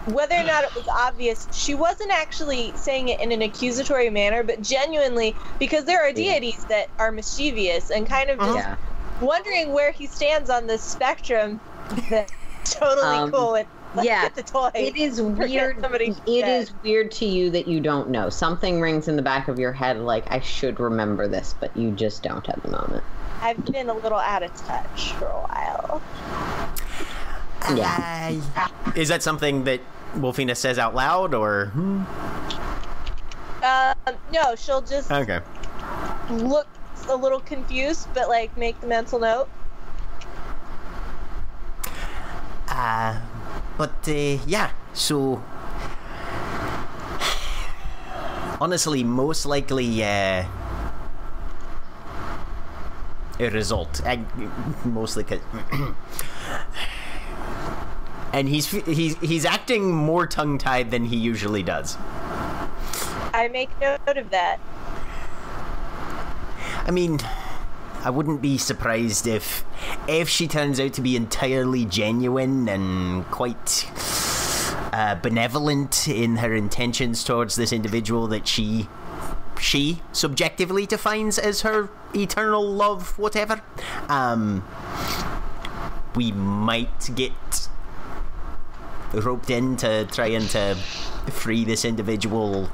[0.06, 4.44] whether or not it was obvious, she wasn't actually saying it in an accusatory manner,
[4.44, 8.76] but genuinely because there are deities that are mischievous and kind of just Yeah.
[9.22, 11.60] Wondering where he stands on this spectrum.
[12.10, 12.32] That's
[12.66, 13.56] totally Um, cool.
[13.56, 14.70] And let's yeah, get the toy.
[14.76, 15.80] It is weird.
[15.82, 16.62] somebody It dead.
[16.64, 18.30] is weird to you that you don't know.
[18.30, 21.92] Something rings in the back of your head like I should remember this, but you
[21.92, 23.04] just don't at the moment.
[23.42, 26.02] I've been a little out of touch for a while.
[27.76, 28.32] Yeah.
[28.96, 29.82] Is that something that
[30.16, 31.72] Wylfina says out loud, or
[33.64, 33.96] Um,
[34.32, 35.40] no, she'll just okay?
[36.30, 36.68] look
[37.10, 39.48] a little confused, but like make the mental note.
[42.68, 43.20] Uh,
[43.78, 44.72] but uh, yeah.
[44.94, 45.44] So
[48.60, 50.46] honestly, most likely uh,
[53.40, 54.02] a result.
[54.06, 54.20] I,
[54.86, 55.42] mostly because.
[58.34, 61.98] and he's he's he's acting more tongue tied than he usually does.
[63.34, 64.60] I make note of that.
[66.86, 67.20] I mean,
[68.04, 69.66] I wouldn't be surprised if
[70.08, 73.90] if she turns out to be entirely genuine and quite
[74.94, 78.88] uh, benevolent in her intentions towards this individual that she
[79.60, 83.62] she subjectively defines as her eternal love, whatever.
[84.08, 84.64] Um,
[86.16, 87.68] we might get
[89.14, 90.76] roped into trying to
[91.32, 92.70] free this individual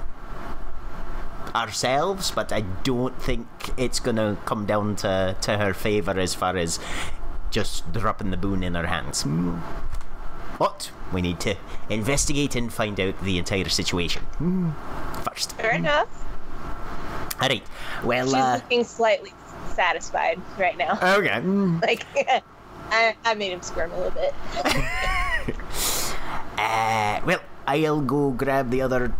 [1.55, 3.47] ourselves, but I don't think
[3.77, 6.79] it's gonna come down to, to her favour as far as
[7.49, 9.25] just dropping the boon in her hands.
[10.57, 11.55] But we need to
[11.89, 14.23] investigate and find out the entire situation
[15.23, 15.53] first.
[15.53, 16.07] Fair enough.
[17.41, 17.63] Alright,
[18.03, 19.33] well, She's uh, looking slightly
[19.73, 20.99] satisfied right now.
[21.17, 21.39] okay.
[21.81, 22.05] Like,
[22.91, 24.33] I, I made him squirm a little bit.
[26.57, 29.15] Uh, well, I'll go grab the other.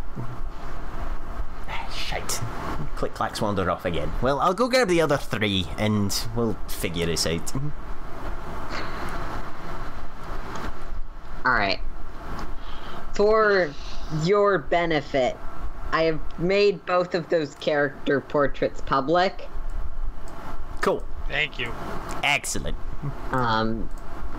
[3.02, 3.10] Shite.
[3.10, 4.12] Click clacks wander off again.
[4.22, 7.56] Well, I'll go grab the other three and we'll figure this out.
[11.44, 11.80] All right.
[13.14, 13.74] For
[14.24, 15.36] your benefit,
[15.92, 19.48] I have made both of those character portraits public.
[20.82, 21.04] Cool.
[21.28, 21.72] Thank you.
[22.24, 22.78] Excellent.
[23.32, 23.90] Um,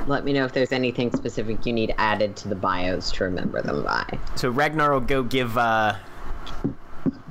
[0.06, 3.60] let me know if there's anything specific you need added to the bios to remember
[3.60, 4.18] them by.
[4.36, 5.97] So Ragnar will go give uh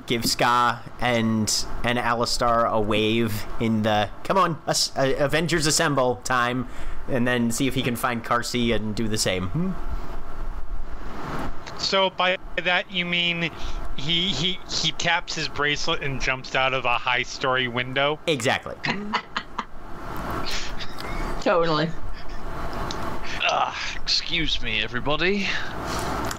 [0.06, 6.16] give Sca' and and Alastar a wave in the come on us, uh, Avengers assemble
[6.24, 6.68] time,
[7.08, 9.48] and then see if he can find Carsi and do the same.
[9.48, 9.70] Hmm?
[11.78, 13.50] So by that you mean
[13.96, 18.18] he he he taps his bracelet and jumps out of a high story window?
[18.26, 18.74] Exactly.
[21.40, 21.90] Totally.
[23.44, 25.46] Ah, excuse me, everybody.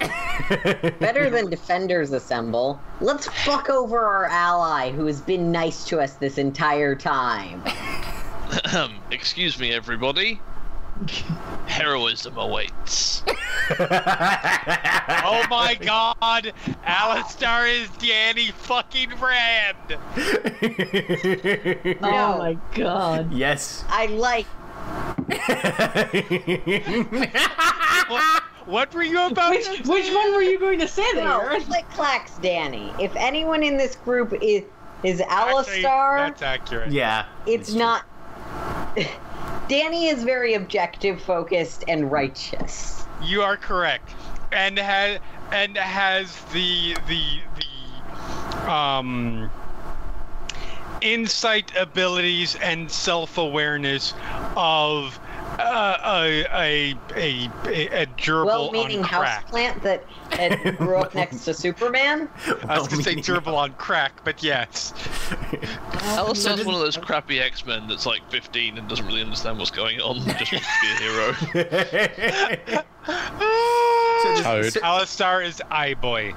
[1.00, 2.80] Better than defenders assemble.
[3.00, 7.62] Let's fuck over our ally who has been nice to us this entire time.
[9.10, 10.40] excuse me, everybody.
[11.66, 13.22] Heroism awaits.
[13.80, 16.52] oh my god!
[16.86, 19.76] Alastar is Danny fucking Rand!
[22.00, 22.38] Oh No.
[22.38, 23.32] my god.
[23.32, 23.84] yes.
[23.88, 24.46] I like
[28.08, 31.38] What, what were you about Which to which one were you going to say no
[31.40, 31.60] there?
[31.60, 32.92] click clacks, Danny.
[33.00, 34.62] If anyone in this group is
[35.02, 36.92] is Actually, Alastar, That's accurate.
[36.92, 37.26] Yeah.
[37.46, 37.78] it's true.
[37.78, 38.04] not.
[39.68, 43.04] Danny is very objective, focused, and righteous.
[43.22, 44.10] You are correct,
[44.52, 45.20] and has
[45.52, 49.50] and has the the the um
[51.04, 54.14] insight abilities and self awareness
[54.56, 55.20] of
[55.58, 59.46] uh, a, a a a a gerbil Well, meaning on crack.
[59.46, 62.28] houseplant that, that grew up next to Superman.
[62.68, 64.92] I was gonna say gerbil on crack, but yes.
[66.16, 70.00] Alastar's one of those crappy X-Men that's like 15 and doesn't really understand what's going
[70.00, 71.32] on, just wants to be a hero.
[74.42, 74.72] Toad.
[74.72, 76.34] so, Alastar is eye boy.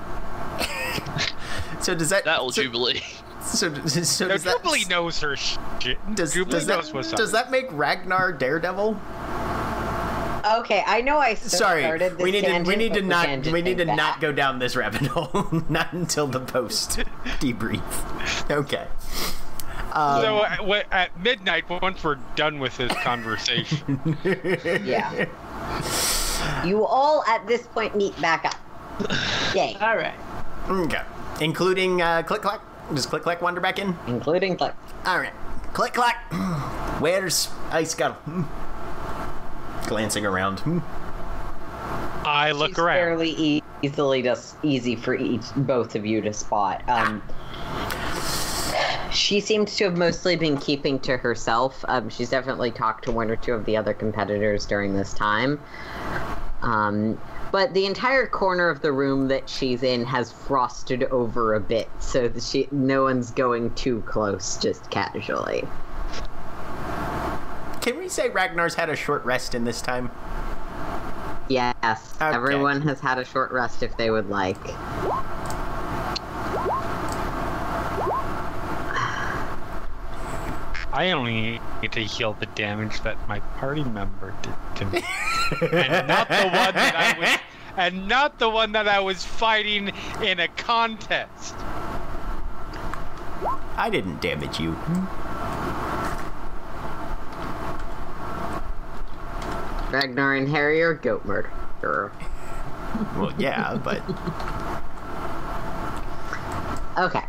[1.82, 3.02] so does that That'll so, Jubilee.
[3.48, 5.98] So, so No, does that Jubilee knows her shit.
[6.16, 7.18] does, Jubilee does that what's up.
[7.18, 9.00] does that make Ragnar Daredevil?
[10.60, 13.62] Okay, I know I so Sorry, this we need to we need to not we
[13.62, 15.62] need to thing not go down this rabbit hole.
[15.70, 16.92] not until the post
[17.42, 17.82] debrief.
[18.50, 18.88] Okay.
[19.92, 24.18] Um, So uh, wh- at midnight, once we're done with this conversation,
[24.86, 25.28] Yeah.
[26.66, 28.56] You all at this point meet back up.
[29.56, 29.76] Yay.
[29.82, 30.14] All right.
[30.70, 31.02] Okay.
[31.42, 32.62] Including uh, Click Clack.
[32.94, 33.96] Does Click Clack wander back in?
[34.08, 34.74] Including Click.
[35.06, 35.34] All right.
[35.74, 36.32] Click Clack.
[37.02, 38.14] Where's Ice Girl?
[38.14, 38.44] Hmm.
[39.88, 40.60] Glancing around.
[40.62, 40.80] Hmm.
[42.26, 42.96] I look She's around.
[42.98, 46.84] fairly e- easily just easy for each both of you to spot.
[46.90, 47.22] Um,
[49.12, 51.84] she seems to have mostly been keeping to herself.
[51.88, 55.60] Um, she's definitely talked to one or two of the other competitors during this time.
[56.62, 57.20] Um,
[57.52, 61.90] but the entire corner of the room that she's in has frosted over a bit,
[62.00, 65.68] so that she no one's going too close, just casually.
[67.82, 70.12] Can we say Ragnar's had a short rest in this time?
[71.48, 71.74] Yes,
[72.22, 72.36] Okay.
[72.36, 74.58] everyone has had a short rest if they would like.
[80.98, 85.04] I only need to heal the damage that my party member did to me,
[85.72, 87.40] and not the one that I was,
[87.78, 89.92] and not the one that I was fighting
[90.24, 91.54] in a contest.
[93.78, 94.72] I didn't damage you.
[99.92, 102.12] Ragnar and Harry are goat murderer.
[103.16, 104.02] Well, yeah, but
[106.98, 107.24] Okay.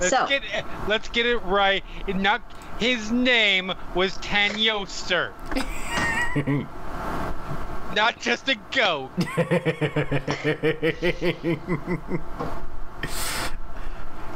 [0.00, 1.84] Let's So- get it, let's get it right.
[2.08, 2.42] It not
[2.82, 5.30] his name was Tanyoster.
[7.94, 9.10] not just a goat.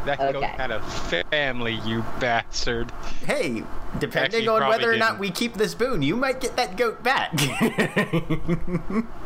[0.05, 0.81] That goat had a
[1.33, 2.93] family, you bastard.
[3.27, 3.65] hey,
[3.99, 5.21] depending Actually, on whether or not didn't.
[5.21, 7.33] we keep this boon, you might get that goat back.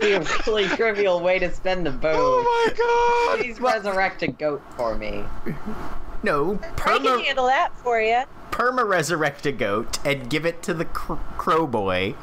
[0.00, 2.12] be a really trivial way to spend the boon.
[2.14, 3.40] Oh my god!
[3.42, 5.24] Please resurrect a goat for me.
[6.22, 8.22] no, I can handle that for you.
[8.50, 12.14] perma resurrect a goat and give it to the cr- crow boy.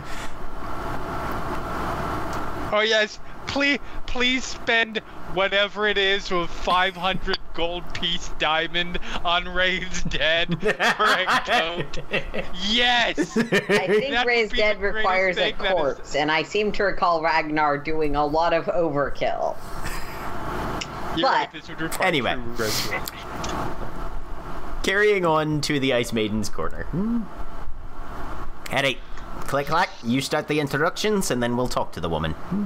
[2.72, 4.98] Oh yes, please, please spend
[5.34, 12.00] whatever it is with 500 gold piece diamond on Raise Dead for a goat.
[12.68, 13.38] Yes.
[13.38, 13.44] I
[13.88, 17.22] think That Raise Dead requires a thing that is- corpse, and I seem to recall
[17.22, 19.56] Ragnar doing a lot of overkill.
[21.16, 22.36] You're right, But- this would require Anyway.
[24.84, 26.84] Carrying on to the Ice Maiden's corner.
[26.92, 27.22] Hmm.
[28.70, 29.00] Harry,
[29.42, 32.34] click clack, you start the introductions and then we'll talk to the woman.
[32.34, 32.66] Hmm.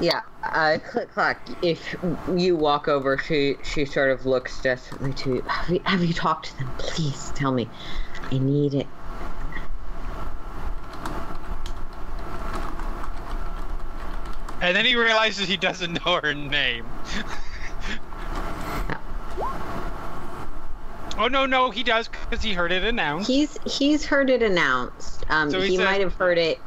[0.00, 1.46] Yeah, uh, click clack.
[1.62, 1.96] If
[2.36, 5.40] you walk over, she she sort of looks desperately to you.
[5.42, 6.70] Have you, have you talked to them?
[6.78, 7.68] Please tell me.
[8.30, 8.86] I need it.
[14.60, 16.84] And then he realizes he doesn't know her name.
[21.16, 23.28] oh no, no, he does because he heard it announced.
[23.28, 25.24] He's he's heard it announced.
[25.28, 26.58] Um, So he he said- might have heard it,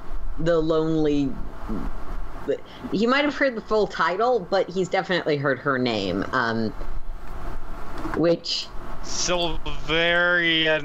[0.45, 1.31] the lonely.
[2.91, 6.26] He might have heard the full title, but he's definitely heard her name.
[6.31, 6.72] Um,
[8.18, 8.68] which
[9.03, 10.81] Silverian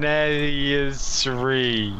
[0.00, 1.94] Nesri.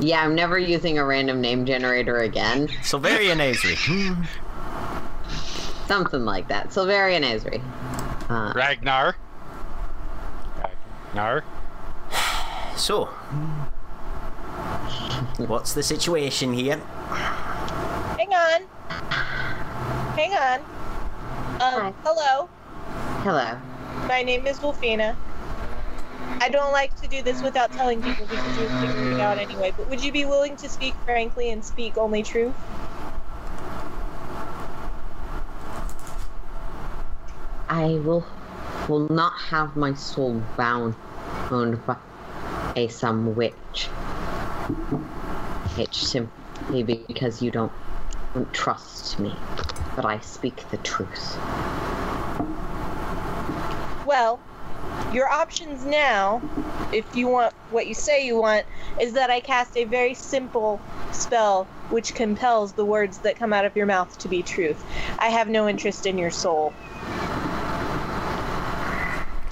[0.00, 2.68] yeah, I'm never using a random name generator again.
[2.82, 3.76] Silverian Azri.
[5.86, 6.72] Something like that.
[6.72, 7.62] Silverian Ezri.
[8.28, 9.16] Uh, Ragnar.
[11.14, 11.44] Ragnar.
[12.76, 13.08] so,
[15.46, 16.76] what's the situation here?
[18.16, 18.62] Hang on.
[20.16, 20.60] Hang on.
[21.60, 22.48] Um, hello.
[23.22, 23.58] hello.
[24.08, 25.16] My name is Wylfina.
[26.40, 29.72] I don't like to do this without telling people because you'll figure it out anyway,
[29.76, 32.54] but would you be willing to speak frankly and speak only truth?
[37.68, 38.24] I will
[38.88, 40.94] will not have my soul bound
[41.50, 41.96] owned by
[42.76, 43.88] a some witch.
[45.78, 47.72] It's simply because you don't,
[48.34, 49.34] don't trust me,
[49.94, 51.36] but I speak the truth.
[54.06, 54.40] Well,
[55.12, 56.42] your options now,
[56.92, 58.66] if you want what you say you want,
[59.00, 60.80] is that I cast a very simple
[61.12, 64.82] spell which compels the words that come out of your mouth to be truth.
[65.18, 66.72] I have no interest in your soul.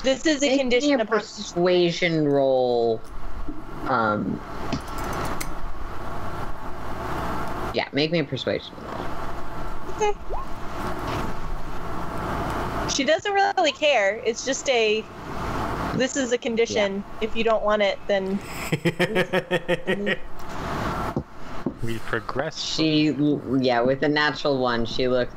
[0.03, 3.01] This is a Make condition a upon persuasion roll.
[3.89, 4.41] Um.
[7.75, 9.07] Yeah, make me a persuasion roll.
[9.97, 10.13] Okay.
[12.95, 14.23] She doesn't really care.
[14.25, 15.05] It's just a.
[15.97, 17.05] This is a condition.
[17.21, 18.39] If you don't want it, then
[21.85, 22.59] We progress.
[22.63, 23.15] She,
[23.61, 25.35] yeah, with a natural one, she looks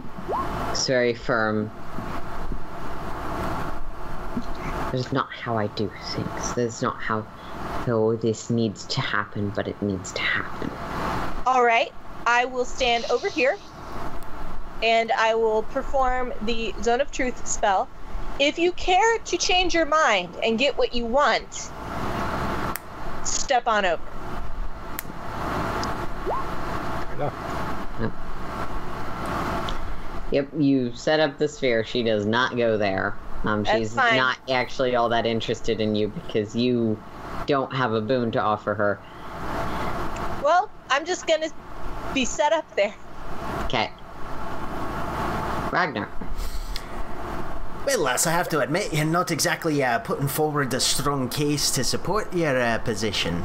[0.87, 1.69] very firm.
[4.93, 6.53] That's not how I do things.
[6.53, 7.27] That's not how,
[7.87, 10.71] oh, this needs to happen, but it needs to happen.
[11.45, 11.91] all right.
[12.27, 13.57] I will stand over here,
[14.83, 17.87] and I will perform the Zone of Truth spell.
[18.37, 21.71] If you care to change your mind and get what you want,
[23.23, 24.03] step on over.
[30.31, 31.85] Yep, you set up the sphere.
[31.85, 33.15] She does not go there.
[33.45, 37.01] Um, she's not actually all that interested in you because you
[37.45, 38.99] don't have a boon to offer her.
[40.43, 41.47] Well, I'm just gonna
[42.13, 42.93] be set up there.
[43.65, 43.91] Okay.
[45.71, 46.09] Ragnar.
[47.85, 51.71] Well, lass, I have to admit, you're not exactly uh, putting forward a strong case
[51.71, 53.41] to support your uh, position.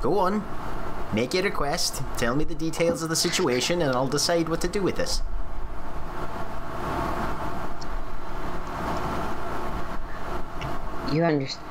[0.00, 0.44] Go on.
[1.12, 2.02] Make your request.
[2.18, 5.22] Tell me the details of the situation, and I'll decide what to do with this.
[11.12, 11.64] You understand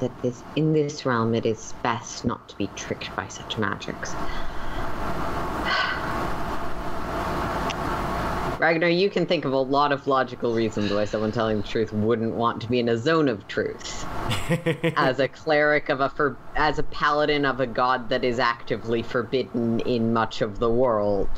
[0.00, 3.56] that this in this realm it is best not not to be tricked by such
[3.56, 4.14] magics.
[8.60, 11.92] Ragnar, you can think of a lot of logical reasons why someone telling the truth
[11.92, 14.06] wouldn't want to be in a zone of truth.
[14.96, 19.02] as a cleric of a for, as a paladin of a god that is actively
[19.02, 21.28] forbidden in much of the world.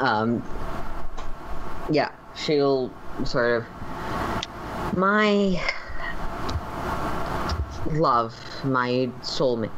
[0.00, 0.42] Um,
[1.90, 2.92] yeah, she'll
[3.24, 3.66] sort of
[4.96, 5.60] my
[7.92, 9.70] love, my soulmate,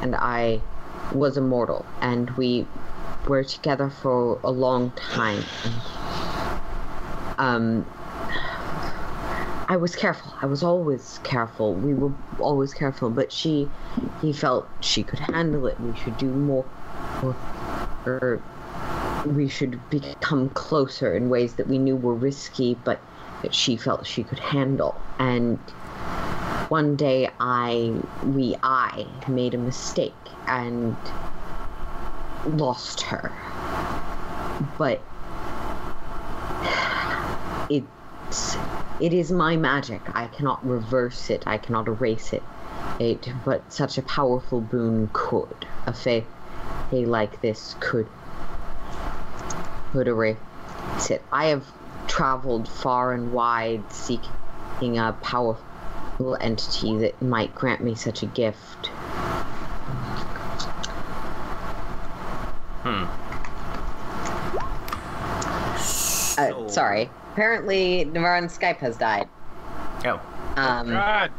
[0.00, 0.60] and I
[1.12, 2.66] was immortal, and we
[3.26, 5.44] were together for a long time.
[7.38, 7.86] Um,
[9.68, 10.32] I was careful.
[10.40, 11.74] I was always careful.
[11.74, 13.68] We were always careful, but she,
[14.22, 15.78] he felt she could handle it.
[15.80, 16.64] We should do more,
[17.22, 17.36] or,
[18.06, 18.42] or
[19.26, 23.00] we should become closer in ways that we knew were risky, but
[23.42, 25.00] that she felt she could handle.
[25.18, 25.58] And
[26.68, 27.94] one day, I,
[28.24, 30.14] we, I made a mistake
[30.46, 30.96] and
[32.46, 33.32] lost her.
[34.76, 35.00] But
[37.70, 38.56] it's
[39.00, 40.00] it is my magic.
[40.14, 41.44] I cannot reverse it.
[41.46, 42.42] I cannot erase it.
[42.98, 45.66] It but such a powerful boon could.
[45.86, 46.26] A faith
[46.90, 48.08] like this could
[49.92, 50.36] could erase
[51.10, 51.22] it.
[51.32, 51.64] I have
[52.22, 58.90] traveled far and wide seeking a powerful entity that might grant me such a gift.
[66.36, 67.08] Uh, sorry.
[67.32, 69.28] Apparently, Navarran's Skype has died.
[70.04, 70.20] Oh,
[70.56, 71.30] Um, God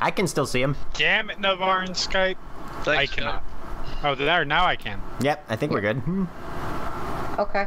[0.00, 0.76] I can still see him.
[0.94, 2.36] damn it, Navarran Skype.
[2.82, 3.44] Thanks, I cannot.
[4.02, 4.44] Oh, there.
[4.44, 5.00] Now I can.
[5.20, 5.98] Yep, I think we're good.
[5.98, 6.24] Hmm.
[7.38, 7.66] okay.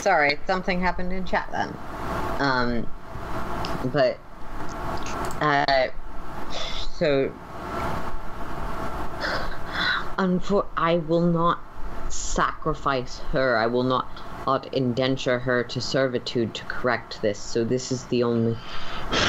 [0.00, 1.76] Sorry, something happened in chat then.
[2.38, 2.86] Um,
[3.92, 4.18] but,
[5.40, 5.88] uh,
[6.98, 7.32] so,
[10.18, 11.60] unfor- I will not
[12.08, 13.56] sacrifice her.
[13.56, 14.06] I will not,
[14.72, 17.38] indenture her to servitude to correct this.
[17.38, 18.56] So this is the only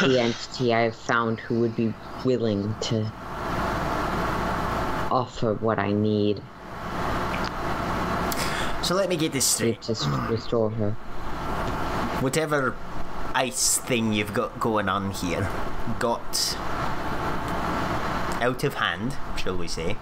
[0.02, 3.12] the entity I have found who would be willing to
[5.10, 6.42] offer what I need
[8.88, 9.82] So let me get this straight.
[9.82, 10.92] just restore her.
[12.22, 12.74] Whatever
[13.36, 15.42] ice thing you've got going on here
[16.00, 16.56] got
[18.42, 19.98] out of hand, shall we say.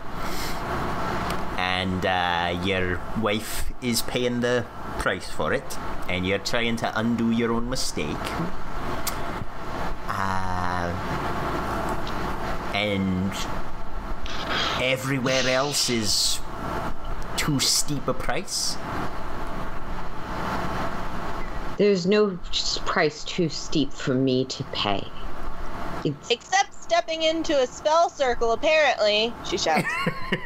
[1.57, 4.67] And uh, your wife is paying the
[4.99, 8.15] price for it, and you're trying to undo your own mistake.
[10.07, 10.93] Uh,
[12.75, 13.33] and
[14.79, 16.39] everywhere else is
[17.37, 18.77] too steep a price.
[21.77, 22.39] There's no
[22.85, 25.05] price too steep for me to pay.
[26.05, 29.33] It's Except stepping into a spell circle, apparently.
[29.43, 29.87] She shouts.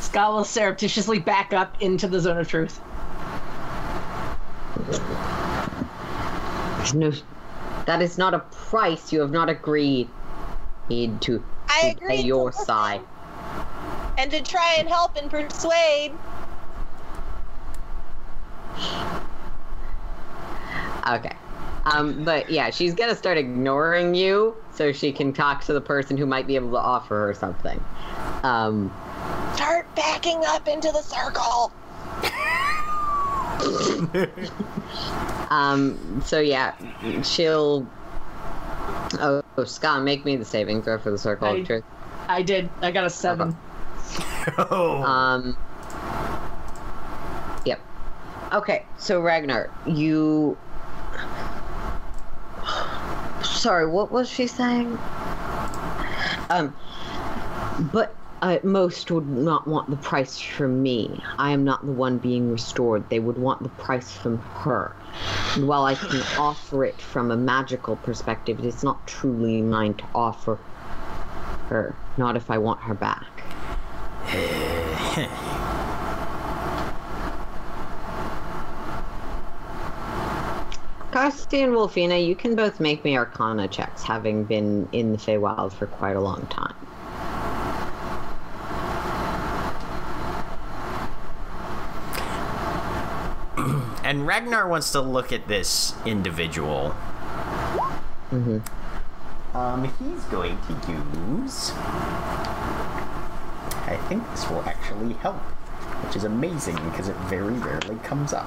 [0.00, 2.80] Sca' will surreptitiously back up into the zone of truth.
[6.78, 7.12] there's no.
[7.86, 9.12] That is not a price.
[9.12, 10.08] You have not agreed
[10.88, 12.16] to, to I pay agree.
[12.16, 13.00] to your listen side.
[14.20, 16.12] And to try and help and persuade.
[21.08, 21.32] Okay.
[21.86, 26.18] Um, but yeah, she's gonna start ignoring you so she can talk to the person
[26.18, 27.82] who might be able to offer her something.
[28.42, 28.92] Um,
[29.54, 31.72] Start backing up into the circle.
[35.50, 36.74] um, so yeah,
[37.22, 37.88] she'll.
[39.14, 41.84] Oh, Sca', make me the saving throw for the circle I- of truth.
[42.28, 42.68] I did.
[42.82, 43.56] I got a seven.
[44.58, 45.02] oh.
[45.02, 45.56] Um.
[47.64, 47.80] Yep.
[48.52, 50.56] Okay, so Ragnar, you.
[53.42, 54.98] Sorry, what was she saying?
[56.50, 56.74] Um.
[57.92, 61.22] But uh, most would not want the price from me.
[61.38, 63.08] I am not the one being restored.
[63.10, 64.94] They would want the price from her.
[65.54, 69.94] And while I can offer it from a magical perspective, it is not truly mine
[69.94, 70.58] to offer
[71.68, 71.94] her.
[72.16, 73.39] Not if I want her back.
[81.10, 85.72] Carsi and Wylfina, you can both make me Arcana checks, having been in the Feywild
[85.72, 86.74] for quite a long time.
[94.04, 96.96] And Ragnar wants to look at this individual.
[98.30, 98.58] Mm-hmm.
[99.56, 100.72] Um, he's going to
[101.42, 101.72] use.
[103.90, 105.34] I think this will actually help,
[106.04, 108.46] which is amazing because it very rarely comes up.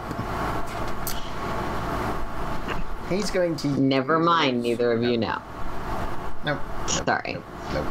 [3.09, 3.67] He's going to.
[3.67, 5.41] Never mind, neither of you know.
[6.45, 6.61] nope.
[6.87, 7.33] Sorry.
[7.73, 7.85] Nope.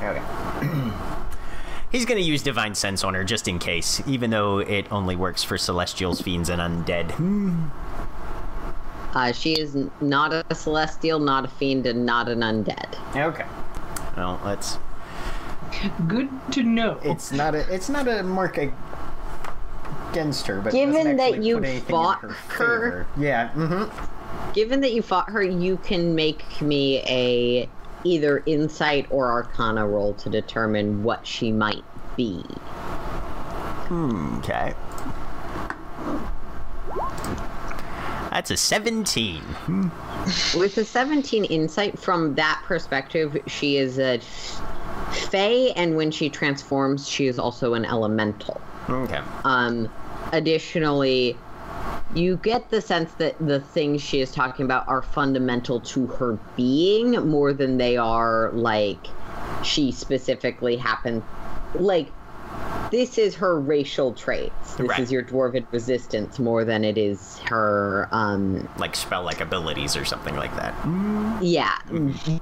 [0.00, 0.22] Okay.
[1.90, 5.42] He's gonna use Divine Sense on her just in case, even though it only works
[5.42, 7.10] for Celestials, Fiends, and Undead.
[9.16, 13.16] Uh, she is not a celestial, not a fiend, and not an undead.
[13.16, 13.46] Okay.
[14.14, 14.76] Well, let's.
[16.06, 17.00] Good to know.
[17.02, 17.60] It's not a.
[17.74, 21.90] It's not a mark against her, but it Given doesn't that you put anything in
[21.90, 23.48] fought her, her- Yeah.
[23.54, 24.52] Mm-hmm.
[24.52, 27.70] Given that you fought her, you can make me a
[28.04, 31.84] either insight or arcana roll to determine what she might
[32.16, 32.44] be.
[33.90, 34.74] Okay.
[38.36, 39.42] That's a 17.
[40.58, 44.18] With a 17 insight from that perspective, she is a
[45.30, 48.60] fae, and when she transforms, she is also an elemental.
[48.90, 49.22] Okay.
[49.44, 49.88] Um,
[50.32, 51.38] additionally,
[52.14, 56.38] you get the sense that the things she is talking about are fundamental to her
[56.56, 59.06] being more than they are like
[59.64, 61.22] she specifically happened.
[61.74, 62.12] Like,
[62.90, 64.74] this is her racial traits.
[64.76, 65.00] This Right.
[65.00, 70.04] is your dwarven resistance more than it is her, um, Like spell like abilities or
[70.04, 70.74] something like that.
[71.42, 71.76] yeah,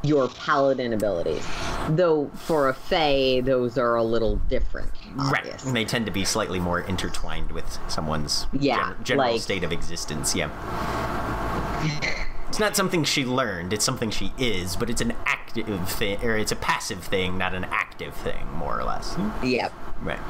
[0.02, 1.46] your paladin abilities.
[1.90, 4.90] Though for a fae, those are a little different.
[5.16, 5.38] Right.
[5.44, 5.72] obviously.
[5.72, 9.72] They tend to be slightly more intertwined with someone's Yeah, gen- general like- state of
[9.72, 10.34] existence.
[10.34, 10.50] Yeah.
[12.54, 13.72] It's not something she learned.
[13.72, 17.52] It's something she is, but it's an active thing, or it's a passive thing, not
[17.52, 19.16] an active thing, more or less.
[19.42, 19.72] Yep.
[20.00, 20.20] Right.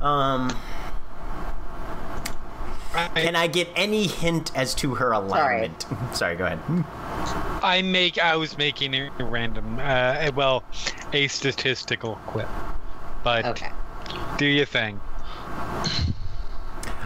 [0.00, 0.48] Um.
[3.14, 5.84] Can I get any hint as to her alignment?
[6.14, 6.58] Sorry, go ahead.
[7.62, 8.16] I make.
[8.16, 9.78] I was making a random.
[9.78, 10.64] Uh, well,
[11.12, 12.48] a statistical quip.
[13.22, 13.68] But Okay.
[14.38, 15.02] do your thing.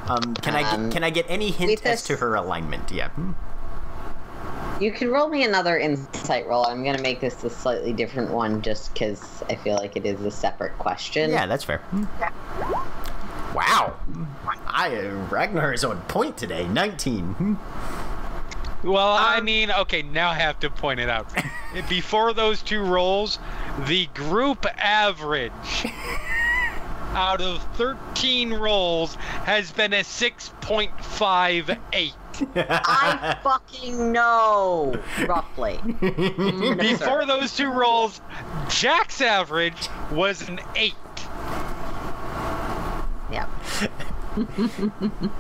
[0.07, 2.93] Um, can I Um, get, can I get any hint with as to her alignment?
[2.93, 3.09] Yeah.
[4.81, 6.67] You can roll me another insight roll.
[6.67, 10.05] I'm going to make this a slightly different one just because I feel like it
[10.05, 11.31] is a separate question.
[11.31, 11.83] Yeah, that's fair.
[13.55, 13.97] Wow.
[14.67, 16.67] I uh, Ragnar is on point today.
[16.69, 17.59] 19.
[18.83, 21.29] Well, I mean, okay, now I have to point it out.
[21.89, 23.39] Before those two rolls,
[23.87, 25.53] the group average
[27.13, 32.13] out of 13 rolls has been a 6.58.
[32.57, 34.95] I fucking know,
[35.27, 35.79] roughly.
[36.03, 38.21] No, Before those two rolls,
[38.69, 40.95] Jack's average was an 8.
[43.31, 43.49] Yep.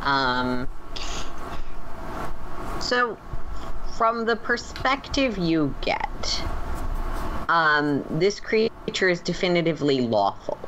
[0.02, 0.68] um.
[2.80, 3.16] So,
[3.96, 6.42] from the perspective you get,
[7.48, 10.58] um, this creature is definitively lawful.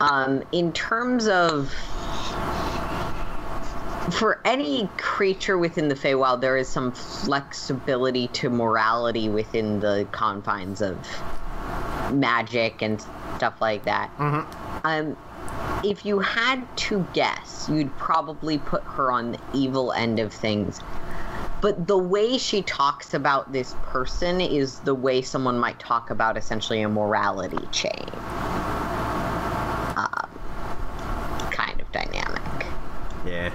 [0.00, 1.72] Um, in terms of
[4.10, 10.80] for any creature within the Feywild, there is some flexibility to morality within the confines
[10.80, 10.96] of
[12.12, 13.00] magic and
[13.36, 14.10] stuff like that.
[14.84, 15.16] Um,
[15.84, 20.80] if you had to guess, you'd probably put her on the evil end of things.
[21.60, 26.36] But the way she talks about this person is the way someone might talk about
[26.38, 28.08] essentially a morality chain.
[29.96, 30.30] Um,
[31.50, 32.42] kind of dynamic.
[33.26, 33.50] yeah.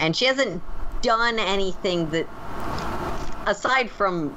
[0.00, 0.62] And she hasn't
[1.02, 2.26] done anything that,
[3.46, 4.36] aside from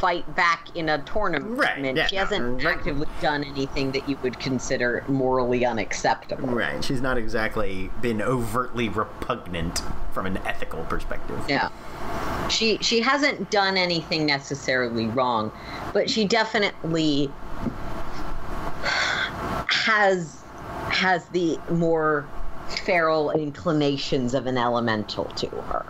[0.00, 2.76] fight back in a tournament, Right, yeah, she hasn't right.
[2.76, 6.48] actively done anything that you would consider morally unacceptable.
[6.48, 6.84] Right.
[6.84, 9.82] She's not exactly been overtly repugnant
[10.12, 11.42] from an ethical perspective.
[11.48, 11.70] Yeah.
[12.48, 15.50] She she hasn't done anything necessarily wrong,
[15.92, 17.30] but she definitely
[19.68, 20.42] has
[20.90, 22.28] has the more
[22.68, 25.86] feral inclinations of an elemental to her.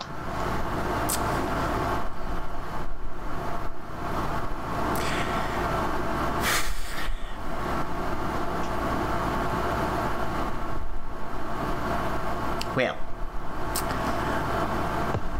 [12.75, 12.97] Well,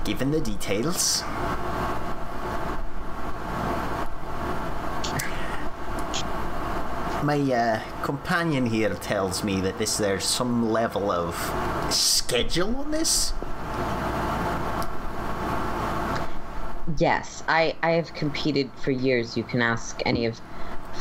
[0.03, 1.21] given the details,
[7.23, 11.35] my uh, companion here tells me that this there's some level of
[11.91, 13.33] schedule on this.
[16.97, 19.35] Yes, I, I have competed for years.
[19.35, 20.39] You can ask any of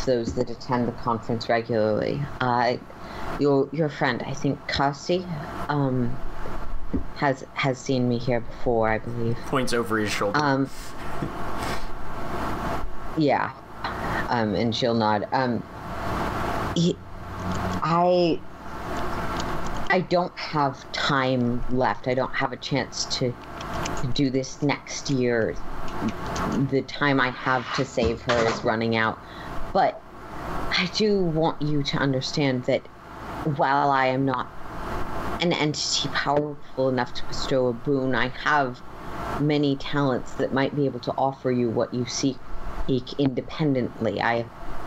[0.04, 2.20] those that attend the conference regularly.
[2.40, 2.76] Uh,
[3.38, 5.26] your your friend, I think Carsi,
[5.68, 6.16] um,
[7.16, 9.36] has has seen me here before, I believe.
[9.46, 10.38] Points over his shoulder.
[10.42, 10.68] Um,
[13.18, 13.52] yeah,
[14.28, 15.28] um, and she'll nod.
[15.32, 15.62] Um,
[17.82, 18.38] I,
[19.90, 22.06] I don't have time left.
[22.08, 23.34] I don't have a chance to,
[24.00, 25.56] to do this next year.
[26.70, 29.18] The time I have to save her is running out.
[29.72, 30.00] But
[30.78, 32.82] I do want you to understand that
[33.56, 34.46] while I am not
[35.40, 38.82] an entity powerful enough to bestow a boon, I have
[39.40, 42.38] many talents that might be able to offer you what you seek
[43.18, 44.20] independently.
[44.20, 44.44] I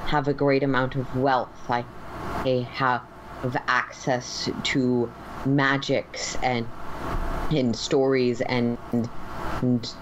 [0.10, 1.70] have a great amount of wealth.
[1.70, 1.86] I,
[2.44, 3.04] I have
[3.68, 5.12] access to
[5.46, 6.68] magics and
[7.52, 9.94] and stories and, and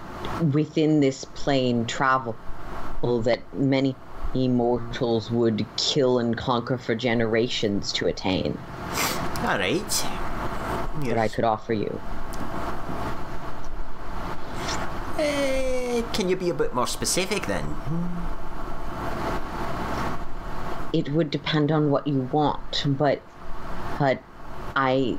[0.52, 2.36] within this plane travel
[3.02, 3.94] that many
[4.34, 8.58] immortals would kill and conquer for generations to attain.
[9.42, 9.72] All right.
[9.72, 11.04] Yes.
[11.04, 12.00] That I could offer you.
[15.18, 17.64] Uh, can you be a bit more specific then?
[20.92, 23.20] It would depend on what you want, but
[23.98, 24.22] but
[24.74, 25.18] I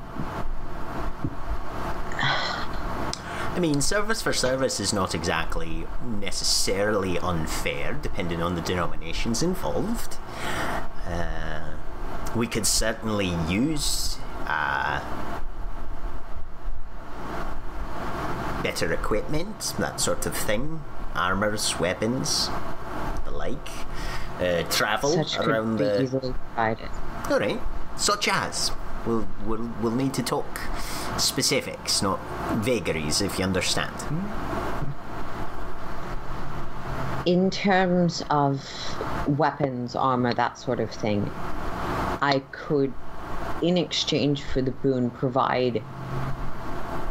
[3.55, 10.17] I mean, service for service is not exactly necessarily unfair, depending on the denominations involved.
[11.05, 11.73] Uh,
[12.35, 15.01] we could certainly use uh,
[18.63, 20.81] better equipment, that sort of thing,
[21.15, 22.49] armors, weapons,
[23.25, 23.69] the like.
[24.39, 26.01] Uh, travel such around could be the.
[26.03, 26.89] easily provided.
[27.29, 27.59] All right,
[27.97, 28.71] such as
[29.05, 30.59] we'll we'll we'll need to talk
[31.17, 32.19] specifics, not
[32.55, 33.93] vagaries, if you understand.
[37.25, 38.63] In terms of
[39.27, 41.29] weapons, armor, that sort of thing,
[42.21, 42.93] I could,
[43.61, 45.83] in exchange for the boon, provide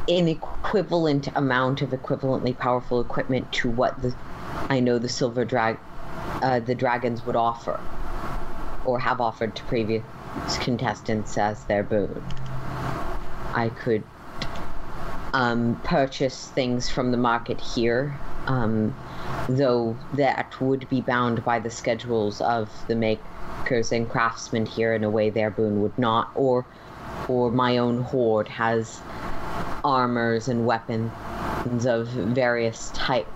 [0.09, 4.15] an equivalent amount of equivalently powerful equipment to what the
[4.71, 5.79] I know the silver drag
[6.43, 7.81] uh, the dragons would offer
[8.85, 10.03] or have offered to previous
[10.61, 12.23] contestants as their boon.
[13.55, 14.03] I could
[15.33, 18.95] um, purchase things from the market here, um,
[19.49, 25.05] though that would be bound by the schedules of the makers and craftsmen here in
[25.05, 26.65] a way their boon would not, or
[27.29, 29.01] or my own hoard has
[29.85, 33.29] armors and weapons of various types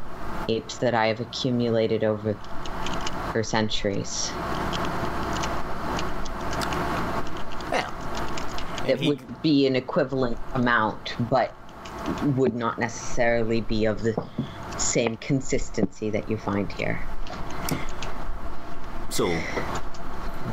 [0.81, 2.37] that I have accumulated over
[3.33, 4.31] for centuries.
[7.71, 7.93] Well,
[8.87, 11.55] It he- would be an equivalent amount, but
[12.37, 14.15] would not necessarily be of the
[14.77, 17.01] same consistency that you find here.
[19.09, 19.37] So,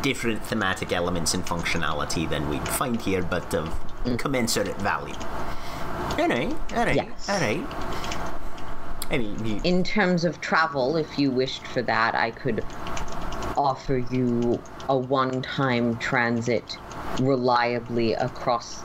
[0.02, 3.70] different thematic elements and functionality than we'd find here, but of
[4.04, 4.18] mm.
[4.20, 5.16] commensurate value.
[6.20, 7.30] Alright, alright, Yes.
[7.30, 7.66] alright.
[7.66, 8.39] I
[9.12, 12.64] you, In terms of travel, if you wished for that, I could
[13.58, 16.78] offer you a one time transit
[17.20, 18.82] reliably across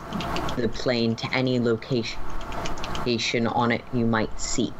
[0.56, 2.20] the plane to any location
[3.04, 4.72] location on it you might seek.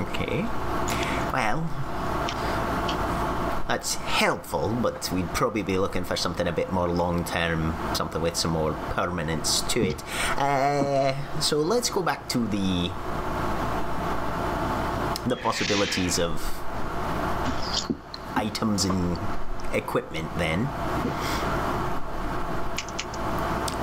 [0.00, 0.42] okay.
[1.32, 1.68] Well,
[3.76, 8.22] that's helpful, but we'd probably be looking for something a bit more long term, something
[8.22, 10.02] with some more permanence to it.
[10.38, 12.90] Uh, so let's go back to the
[15.28, 16.40] the possibilities of
[18.34, 19.18] items and
[19.74, 20.60] equipment then.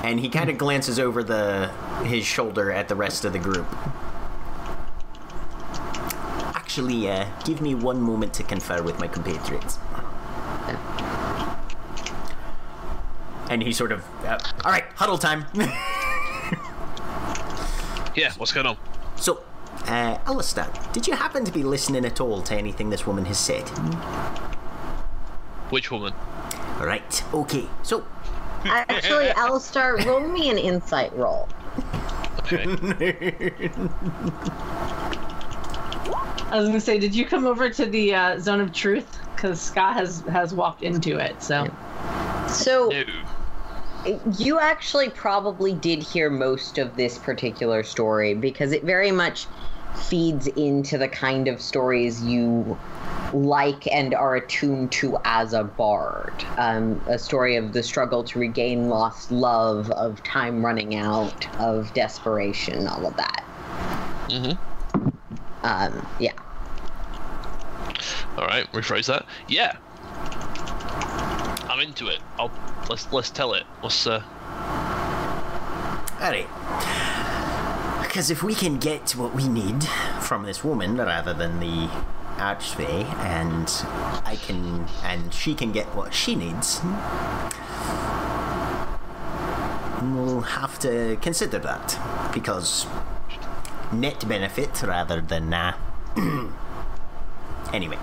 [0.03, 1.67] And he kind of glances over the
[2.03, 3.67] his shoulder at the rest of the group.
[6.73, 9.77] Actually, uh, give me one moment to confer with my compatriots.
[13.47, 15.45] And he sort of, uh, all right, huddle time.
[18.15, 18.77] Yeah, what's going on?
[19.15, 19.43] so,
[19.85, 23.37] uh, Alastar, did you happen to be listening at all to anything this woman has
[23.37, 23.67] said?
[25.69, 26.13] Which woman?
[26.79, 27.67] Right, okay.
[27.83, 28.03] So,
[28.65, 31.49] Actually, Alastar, roll me an insight roll.
[32.39, 33.69] Okay.
[36.53, 39.17] I was gonna say, did you come over to the uh, zone of truth?
[39.35, 41.41] Because Sca' has has walked into it.
[41.41, 41.67] So
[42.47, 42.91] So,
[44.05, 44.19] no.
[44.37, 49.47] you actually probably did hear most of this particular story because it very much
[50.07, 52.77] feeds into the kind of stories you
[53.33, 56.33] like and are attuned to as a bard.
[56.59, 61.91] Um, a story of the struggle to regain lost love, of time running out, of
[61.95, 63.43] desperation, all of that.
[64.29, 64.55] Mhm.
[65.63, 66.33] Um, yeah.
[68.37, 69.25] All right, rephrase that.
[69.47, 69.77] Yeah.
[71.69, 72.19] I'm into it.
[72.37, 72.51] I'll
[72.89, 73.63] let's let's tell it.
[73.81, 74.21] What's uh?
[76.21, 76.47] Alright.
[78.01, 79.83] Because if we can get what we need
[80.21, 81.89] from this woman rather than the
[82.37, 83.67] archway, and
[84.23, 86.79] I can, and she can get what she needs,
[90.13, 91.99] we'll have to consider that
[92.33, 92.85] because
[93.91, 95.75] net benefit rather than uh,
[97.73, 97.97] anyway.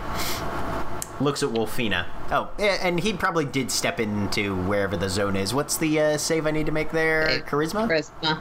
[1.21, 2.07] Looks at Wylfina.
[2.31, 5.53] Oh, and he probably did step into wherever the zone is.
[5.53, 7.29] What's the uh, save I need to make there?
[7.29, 7.47] Save.
[7.47, 7.89] Charisma?
[7.89, 8.41] Charisma.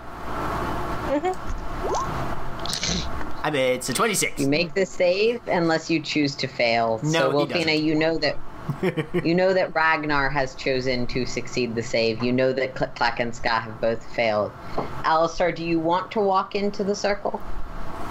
[3.41, 4.41] I mean, it's a 26.
[4.41, 6.99] You make the save unless you choose to fail.
[7.03, 8.37] No, so Wylfina, you know that
[9.25, 12.23] you know that Ragnar has chosen to succeed the save.
[12.23, 14.51] You know that Click Clack and Sca' have both failed.
[15.03, 17.41] Alastar, do you want to walk into the circle?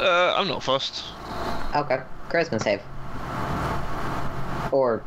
[0.00, 1.04] Uh, I'm not fussed.
[1.74, 2.00] Okay.
[2.28, 2.80] Charisma save.
[4.72, 5.02] Or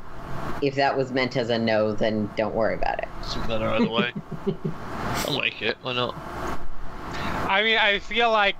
[0.61, 3.07] if that was meant as a no, then don't worry about it.
[3.23, 4.13] Doesn't matter either way.
[5.27, 5.77] I'll make it.
[5.81, 6.15] Why not?
[7.49, 8.55] I mean, I feel like,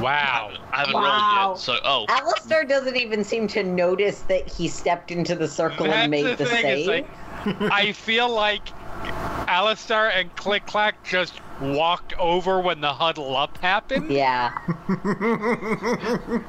[0.00, 0.52] wow.
[0.72, 1.44] I haven't Wow.
[1.48, 2.06] rolled yet, so oh.
[2.08, 6.24] Alastar doesn't even seem to notice that he stepped into the circle That's and made
[6.26, 6.86] the the, thing, save.
[6.86, 7.06] like,
[7.72, 8.66] I feel like
[9.46, 14.10] Alastar and Click Clack just walked over when the huddle up happened.
[14.10, 14.52] Yeah.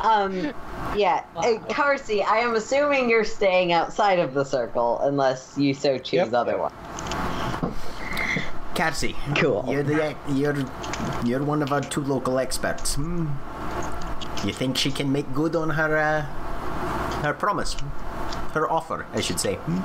[0.00, 0.52] um,
[0.96, 1.24] yeah.
[1.36, 6.30] Uh, Carsi, I am assuming you're staying outside of the circle unless you so choose
[6.30, 6.32] Yep.
[6.32, 6.72] otherwise.
[8.74, 9.64] Carsi, Cool.
[9.68, 10.56] You're the you're
[11.24, 12.94] you're one of our two local experts.
[12.94, 13.26] Hmm.
[14.46, 16.22] You think she can make good on her uh,
[17.22, 17.76] her promise,
[18.54, 19.56] her offer, I should say.
[19.56, 19.80] Hmm?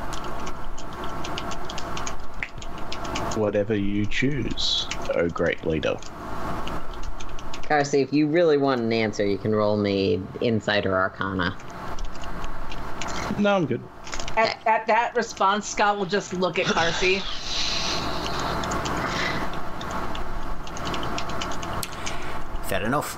[3.40, 5.98] Whatever you choose, oh great leader.
[7.66, 11.58] Carsi, if you really want an answer, you can roll me Insider Arcana.
[13.40, 13.82] No, I'm good.
[14.38, 17.22] At, at that response, Sca' will just look at Carsi.
[22.70, 23.18] Fair enough.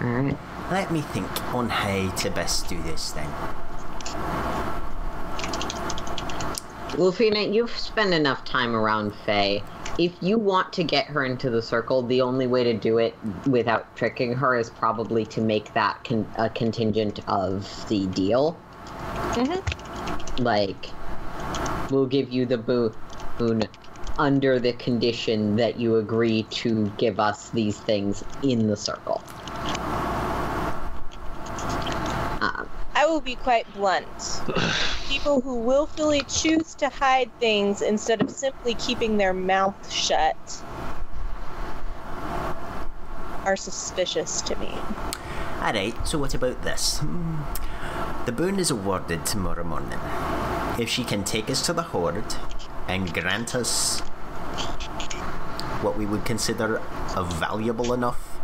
[0.00, 0.38] Alright.
[0.70, 3.28] Let me think on how to best do this then.
[6.96, 9.62] Wylfina, you've spent enough time around Fey.
[9.98, 13.16] If you want to get her into the circle, the only way to do it
[13.46, 18.56] without tricking her is probably to make that con- a contingent of the deal.
[19.32, 20.42] Mm-hmm.
[20.42, 20.90] Like,
[21.90, 22.94] we'll give you the boo-
[23.38, 23.68] boon
[24.18, 29.20] under the condition that you agree to give us these things in the circle.
[33.14, 34.42] Will be quite blunt.
[35.08, 40.36] People who willfully choose to hide things instead of simply keeping their mouth shut
[43.44, 44.76] are suspicious to me.
[45.60, 46.98] Alright, so what about this?
[46.98, 47.42] Hmm.
[48.26, 50.00] The boon is awarded tomorrow morning.
[50.76, 52.34] If she can take us to the Hoard
[52.88, 54.00] and grant us
[55.84, 56.82] what we would consider
[57.14, 58.40] a valuable enough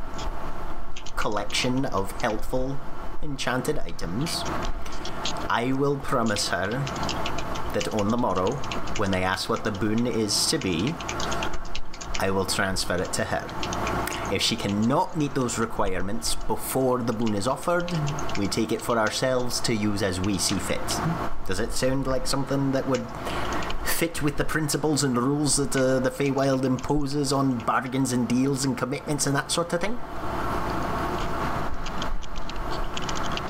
[1.16, 2.78] collection of helpful
[3.22, 4.42] enchanted items,
[5.48, 6.68] I will promise her
[7.74, 8.52] that on the morrow,
[8.96, 10.94] when they ask what the boon is to be,
[12.18, 14.34] I will transfer it to her.
[14.34, 17.90] If she cannot meet those requirements before the boon is offered,
[18.38, 20.80] we take it for ourselves to use as we see fit.
[21.46, 23.06] Does it sound like something that would
[23.84, 28.64] fit with the principles and rules that uh, the Feywild imposes on bargains and deals
[28.64, 29.98] and commitments and that sort of thing?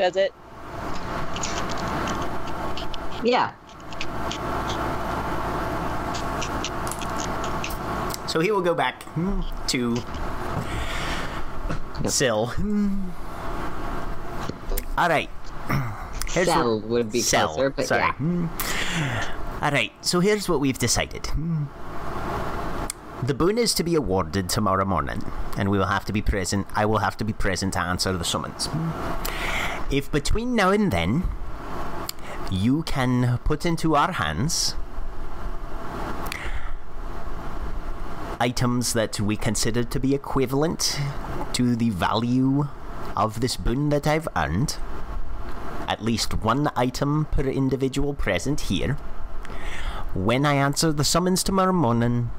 [0.01, 0.32] Does it?
[3.22, 3.52] yeah.
[8.27, 9.05] So he will go back
[9.66, 9.97] to
[12.06, 12.51] Sill.
[14.97, 15.28] All right.
[16.28, 18.01] Here's what- would be Cell, closer, but sorry.
[18.01, 19.28] yeah.
[19.60, 21.28] All right, so here's what we've decided.
[23.22, 25.22] The boon is to be awarded tomorrow morning,
[25.59, 26.66] and we will have to be present.
[26.74, 28.70] I will have to be present to answer the summons.
[29.91, 31.25] If between now and then
[32.51, 34.77] you can put into our hands
[38.39, 40.99] items that we consider to be equivalent
[41.53, 42.69] to the value
[43.17, 44.77] of this boon that I've earned,
[45.89, 48.95] at least one item per individual present here.
[50.15, 52.31] When I answer the summons tomorrow morning,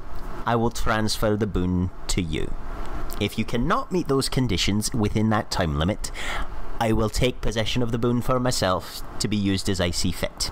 [0.44, 2.52] I will transfer the boon to you.
[3.20, 6.10] If you cannot meet those conditions within that time limit,
[6.82, 10.10] I will take possession of the boon for myself to be used as I see
[10.10, 10.50] fit.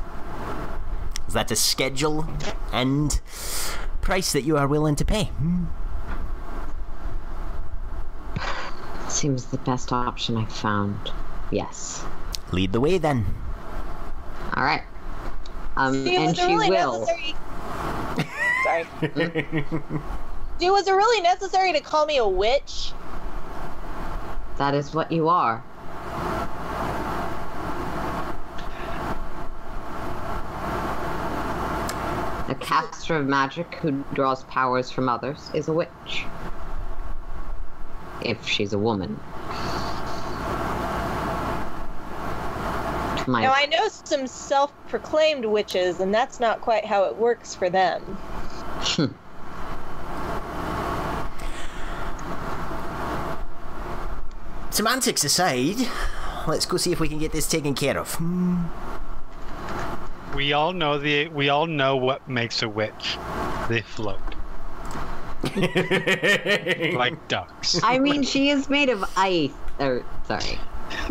[1.27, 2.25] Is that a schedule
[2.73, 3.21] and
[4.01, 5.33] price that you are willing to pay?
[9.09, 11.11] Seems the best option I've found.
[11.51, 12.05] Yes.
[12.53, 13.27] Lead the way then.
[14.55, 14.85] All right.
[15.77, 17.01] Um, See, and she really will.
[17.01, 17.35] necessary?
[18.63, 18.85] Sorry.
[20.61, 22.93] See, was it really necessary to call me a witch?
[24.59, 25.65] That is what you are.
[32.51, 36.25] A caster of magic who draws powers from others is a witch.
[38.23, 39.21] If she's a woman.
[43.29, 47.71] My, Now I know some self-proclaimed witches, and that's not quite how it works for
[47.71, 48.19] them.
[54.71, 55.77] Semantics aside,
[56.49, 58.13] let's go see if we can get this taken care of.
[58.15, 58.65] Hmm.
[60.41, 61.29] We all know the.
[61.29, 63.19] We all know what makes a witch.
[63.69, 64.19] They float
[66.95, 67.79] like ducks.
[67.83, 69.51] I mean, she is made of ice.
[69.79, 70.59] Or, sorry.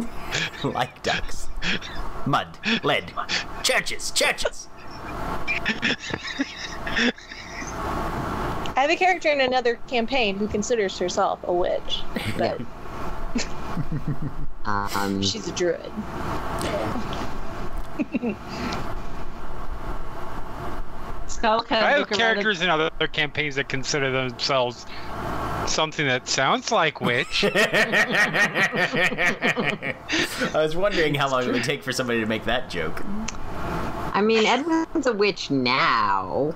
[0.63, 1.47] like ducks.
[2.25, 3.13] Mud, lead,
[3.61, 4.67] churches, churches.
[4.81, 5.51] I
[8.77, 12.01] have a character in another campaign who considers herself a witch,
[12.35, 12.59] but
[14.65, 15.91] Um, she's a druid.
[21.29, 24.85] Skull kind I have characters in other campaigns that consider themselves
[25.67, 27.43] something that sounds like witch.
[27.45, 27.53] I
[30.55, 33.03] was wondering how long it would take for somebody to make that joke.
[34.13, 36.55] I mean, Edwin's a witch now.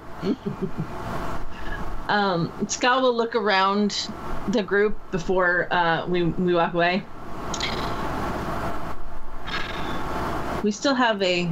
[2.10, 4.10] Um, Skull will look around
[4.50, 7.04] the group before uh, we we walk away.
[10.64, 11.50] We still have a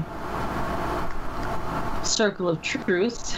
[2.03, 3.37] circle of truth.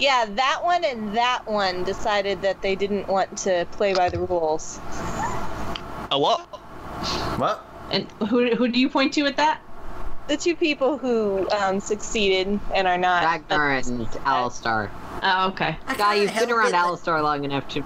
[0.00, 4.20] Yeah, that one and that one decided that they didn't want to play by the
[4.20, 4.78] rules.
[6.10, 6.40] A what?
[7.38, 7.64] What?
[7.90, 9.60] And who who do you point to with that?
[10.28, 13.24] The two people who um, succeeded and are not.
[13.24, 14.90] Ragnar and Alastar.
[15.22, 15.76] Oh, okay.
[15.96, 17.82] Guy, you've been around it that- Alastar long enough to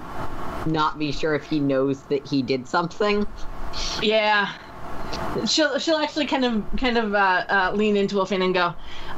[0.66, 3.26] not be sure if he knows that he did something.
[4.02, 4.52] Yeah.
[5.46, 8.74] She'll she'll actually kind of kind of uh, uh, lean into Wylfina and go,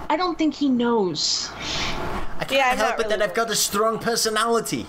[0.09, 1.51] I don't think he knows.
[2.39, 4.87] I can't Yeah, help not it that I've got a strong personality.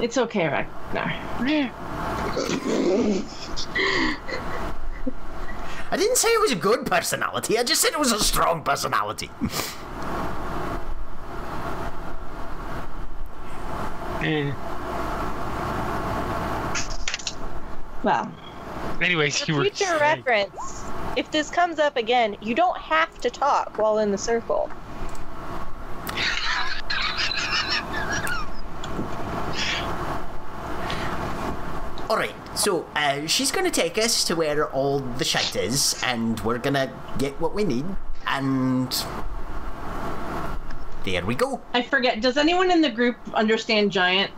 [0.00, 1.14] It's okay, Ragnar.
[5.90, 8.62] I didn't say it was a good personality, I just said it was a strong
[8.62, 9.30] personality.
[14.22, 14.50] Eh.
[18.02, 18.30] Well,
[19.00, 20.84] Anyways, For you were future saying- reference,
[21.16, 24.70] if this comes up again, you don't have to talk while in the circle.
[32.10, 36.58] Alright, so uh, she's gonna take us to where all the shite is, and we're
[36.58, 37.86] gonna get what we need,
[38.26, 38.94] and.
[41.04, 41.60] There we go.
[41.74, 42.20] I forget.
[42.22, 44.30] Does anyone in the group understand giant?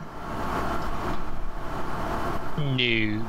[2.76, 3.24] No.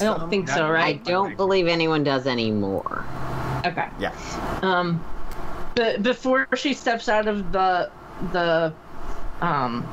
[0.00, 0.96] I don't think so, right?
[1.00, 3.04] I don't believe anyone does anymore.
[3.66, 3.88] Okay.
[3.98, 4.12] Yeah.
[4.62, 5.04] Um,
[5.74, 7.90] but before she steps out of the
[8.32, 8.72] the
[9.40, 9.86] um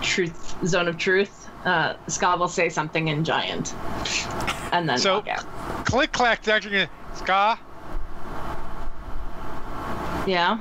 [0.00, 3.74] truth zone of truth, uh, Sca' will say something in giant,
[4.72, 5.84] and then So- walk out.
[5.84, 7.58] Click clack's actually gonna ska,
[10.26, 10.58] Yeah.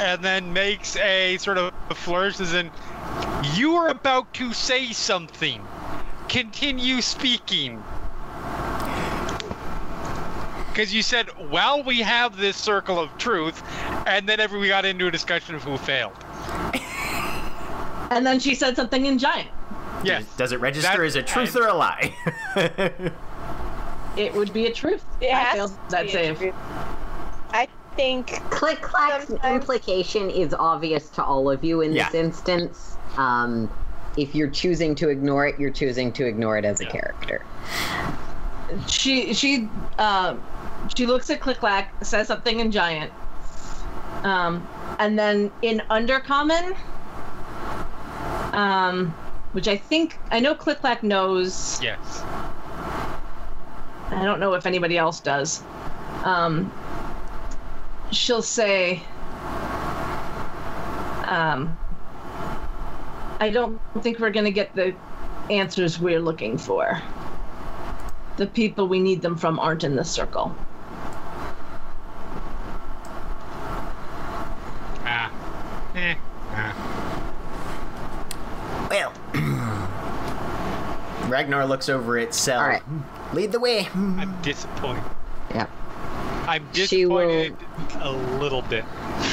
[0.00, 2.70] and then makes a sort of flourish as in,
[3.54, 5.64] you are about to say something.
[6.28, 7.82] Continue speaking.
[10.68, 13.62] Because you said, while we have this circle of truth,
[14.06, 16.12] and then every, we got into a discussion of who failed.
[18.10, 19.48] And then she said something in giant.
[20.04, 20.26] Yes.
[20.36, 22.14] Does it register That- as a truth or a lie?
[24.18, 25.02] It would be a truth.
[25.22, 26.36] It I has failed to that be a save.
[26.38, 26.54] truth.
[27.52, 27.66] I
[27.96, 32.98] think Click clack's Sometimes- implication is obvious to all of you in this instance.
[33.16, 33.70] Um,
[34.16, 37.44] if you're choosing to ignore it, you're choosing to ignore it as a character.
[38.86, 39.68] She she
[39.98, 40.36] uh,
[40.96, 43.12] she looks at Click Clack, says something in giant,
[44.22, 44.66] um,
[44.98, 46.76] and then in Undercommon,
[48.52, 49.08] um,
[49.52, 51.80] which I think I know Click Clack knows.
[51.82, 52.22] Yes.
[54.10, 55.62] I don't know if anybody else does.
[56.24, 56.70] Um,
[58.10, 59.02] she'll say,
[61.24, 61.76] um,
[63.42, 64.94] I don't think we're going to get the
[65.50, 67.02] answers we're looking for.
[68.36, 70.54] The people we need them from aren't in this circle.
[75.04, 75.32] Ah.
[75.96, 76.14] Eh.
[76.52, 76.72] Ah.
[78.88, 79.12] well.
[81.28, 82.60] Ragnar looks over at Cell.
[82.60, 82.82] All right.
[83.32, 83.88] Lead the way.
[83.92, 85.02] I'm disappointed.
[85.52, 85.68] Yep.
[86.52, 87.56] I'm She will- disappointed
[88.02, 88.84] a little bit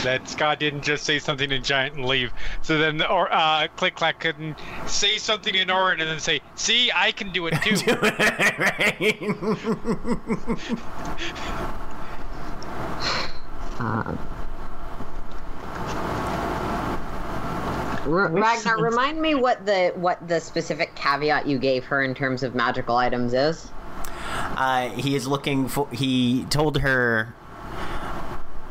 [0.04, 2.32] that Sca' didn't just say something in giant and leave.
[2.62, 4.56] So then, or uh, Click Clack couldn't
[4.88, 7.76] say something in Auran and then say, "See, I can do it too."
[13.80, 14.20] Um,
[18.06, 22.44] R- Ragnar, remind me what the what the specific caveat you gave her in terms
[22.44, 23.70] of magical items is.
[24.32, 25.88] Uh, he is looking for.
[25.90, 27.34] He told her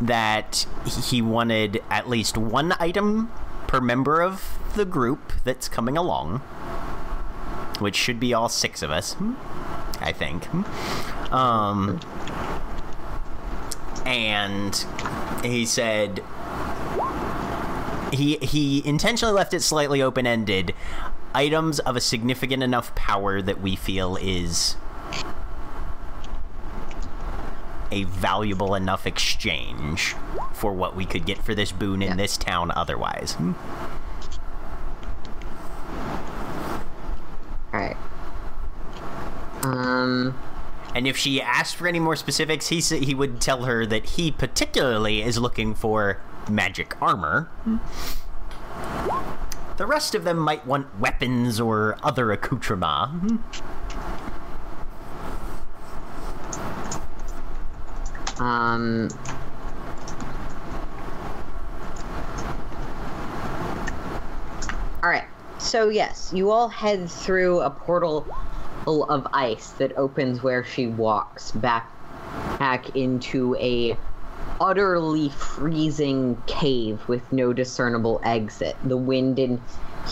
[0.00, 0.66] that
[1.08, 3.30] he wanted at least one item
[3.66, 6.38] per member of the group that's coming along,
[7.78, 9.34] which should be all six of us, hmm,
[10.00, 10.44] I think.
[10.46, 11.34] Hmm.
[11.34, 12.00] Um,
[14.06, 14.86] and
[15.44, 16.22] he said
[18.12, 20.74] he he intentionally left it slightly open ended.
[21.34, 24.76] Items of a significant enough power that we feel is
[27.90, 30.14] a valuable enough exchange
[30.52, 32.16] for what we could get for this boon in Yeah.
[32.16, 33.32] this town otherwise.
[33.34, 33.52] Hmm?
[37.74, 37.96] All right.
[39.62, 40.34] Um.
[40.94, 44.30] And if she asked for any more specifics, he he would tell her that he
[44.30, 46.18] particularly is looking for
[46.50, 47.48] magic armor.
[49.76, 53.40] The rest of them might want weapons or other accoutrement.
[58.40, 59.08] Um.
[65.02, 65.24] All right.
[65.58, 68.26] So yes, you all head through a portal
[68.86, 71.90] of ice that opens where she walks back
[72.58, 73.96] back into a
[74.60, 78.76] utterly freezing cave with no discernible exit.
[78.84, 79.60] The wind in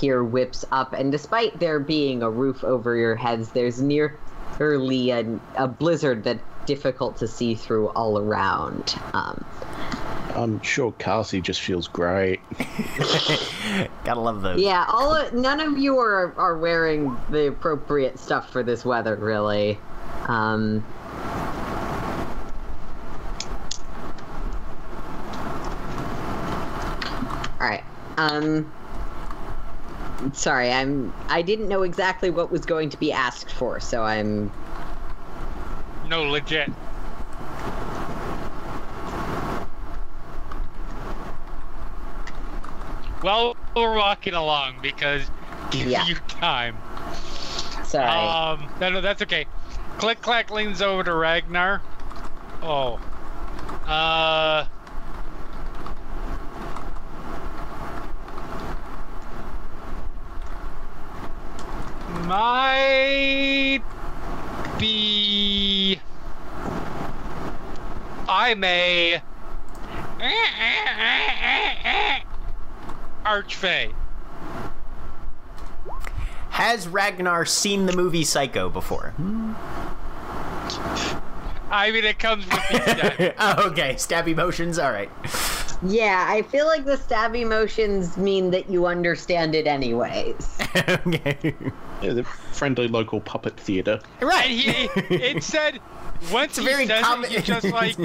[0.01, 5.39] here whips up, and despite there being a roof over your heads, there's nearly a,
[5.57, 8.94] a blizzard that's difficult to see through all around.
[9.14, 9.44] Um,
[10.34, 12.40] I'm sure Carsi just feels great.
[14.05, 14.60] Gotta love those.
[14.60, 19.16] yeah, all of, none of you are are wearing the appropriate stuff for this weather,
[19.16, 19.78] really.
[20.26, 20.84] Um,
[27.59, 27.84] all right.
[28.18, 28.70] Um,
[30.32, 31.14] sorry, I'm.
[31.28, 34.52] I didn't know exactly what was going to be asked for, so I'm.
[36.09, 36.70] No, legit.
[43.23, 45.28] Well, we're walking along because
[45.70, 46.07] give Yeah.
[46.07, 46.77] you time.
[47.85, 48.07] Sorry.
[48.07, 49.47] Um, no, no, that's okay.
[49.99, 51.81] Click Clack leans over to Ragnar.
[52.62, 53.01] Oh.
[53.87, 54.66] Uh.
[62.27, 63.83] Might
[64.78, 66.01] be.
[68.28, 69.23] I'm a.
[73.24, 73.93] Archfey.
[76.51, 79.11] Has Ragnar seen the movie Psycho before?
[79.16, 79.53] Hmm.
[81.70, 84.78] I mean, it comes with these oh, okay, stabby motions.
[84.78, 85.10] All right.
[85.82, 90.59] yeah, I feel like the stabby motions mean that you understand it anyways.
[90.76, 91.55] okay.
[92.02, 94.01] Yeah, the friendly local puppet theater.
[94.20, 94.51] Right.
[94.51, 94.70] He,
[95.14, 95.80] it said
[96.32, 97.30] once It's he very says common.
[97.30, 97.97] it, he just like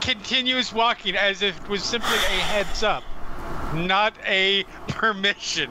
[0.00, 3.02] continues walking as if it was simply a heads up,
[3.74, 5.70] not a permission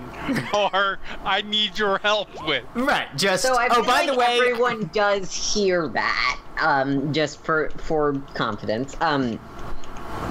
[0.54, 2.64] or I need your help with.
[2.76, 3.08] right.
[3.18, 3.44] Just.
[3.44, 4.38] So I oh, by like the way.
[4.38, 8.96] everyone does hear that, um, just for for confidence.
[9.02, 9.40] Um,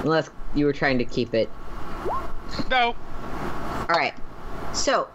[0.03, 1.49] unless you were trying to keep it.
[2.69, 2.95] No,
[3.89, 4.13] All right.
[4.73, 5.07] So,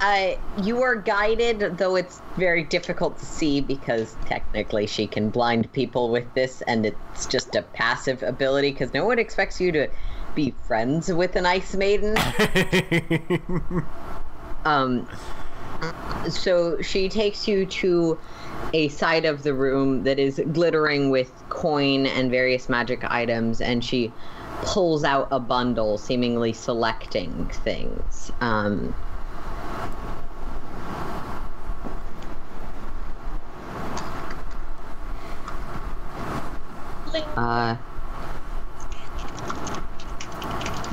[0.00, 5.72] uh, you are guided, though it's very difficult to see because technically she can blind
[5.72, 9.88] people with this, and it's just a passive ability because no one expects you to
[10.36, 12.16] be friends with an ice maiden.
[14.66, 15.08] Um,
[16.28, 18.18] so she takes you to
[18.72, 23.84] a side of the room that is glittering with coin and various magic items, and
[23.84, 24.12] she
[24.62, 28.32] pulls out a bundle, seemingly selecting things.
[28.40, 28.92] Um,
[37.36, 37.76] uh,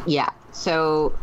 [0.06, 1.14] yeah, so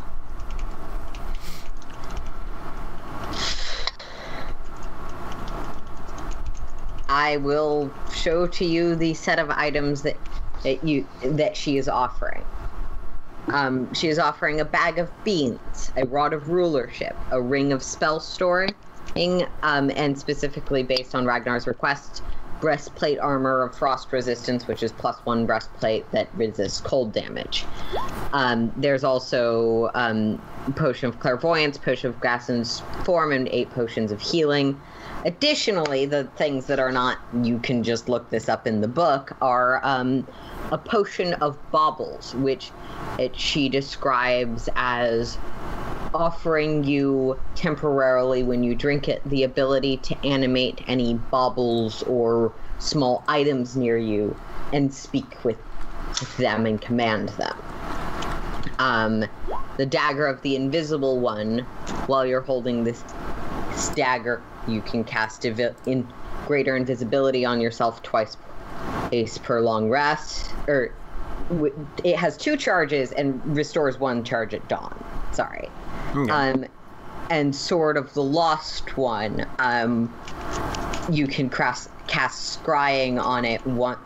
[7.08, 10.16] I will show to you the set of items that
[10.62, 12.44] that you that she is offering.
[13.48, 17.82] Um, she is offering a bag of beans, a rod of rulership, a ring of
[17.82, 18.74] spell storing,
[19.62, 22.22] um, and specifically based on Ragnar's request,
[22.60, 27.64] breastplate armor of frost resistance, which is plus one breastplate that resists cold damage.
[28.32, 30.40] Um, there's also um,
[30.76, 34.80] potion of clairvoyance, potion of gaseous form, and eight potions of healing.
[35.24, 39.36] Additionally, the things that are not, you can just look this up in the book,
[39.40, 40.26] are um,
[40.72, 42.70] a potion of baubles, which
[43.18, 45.36] it, she describes as
[46.14, 53.24] offering you temporarily when you drink it the ability to animate any baubles or small
[53.28, 54.36] items near you
[54.72, 55.58] and speak with,
[56.38, 57.56] them and command them.
[58.78, 59.24] Um,
[59.76, 61.60] the dagger of the invisible one,
[62.06, 63.02] while you're holding this,
[63.94, 66.06] dagger, you can cast invi- in
[66.46, 68.36] greater invisibility on yourself twice
[69.10, 70.52] pace per long rest.
[70.66, 70.92] Or
[72.04, 75.04] it has two charges and restores one charge at dawn.
[75.32, 75.68] Sorry.
[76.14, 76.30] Okay.
[76.30, 76.64] Um,
[77.30, 80.12] and Sword of the Lost One, um,
[81.10, 83.96] you can cast, cast Scrying on it one,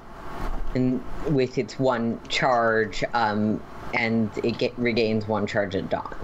[0.74, 3.62] and with its one charge, um,
[3.94, 6.14] and it get, regains one charge at dawn.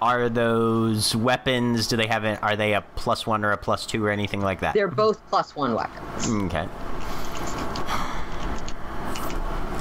[0.00, 1.86] Are those weapons?
[1.86, 2.24] Do they have?
[2.24, 4.74] A, are they a plus one or a plus two or anything like that?
[4.74, 6.28] They're both plus one weapons.
[6.44, 6.68] Okay.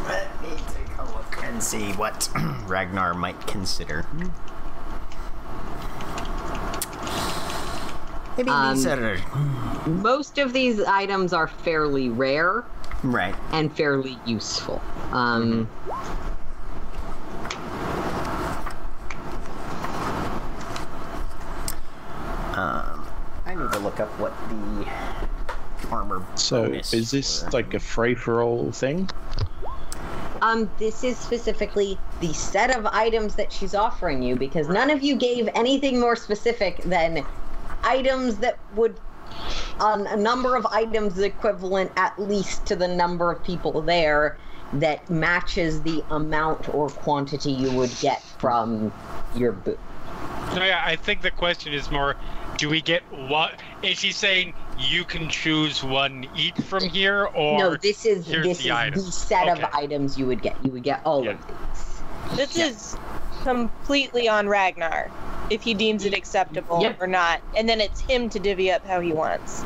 [0.08, 2.30] Let me take a look and see what
[2.68, 4.06] Ragnar might consider.
[8.38, 9.18] Maybe Um, these are
[9.88, 12.64] Most of these items are fairly rare
[13.04, 13.36] right.
[13.52, 14.82] and fairly useful.
[15.12, 15.70] Um,
[22.54, 23.06] Um,
[23.46, 24.88] I need to look up what the
[25.92, 26.26] armor.
[26.36, 27.50] So bonus is this were.
[27.52, 29.10] like a free for all thing?
[30.42, 35.02] Um, this is specifically the set of items that she's offering you because none of
[35.02, 37.26] you gave anything more specific than
[37.86, 39.00] items that would
[39.80, 44.38] um, a number of items equivalent at least to the number of people there
[44.74, 48.92] that matches the amount or quantity you would get from
[49.36, 49.80] your boot.
[50.56, 52.16] No, yeah, I think the question is more:
[52.58, 53.60] Do we get what?
[53.84, 58.60] Is she saying you can choose one each from here, or no, this is this
[58.60, 59.06] the is item.
[59.06, 59.64] the set Okay.
[59.64, 60.56] of items you would get.
[60.64, 61.32] You would get all Yeah.
[61.32, 62.54] of these.
[62.54, 62.98] This is
[63.46, 65.12] completely on Ragnar
[65.52, 67.00] if he deems it acceptable Yep.
[67.00, 69.64] or not, and then it's him to divvy up how he wants.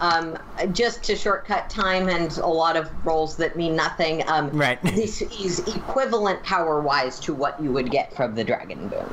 [0.00, 0.38] Um,
[0.72, 4.26] just to shortcut time and a lot of roles that mean nothing.
[4.28, 4.82] Um, Right.
[4.96, 9.04] this is equivalent power wise to what you would get from the dragon boon.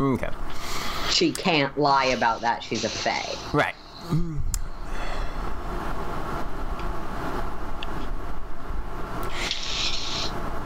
[0.00, 0.30] Okay.
[1.10, 2.62] She can't lie about that.
[2.62, 3.28] She's a fae.
[3.52, 3.74] Right.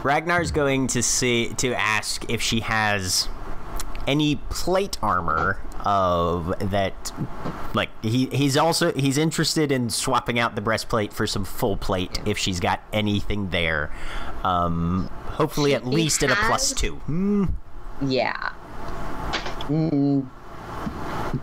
[0.07, 3.27] Ragnar's going to see to ask if she has
[4.07, 7.11] any plate armor of that
[7.73, 12.19] like he he's also he's interested in swapping out the breastplate for some full plate
[12.25, 13.91] if she's got anything there
[14.43, 17.45] um hopefully at She least at a 2 Hmm.
[18.01, 18.53] Yeah.
[19.67, 20.27] Mm,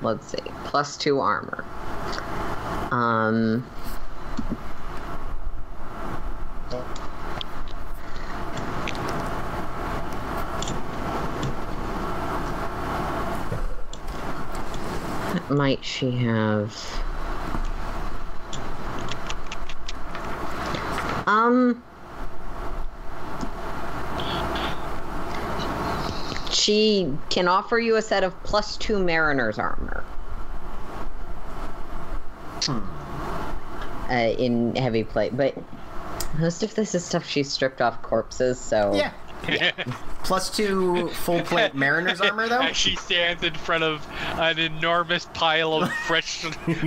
[0.02, 0.38] let's see.
[0.64, 1.64] Plus two armor.
[2.90, 3.66] Um.
[15.50, 16.74] Might she have?
[21.26, 21.82] Um.
[26.50, 30.04] She can offer you a set of plus two mariner's armor.
[34.10, 35.54] Uh, in heavy plate, but
[36.38, 38.94] most of this is stuff she stripped off corpses, so
[39.46, 39.72] yeah
[40.24, 44.04] plus 2 full plate mariner's armor though she stands in front of
[44.38, 46.40] an enormous pile of fresh,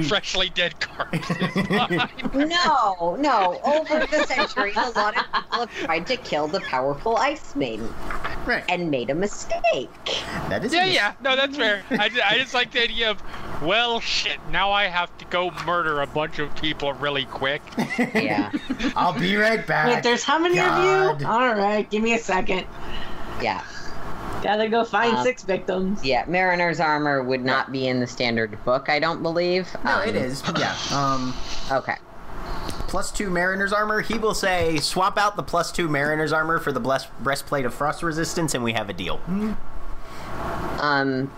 [0.08, 1.38] freshly dead corpses.
[2.34, 3.60] No, no.
[3.64, 7.94] Over the centuries, a lot of people have tried to kill the powerful Ice Maiden
[8.46, 9.90] right and made a mistake.
[10.50, 11.84] that is yeah, yeah, no, that's fair.
[11.92, 13.22] I just, I just like the idea of,
[13.62, 17.62] well, shit, now I have to go murder a bunch of people really quick.
[17.98, 18.52] Yeah,
[18.96, 21.16] i'll be right back Wait, there's how many God.
[21.16, 21.28] of you?
[21.28, 22.66] All right, give me a second.
[23.42, 23.64] Yeah,
[24.44, 26.04] Gotta go find Um, six victims.
[26.06, 26.24] yeah.
[26.28, 29.68] Mariner's armor would not be in the standard book, I don't believe.
[29.84, 31.34] no Um, it is yeah um
[31.72, 31.96] Okay.
[32.88, 36.72] plus two mariner's armor he will say swap out the plus two mariner's armor for
[36.72, 39.20] the bless- breastplate of frost resistance and we have a deal
[40.80, 41.32] Um,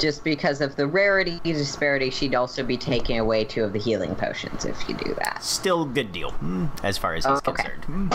[0.00, 4.14] just because of the rarity disparity, she'd also be taking away two of the healing
[4.14, 5.42] potions if you do that.
[5.44, 7.62] still good deal mm, as far as he's Oh, okay.
[7.80, 8.10] concerned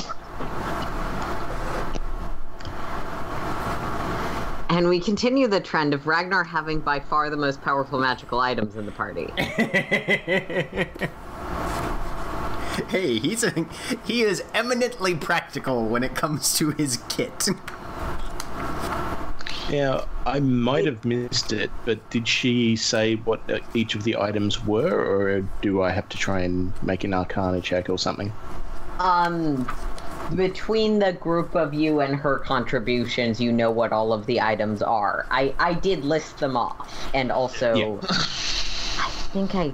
[4.71, 8.77] And we continue the trend of Ragnar having by far the most powerful magical items
[8.77, 9.27] in the party.
[12.87, 13.67] hey he's a
[14.05, 17.49] he is eminently practical when it comes to his kit
[19.69, 24.15] Yeah, I might have missed it, but did she say what uh, each of the
[24.15, 28.31] items were, or do I have to try and make an Arcana check or something?
[28.99, 29.67] Um,
[30.35, 34.81] between the group of you and her contributions, you know what all of the items
[34.81, 35.25] are.
[35.29, 38.07] I I did list them off, and also Yeah.
[38.09, 39.73] I think I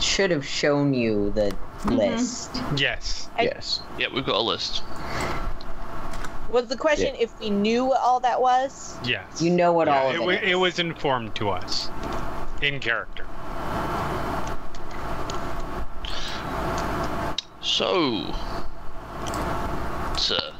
[0.00, 1.96] should have shown you the mm-hmm.
[1.96, 2.50] list.
[2.76, 3.28] Yes.
[3.36, 3.80] I- Yes.
[3.98, 4.82] Yeah, we've got a list.
[6.50, 8.98] Was the question if we knew what all that was?
[9.04, 9.40] Yes.
[9.40, 10.56] You know what all it, of wa- it it is.
[10.56, 11.88] was informed to us
[12.60, 13.24] in character.
[17.62, 18.34] So,
[20.22, 20.52] sir,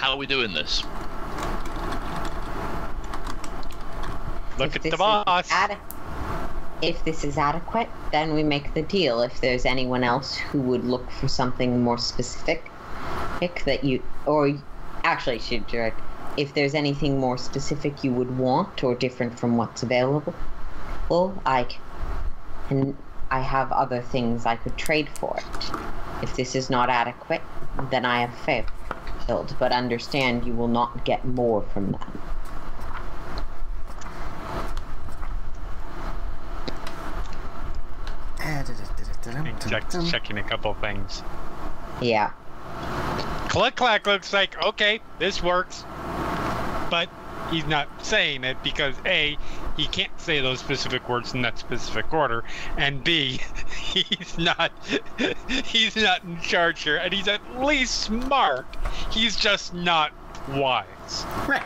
[0.00, 0.82] how are we doing this?
[4.58, 5.50] Look If at this the is boss.
[6.80, 9.20] if this is adequate, then we make the deal.
[9.20, 12.70] If there's anyone else who would look for something more specific,
[13.40, 14.52] pick that you or
[15.04, 16.00] actually should direct.
[16.36, 20.34] If there's anything more specific you would want or different from what's available,
[21.08, 21.76] well, I c-
[22.70, 22.96] and
[23.30, 25.70] I have other things I could trade for it.
[26.22, 27.42] If this is not adequate,
[27.90, 29.54] then I have failed.
[29.58, 32.22] But understand, you will not get more from them.
[39.68, 41.22] Check, checking a couple things.
[42.00, 42.30] Yeah.
[43.48, 45.84] Click clack looks like okay, this works,
[46.90, 47.08] but
[47.50, 49.36] he's not saying it because a
[49.78, 52.44] he can't say those specific words in that specific order,
[52.76, 53.40] and b
[53.80, 54.72] he's not
[55.64, 58.66] he's not in charge here, and he's at least smart.
[59.10, 60.12] He's just not
[60.50, 61.24] wise.
[61.46, 61.62] Right.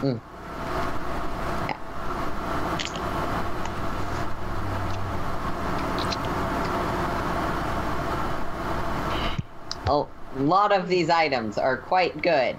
[0.00, 0.16] Hmm.
[9.86, 10.06] A
[10.38, 12.56] lot of these items are quite good.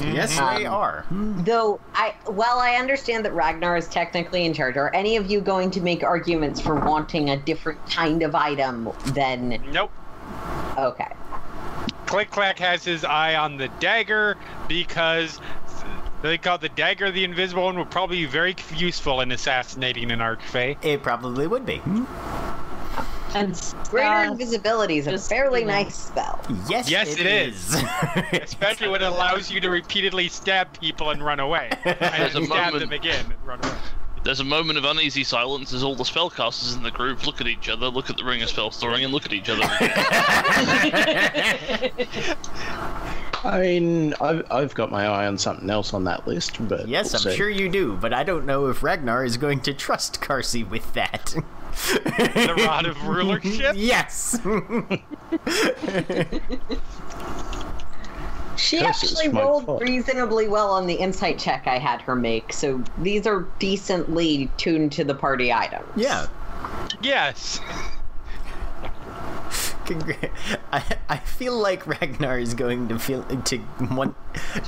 [0.00, 1.04] Yes, Um, they are.
[1.10, 4.76] Though I well I understand that Ragnar is technically in charge.
[4.76, 8.90] Are any of you going to make arguments for wanting a different kind of item
[9.06, 9.90] than Nope.
[10.78, 11.08] okay.
[12.06, 14.36] Click clack has his eye on the dagger
[14.68, 15.40] because
[16.22, 20.20] they call the dagger the invisible one would probably be very useful in assassinating an
[20.20, 20.82] archfey.
[20.84, 21.80] It probably would be.
[23.34, 25.72] And Greater invisibility is a fairly you know.
[25.74, 26.40] nice spell.
[26.68, 27.74] Yes, Yes, it it is.
[28.32, 31.70] Especially when it allows you to repeatedly stab people and run away.
[31.84, 33.74] And There's a stab moment- them again and run away.
[34.24, 37.46] There's a moment of uneasy silence as all the spellcasters in the group look at
[37.46, 39.62] each other, look at the ring of spell storing, and look at each other.
[43.44, 47.12] I mean, I've, I've got my eye on something else on that list, but yes,
[47.12, 47.36] we'll I'm see.
[47.36, 50.92] sure you do, but I don't know if Ragnar is going to trust Carsi with
[50.94, 51.34] that.
[51.76, 53.74] The rod of rulership?
[53.78, 54.38] yes.
[58.56, 59.82] She Curse is actually rolled fault.
[59.82, 64.92] reasonably well on the insight check I had her make, so these are decently tuned
[64.92, 65.86] to the party items.
[65.96, 66.26] yeah.
[67.02, 67.60] Yes.
[69.86, 70.30] Congra-
[70.72, 73.60] I, I feel like Ragnar is going to feel to
[73.92, 74.16] want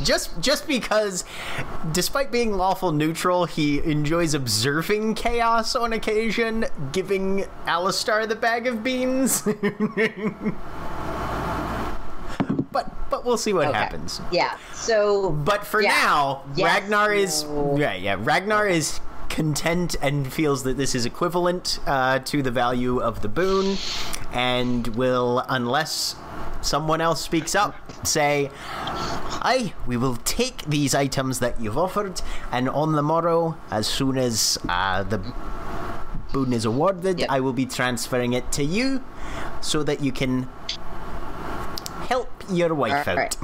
[0.05, 1.25] just just because
[1.93, 8.85] despite being lawful neutral, he enjoys observing chaos on occasion, giving Alastar the bag of
[8.85, 9.43] beans.
[12.71, 13.77] but but we'll see what Okay.
[13.79, 14.21] happens.
[14.31, 14.57] Yeah.
[14.73, 15.91] So But for Yeah.
[15.91, 17.77] now, Yes, Ragnar is no.
[17.79, 22.99] yeah yeah Ragnar is content and feels that this is equivalent uh, to the value
[23.01, 23.77] of the boon,
[24.33, 26.17] and will unless
[26.61, 27.75] someone else speaks up
[28.07, 28.51] say,
[29.43, 34.19] "Aye, we will take these items that you've offered, and on the morrow, as soon
[34.19, 35.21] as uh, the
[36.33, 37.31] boon is awarded, Yep.
[37.31, 39.03] I will be transferring it to you,
[39.61, 40.49] so that you can."
[42.09, 43.19] Help your wife All out.
[43.19, 43.37] right.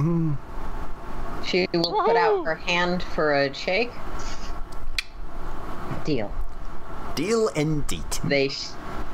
[1.45, 3.91] she will put out her hand for a shake.
[6.03, 6.31] Deal.
[7.15, 8.03] Deal indeed.
[8.23, 8.67] They sh-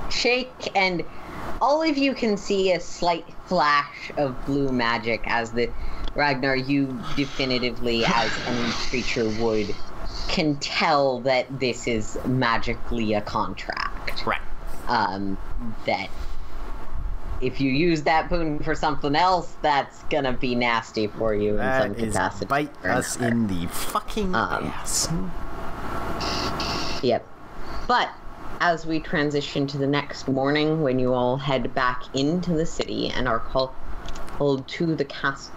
[0.10, 1.04] shake, and
[1.62, 5.70] all of you can see a slight flash of blue magic as the
[6.16, 9.74] Ragnar, you definitively, as any creature would,
[10.28, 14.26] can tell that this is magically a contract.
[14.26, 14.42] Right.
[14.90, 15.38] Um,
[15.86, 16.10] that
[17.40, 21.82] if you use that boon for something else, that's gonna be nasty for you in
[21.82, 22.46] some That is capacity.
[22.46, 25.08] bite us in the fucking Um, ass.
[27.02, 27.28] Yep.
[27.88, 28.10] But
[28.60, 33.10] as we transition to the next morning, when you all head back into the city
[33.10, 33.72] and are called
[34.68, 35.52] to the castle,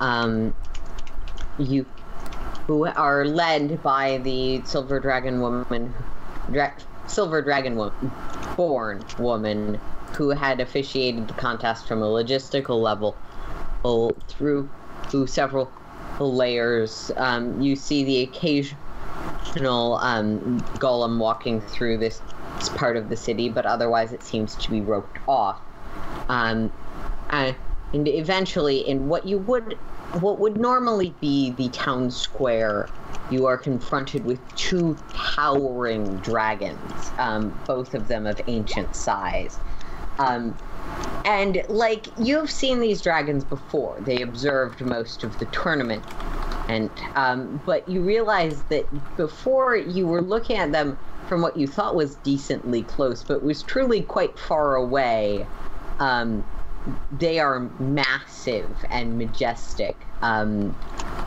[0.00, 0.54] um,
[1.58, 1.86] you
[2.66, 5.94] who are led by the silver dragon woman,
[6.50, 6.74] dra-
[7.06, 7.92] silver dragon wo-
[8.56, 9.80] born woman
[10.16, 13.16] who had officiated the contest from a logistical level
[14.28, 14.68] through
[15.08, 15.70] through several
[16.18, 17.10] layers.
[17.16, 18.78] Um, you see the occasion
[19.54, 22.20] occasional um, golem walking through this
[22.76, 25.60] part of the city, but otherwise it seems to be roped off.
[26.28, 26.72] Um,
[27.30, 27.52] uh,
[27.92, 29.74] and eventually, in what you would,
[30.20, 32.88] what would normally be the town square,
[33.30, 39.58] you are confronted with two towering dragons, um, both of them of ancient size.
[40.18, 40.56] Um,
[41.24, 46.04] and like you've seen these dragons before, they observed most of the tournament,
[46.68, 50.98] and um, but you realize that before you were looking at them
[51.28, 55.46] from what you thought was decently close, but was truly quite far away.
[55.98, 56.44] Um,
[57.18, 59.96] they are massive and majestic.
[60.20, 60.76] Um,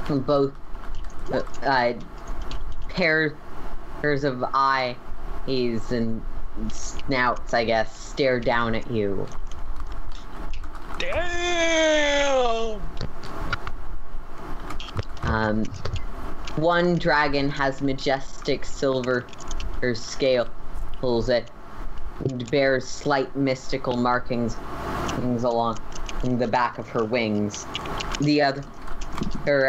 [0.08, 0.54] both
[1.32, 1.94] uh, uh,
[2.90, 3.34] pairs
[4.02, 4.96] pairs of eyes
[5.48, 6.22] and
[6.70, 9.28] snouts, I guess, stare down at you.
[11.00, 12.82] Damn!
[15.24, 15.66] Um,
[16.56, 19.26] one dragon has majestic silver
[19.82, 20.48] or scales
[21.28, 21.44] that
[22.50, 24.56] bears slight mystical markings
[25.16, 25.80] things along
[26.24, 27.66] the back of her wings.
[28.22, 28.64] The other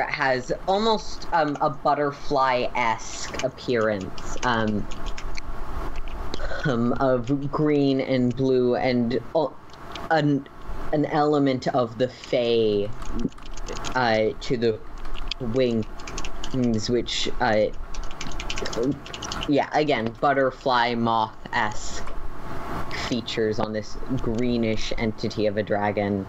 [0.09, 4.87] has almost um, a butterfly-esque appearance um,
[6.65, 9.49] um, of green and blue and uh,
[10.11, 10.49] an,
[10.93, 12.89] an element of the fae
[13.95, 14.79] uh, to the
[15.41, 17.67] wings, which, uh,
[19.49, 22.05] yeah, again, butterfly moth esque
[23.09, 26.27] features on this greenish entity of a dragon.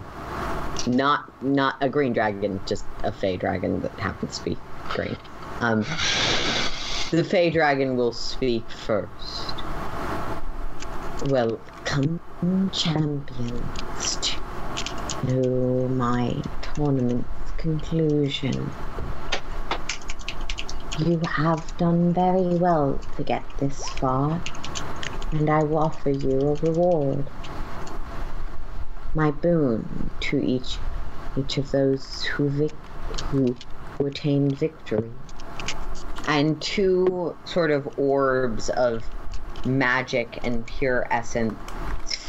[0.86, 4.58] Not not a green dragon, just a fey dragon that happens to be
[4.88, 5.16] green.
[5.60, 5.80] Um,
[7.10, 9.52] the fey dragon will speak first.
[11.26, 12.18] Welcome,
[12.72, 14.39] champions, to
[15.88, 18.72] my tournament's conclusion.
[20.98, 24.40] You have done very well to get this far,
[25.32, 27.28] and I will offer you a reward.
[29.14, 30.78] My boon to each
[31.36, 32.72] each of those who vic-
[33.30, 33.56] who,
[33.98, 34.10] who
[34.54, 35.12] victory.
[36.26, 39.04] And two sort of orbs of
[39.64, 41.56] magic and pure essence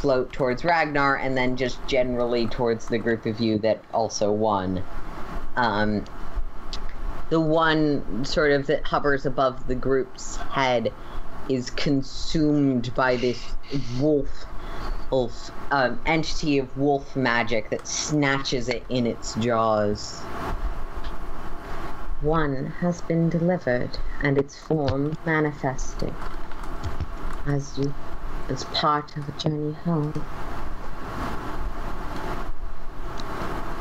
[0.02, 4.84] float towards Ragnar and then just generally towards the group of you that also won.
[5.56, 6.04] Um,
[7.30, 10.92] the one sort of that hovers above the group's head
[11.48, 13.54] is consumed by this
[14.00, 14.28] wolf,
[15.12, 20.20] wolf um, entity of wolf magic that snatches it in its jaws.
[22.22, 26.14] One has been delivered and its form manifested
[27.46, 27.94] as you
[28.52, 30.12] as part of a journey home.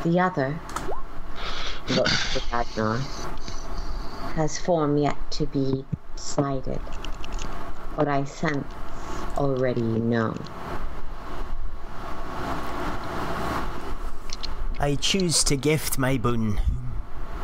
[0.04, 0.60] The other,
[1.90, 2.40] looks to
[4.36, 5.84] has form yet to be
[6.14, 6.78] decided.
[7.96, 8.64] What I sense
[9.36, 10.36] already know.
[14.78, 16.60] I choose to gift my boon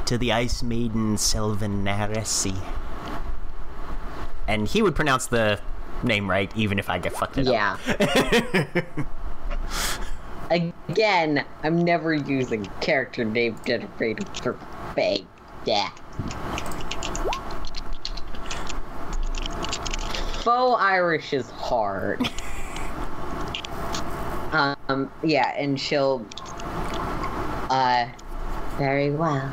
[0.06, 1.86] to the Ice Maiden Sylvan.
[4.46, 5.60] And he would pronounce the
[6.02, 7.76] name right, even if I get fucked it Yeah.
[10.50, 14.56] Again, I'm never using character name generator for
[14.94, 15.26] fake.
[15.64, 15.90] Yeah.
[20.42, 22.20] Faux Irish is hard.
[24.52, 26.24] um, yeah, and she'll.
[27.68, 28.06] Uh,
[28.78, 29.52] very well.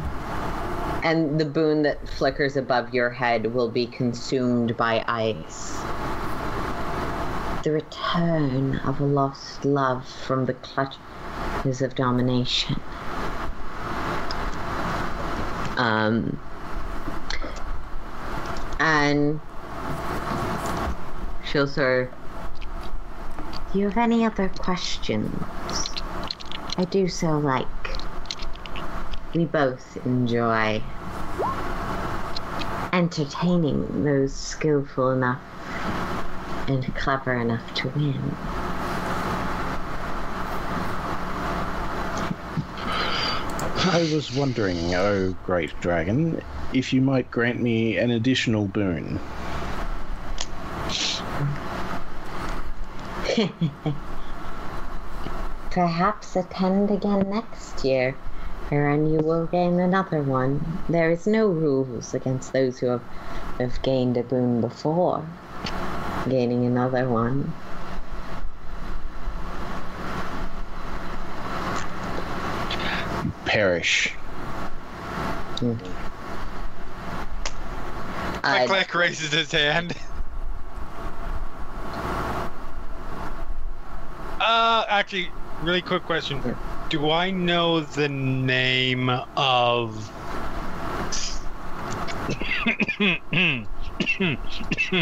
[1.03, 5.73] And the boon that flickers above your head will be consumed by ice
[7.63, 12.75] the return of a lost love from the clutches of domination.
[15.77, 16.37] Um,
[18.79, 19.39] and
[21.45, 22.09] she'll of,
[23.71, 25.31] Do you have any other questions?
[26.77, 27.65] I do so like.
[29.33, 30.83] We both enjoy
[32.91, 35.41] entertaining those skillful enough
[36.67, 38.35] and clever enough to win.
[43.85, 49.19] I was wondering, oh great dragon, if you might grant me an additional boon.
[55.71, 58.15] Perhaps attend again next year,
[58.69, 60.79] wherein you will gain another one.
[60.87, 63.03] There is no rules against those who have,
[63.59, 65.25] have gained a boon before
[66.29, 67.51] gaining another one.
[73.45, 74.09] Perish.
[75.59, 75.73] Hmm.
[78.43, 79.95] My Uh, Clack raises his hand.
[84.41, 85.29] Uh, actually,
[85.63, 86.57] Really quick question.
[86.89, 90.11] Do I know the name of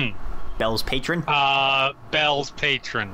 [0.62, 1.24] Bell's patron.
[1.28, 3.12] uh Bell's patron?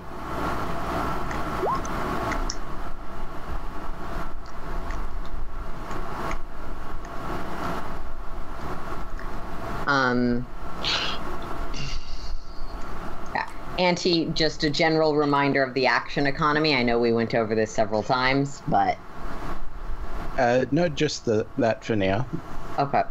[9.88, 10.45] Um,
[13.34, 13.48] yeah.
[13.80, 16.76] Auntie, just a general reminder of the action economy.
[16.76, 18.98] I know we went over this several times, but
[20.38, 22.26] Uh, no, just the, that for now.
[22.77, 23.03] okay.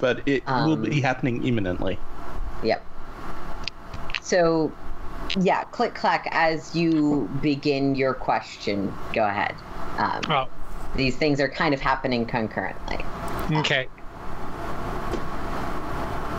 [0.00, 1.98] But it will Um, be happening imminently.
[2.62, 2.82] Yep.
[4.28, 4.70] So,
[5.40, 8.92] yeah, click clack as you begin your question.
[9.14, 9.54] Go ahead.
[9.96, 10.48] Um, Oh,
[10.96, 12.98] these things are kind of happening concurrently.
[13.52, 13.88] okay.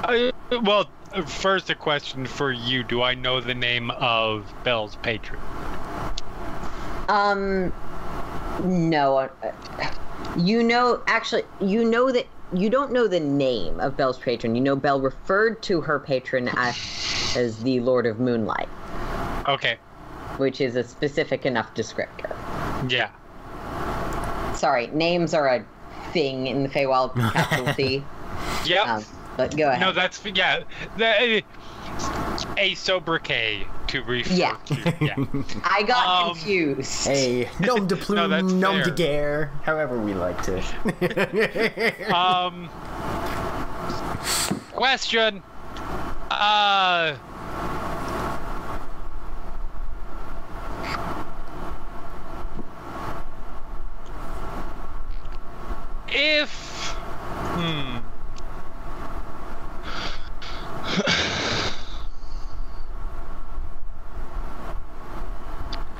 [0.04, 0.88] Uh, well,
[1.26, 2.84] first a question for you.
[2.84, 5.40] Do I know the name of Bell's patron?
[7.08, 7.74] Um,
[8.64, 9.32] no.
[10.38, 14.56] You know, actually, you know that you don't know the name of Belle's patron.
[14.56, 16.78] You know Belle referred to her patron as,
[17.36, 18.70] as the Lord of Moonlight,
[19.48, 19.78] Okay.
[20.38, 22.36] which is a specific enough descriptor.
[22.90, 23.10] Yeah.
[24.56, 25.66] Sorry, names are a
[26.12, 28.04] thing in the Feywild casualty.
[28.66, 28.88] Yep.
[28.88, 29.06] um,
[29.38, 29.80] but go ahead.
[29.82, 30.64] No, that's yeah.
[30.98, 31.44] The,
[32.58, 34.56] a sobriquet to refer Yeah.
[34.66, 34.94] to.
[35.02, 35.16] Yeah.
[35.64, 37.08] I got um, confused.
[37.08, 42.16] Hey, nom de plume, No, that's nom de guerre, however we like to.
[42.16, 42.70] um.
[44.72, 45.44] Question.
[46.32, 47.16] Uh.
[56.12, 56.50] If.
[57.56, 58.00] Hmm.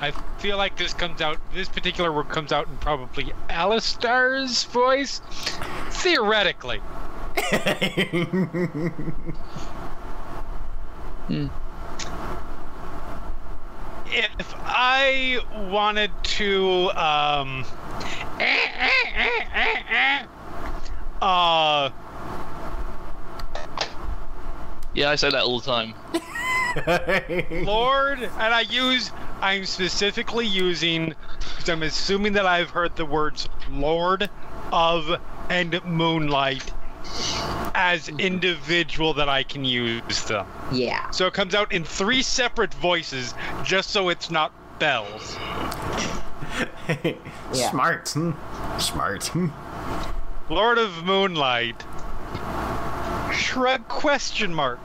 [0.02, 1.38] I feel like this comes out.
[1.54, 5.22] This particular word comes out in probably Alastar's voice.
[5.90, 6.82] Theoretically.
[14.12, 17.66] If I wanted to, um,
[21.22, 21.92] uh,
[24.94, 25.94] Yeah, I say that all the time.
[27.66, 29.12] Lord, and I use,
[29.42, 31.14] I'm specifically using,
[31.56, 34.30] because I'm assuming that I've heard the words Lord
[34.72, 35.20] of
[35.50, 36.72] and Moonlight
[37.74, 40.46] as individual that I can use them.
[40.72, 41.10] yeah.
[41.12, 45.38] So it comes out in three separate voices, just so it's not bells.
[47.54, 47.70] Yeah.
[47.72, 48.10] Smart.
[48.10, 48.32] hmm.
[48.80, 49.28] Smart.
[49.28, 49.48] hmm.
[50.52, 51.84] Lord of Moonlight.
[53.34, 54.80] Shrug question mark.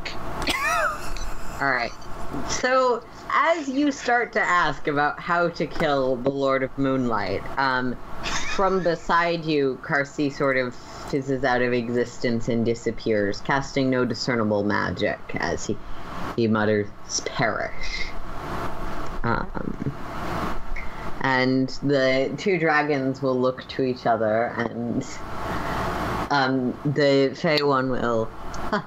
[1.61, 1.93] All right.
[2.49, 7.97] So, as you start to ask about how to kill the Lord of Moonlight, um,
[8.55, 14.65] from beside you, Carsi sort of fizzes out of existence and disappears, casting no discernible
[14.65, 15.77] magic as he
[16.37, 16.89] he mutters,
[17.25, 18.07] "Perish."
[19.23, 19.93] Um,
[21.21, 25.05] and the two dragons will look to each other, and
[26.31, 28.31] um, the Fey one will.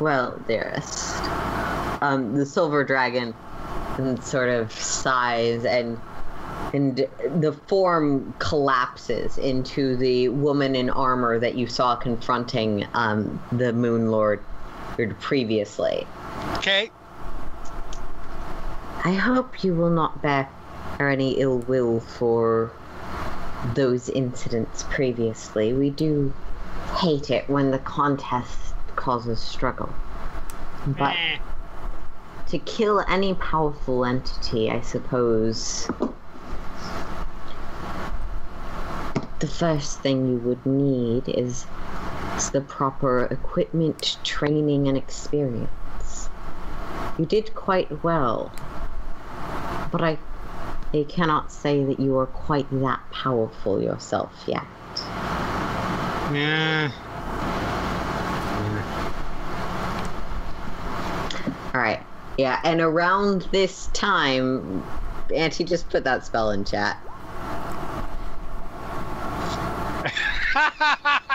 [0.00, 1.22] Well, dearest.
[2.02, 3.34] Um, the silver dragon
[3.98, 6.00] and sort of sighs and
[6.72, 13.72] and the form collapses into the woman in armor that you saw confronting um, the
[13.72, 14.42] Moon Lord
[15.20, 16.06] previously.
[16.56, 16.90] Okay.
[19.04, 20.48] I hope you will not bear
[20.98, 22.72] any ill will for
[23.72, 25.72] those incidents previously.
[25.72, 26.32] We do
[27.00, 29.92] hate it when the contest causes struggle.
[30.86, 31.38] But Eh.
[32.48, 35.88] to kill any powerful entity, I suppose.
[39.40, 41.66] The first thing you would need is,
[42.36, 46.28] is the proper equipment, training, and experience.
[47.18, 48.52] You did quite well,
[49.90, 50.18] but I,
[50.94, 54.62] I cannot say that you are quite that powerful yourself yet.
[56.32, 56.88] Yeah.
[61.74, 62.00] All right.
[62.38, 64.84] Yeah, and around this time,
[65.34, 66.96] Auntie just put that spell in chat.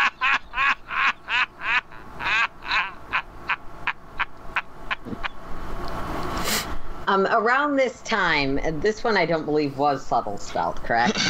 [7.09, 11.17] Um, around this time, this one I don't believe was subtle spelled, correct?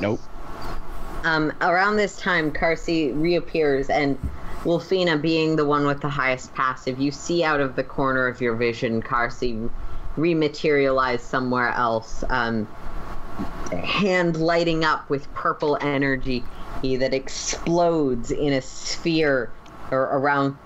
[0.00, 0.20] Nope.
[1.22, 4.18] Um, around this time, Carsi reappears, and
[4.64, 8.40] Wylfina, being the one with the highest passive, you see out of the corner of
[8.40, 9.70] your vision Carsi
[10.16, 12.24] rematerialize somewhere else.
[12.28, 12.66] Um,
[13.70, 16.42] hand lighting up with purple energy
[16.82, 19.52] that explodes in a sphere
[19.92, 20.58] or around.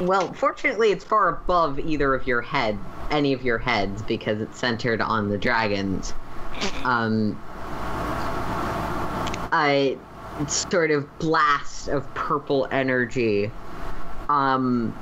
[0.00, 2.78] Well, fortunately, it's far above either of your head,
[3.10, 6.14] any of your heads, because it's centered on the dragons.
[6.84, 7.40] Um,
[9.52, 9.96] a
[10.48, 13.50] sort of blast of purple energy.
[14.28, 14.96] Um,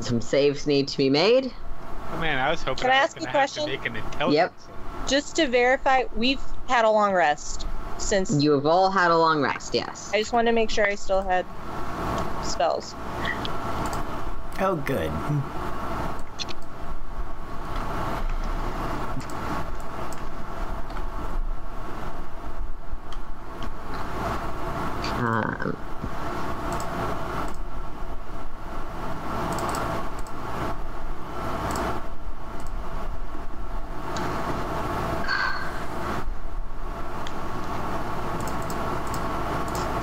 [0.00, 1.52] some saves need to be made.
[2.12, 3.66] Oh man, I was hoping Can I I ask gonna you a question?
[3.66, 4.34] make an intelligence.
[4.34, 5.08] Yep.
[5.08, 7.66] Just to verify, we've had a long rest
[7.98, 8.42] since.
[8.42, 10.10] You have all had a long rest, yes.
[10.12, 11.46] I just wanted to make sure I still had
[12.44, 12.94] spells.
[14.58, 15.10] Oh, good.
[25.20, 25.76] Um,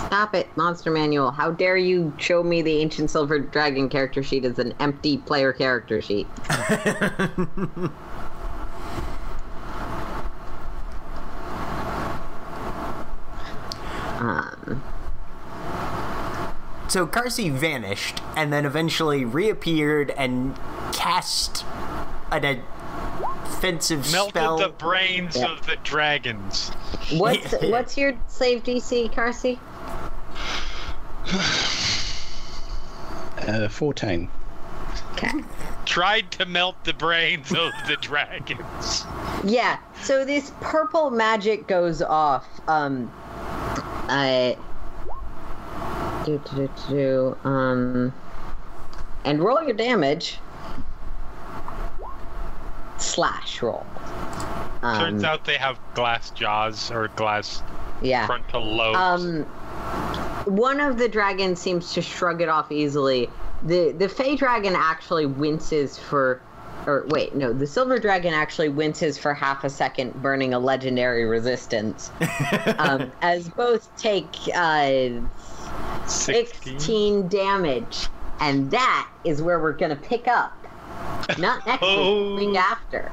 [0.05, 1.31] Stop it, Monster Manual.
[1.31, 5.51] How dare you show me the Ancient Silver Dragon character sheet as an empty player
[5.51, 6.27] character sheet?
[14.19, 14.83] um,
[16.89, 20.55] So Carsi vanished and then eventually reappeared and
[20.93, 21.65] cast
[22.31, 22.61] an
[23.43, 24.57] offensive Melted spell.
[24.57, 25.51] the brains Yeah.
[25.51, 26.69] of the dragons.
[27.13, 29.59] what's what's your save DC, Carsi?
[33.47, 34.29] Uh, 14.
[35.13, 35.31] Okay.
[35.85, 39.03] Tried to melt the brains of the dragons.
[39.43, 39.77] Yeah.
[40.03, 42.45] So this purple magic goes off.
[42.67, 43.11] Um.
[44.09, 44.57] I.
[46.27, 48.13] Do, do, do, do, um.
[49.23, 50.39] And roll your damage.
[52.97, 53.85] Slash roll.
[54.81, 57.63] Um, Turns out they have glass jaws or glass
[58.01, 58.25] yeah.
[58.25, 58.97] frontal lobes.
[58.97, 59.43] Um,
[60.53, 63.29] one of the dragons seems to shrug it off easily.
[63.63, 66.41] The the Fey dragon actually winces for,
[66.85, 71.23] or wait, no, the Silver dragon actually winces for half a second, burning a legendary
[71.23, 72.11] resistance.
[72.79, 75.21] um, as both take uh,
[76.07, 78.07] 16 damage,
[78.39, 80.53] and that is where we're gonna pick up.
[81.37, 82.35] Not next Oh.
[82.35, 83.11] week, week after.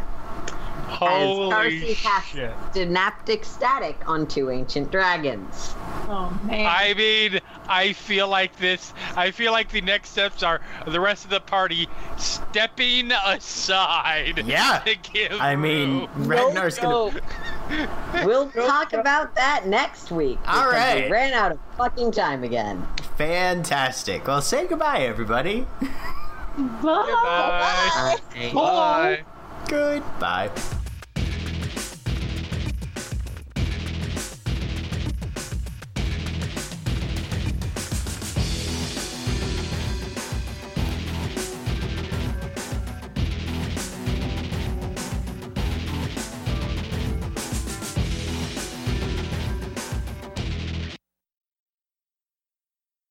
[0.95, 2.53] Holy as Darcy casts shit.
[2.73, 5.75] Synaptic Static on two ancient dragons.
[6.09, 6.67] Oh man.
[6.67, 8.93] I mean, I feel like this.
[9.17, 14.43] I feel like the next steps are the rest of the party stepping aside.
[14.47, 14.83] Yeah.
[14.85, 16.29] To give I mean, room.
[16.29, 18.25] Ragnar's No, gonna.
[18.25, 20.39] We'll talk about that next week.
[20.47, 21.05] All right.
[21.05, 22.87] We ran out of fucking time again.
[23.17, 24.27] Fantastic.
[24.27, 25.67] Well, say goodbye, everybody.
[26.57, 26.83] Bye.
[26.83, 28.17] Bye.
[28.35, 28.53] Bye.
[28.53, 29.25] Bye.
[29.69, 30.51] Goodbye.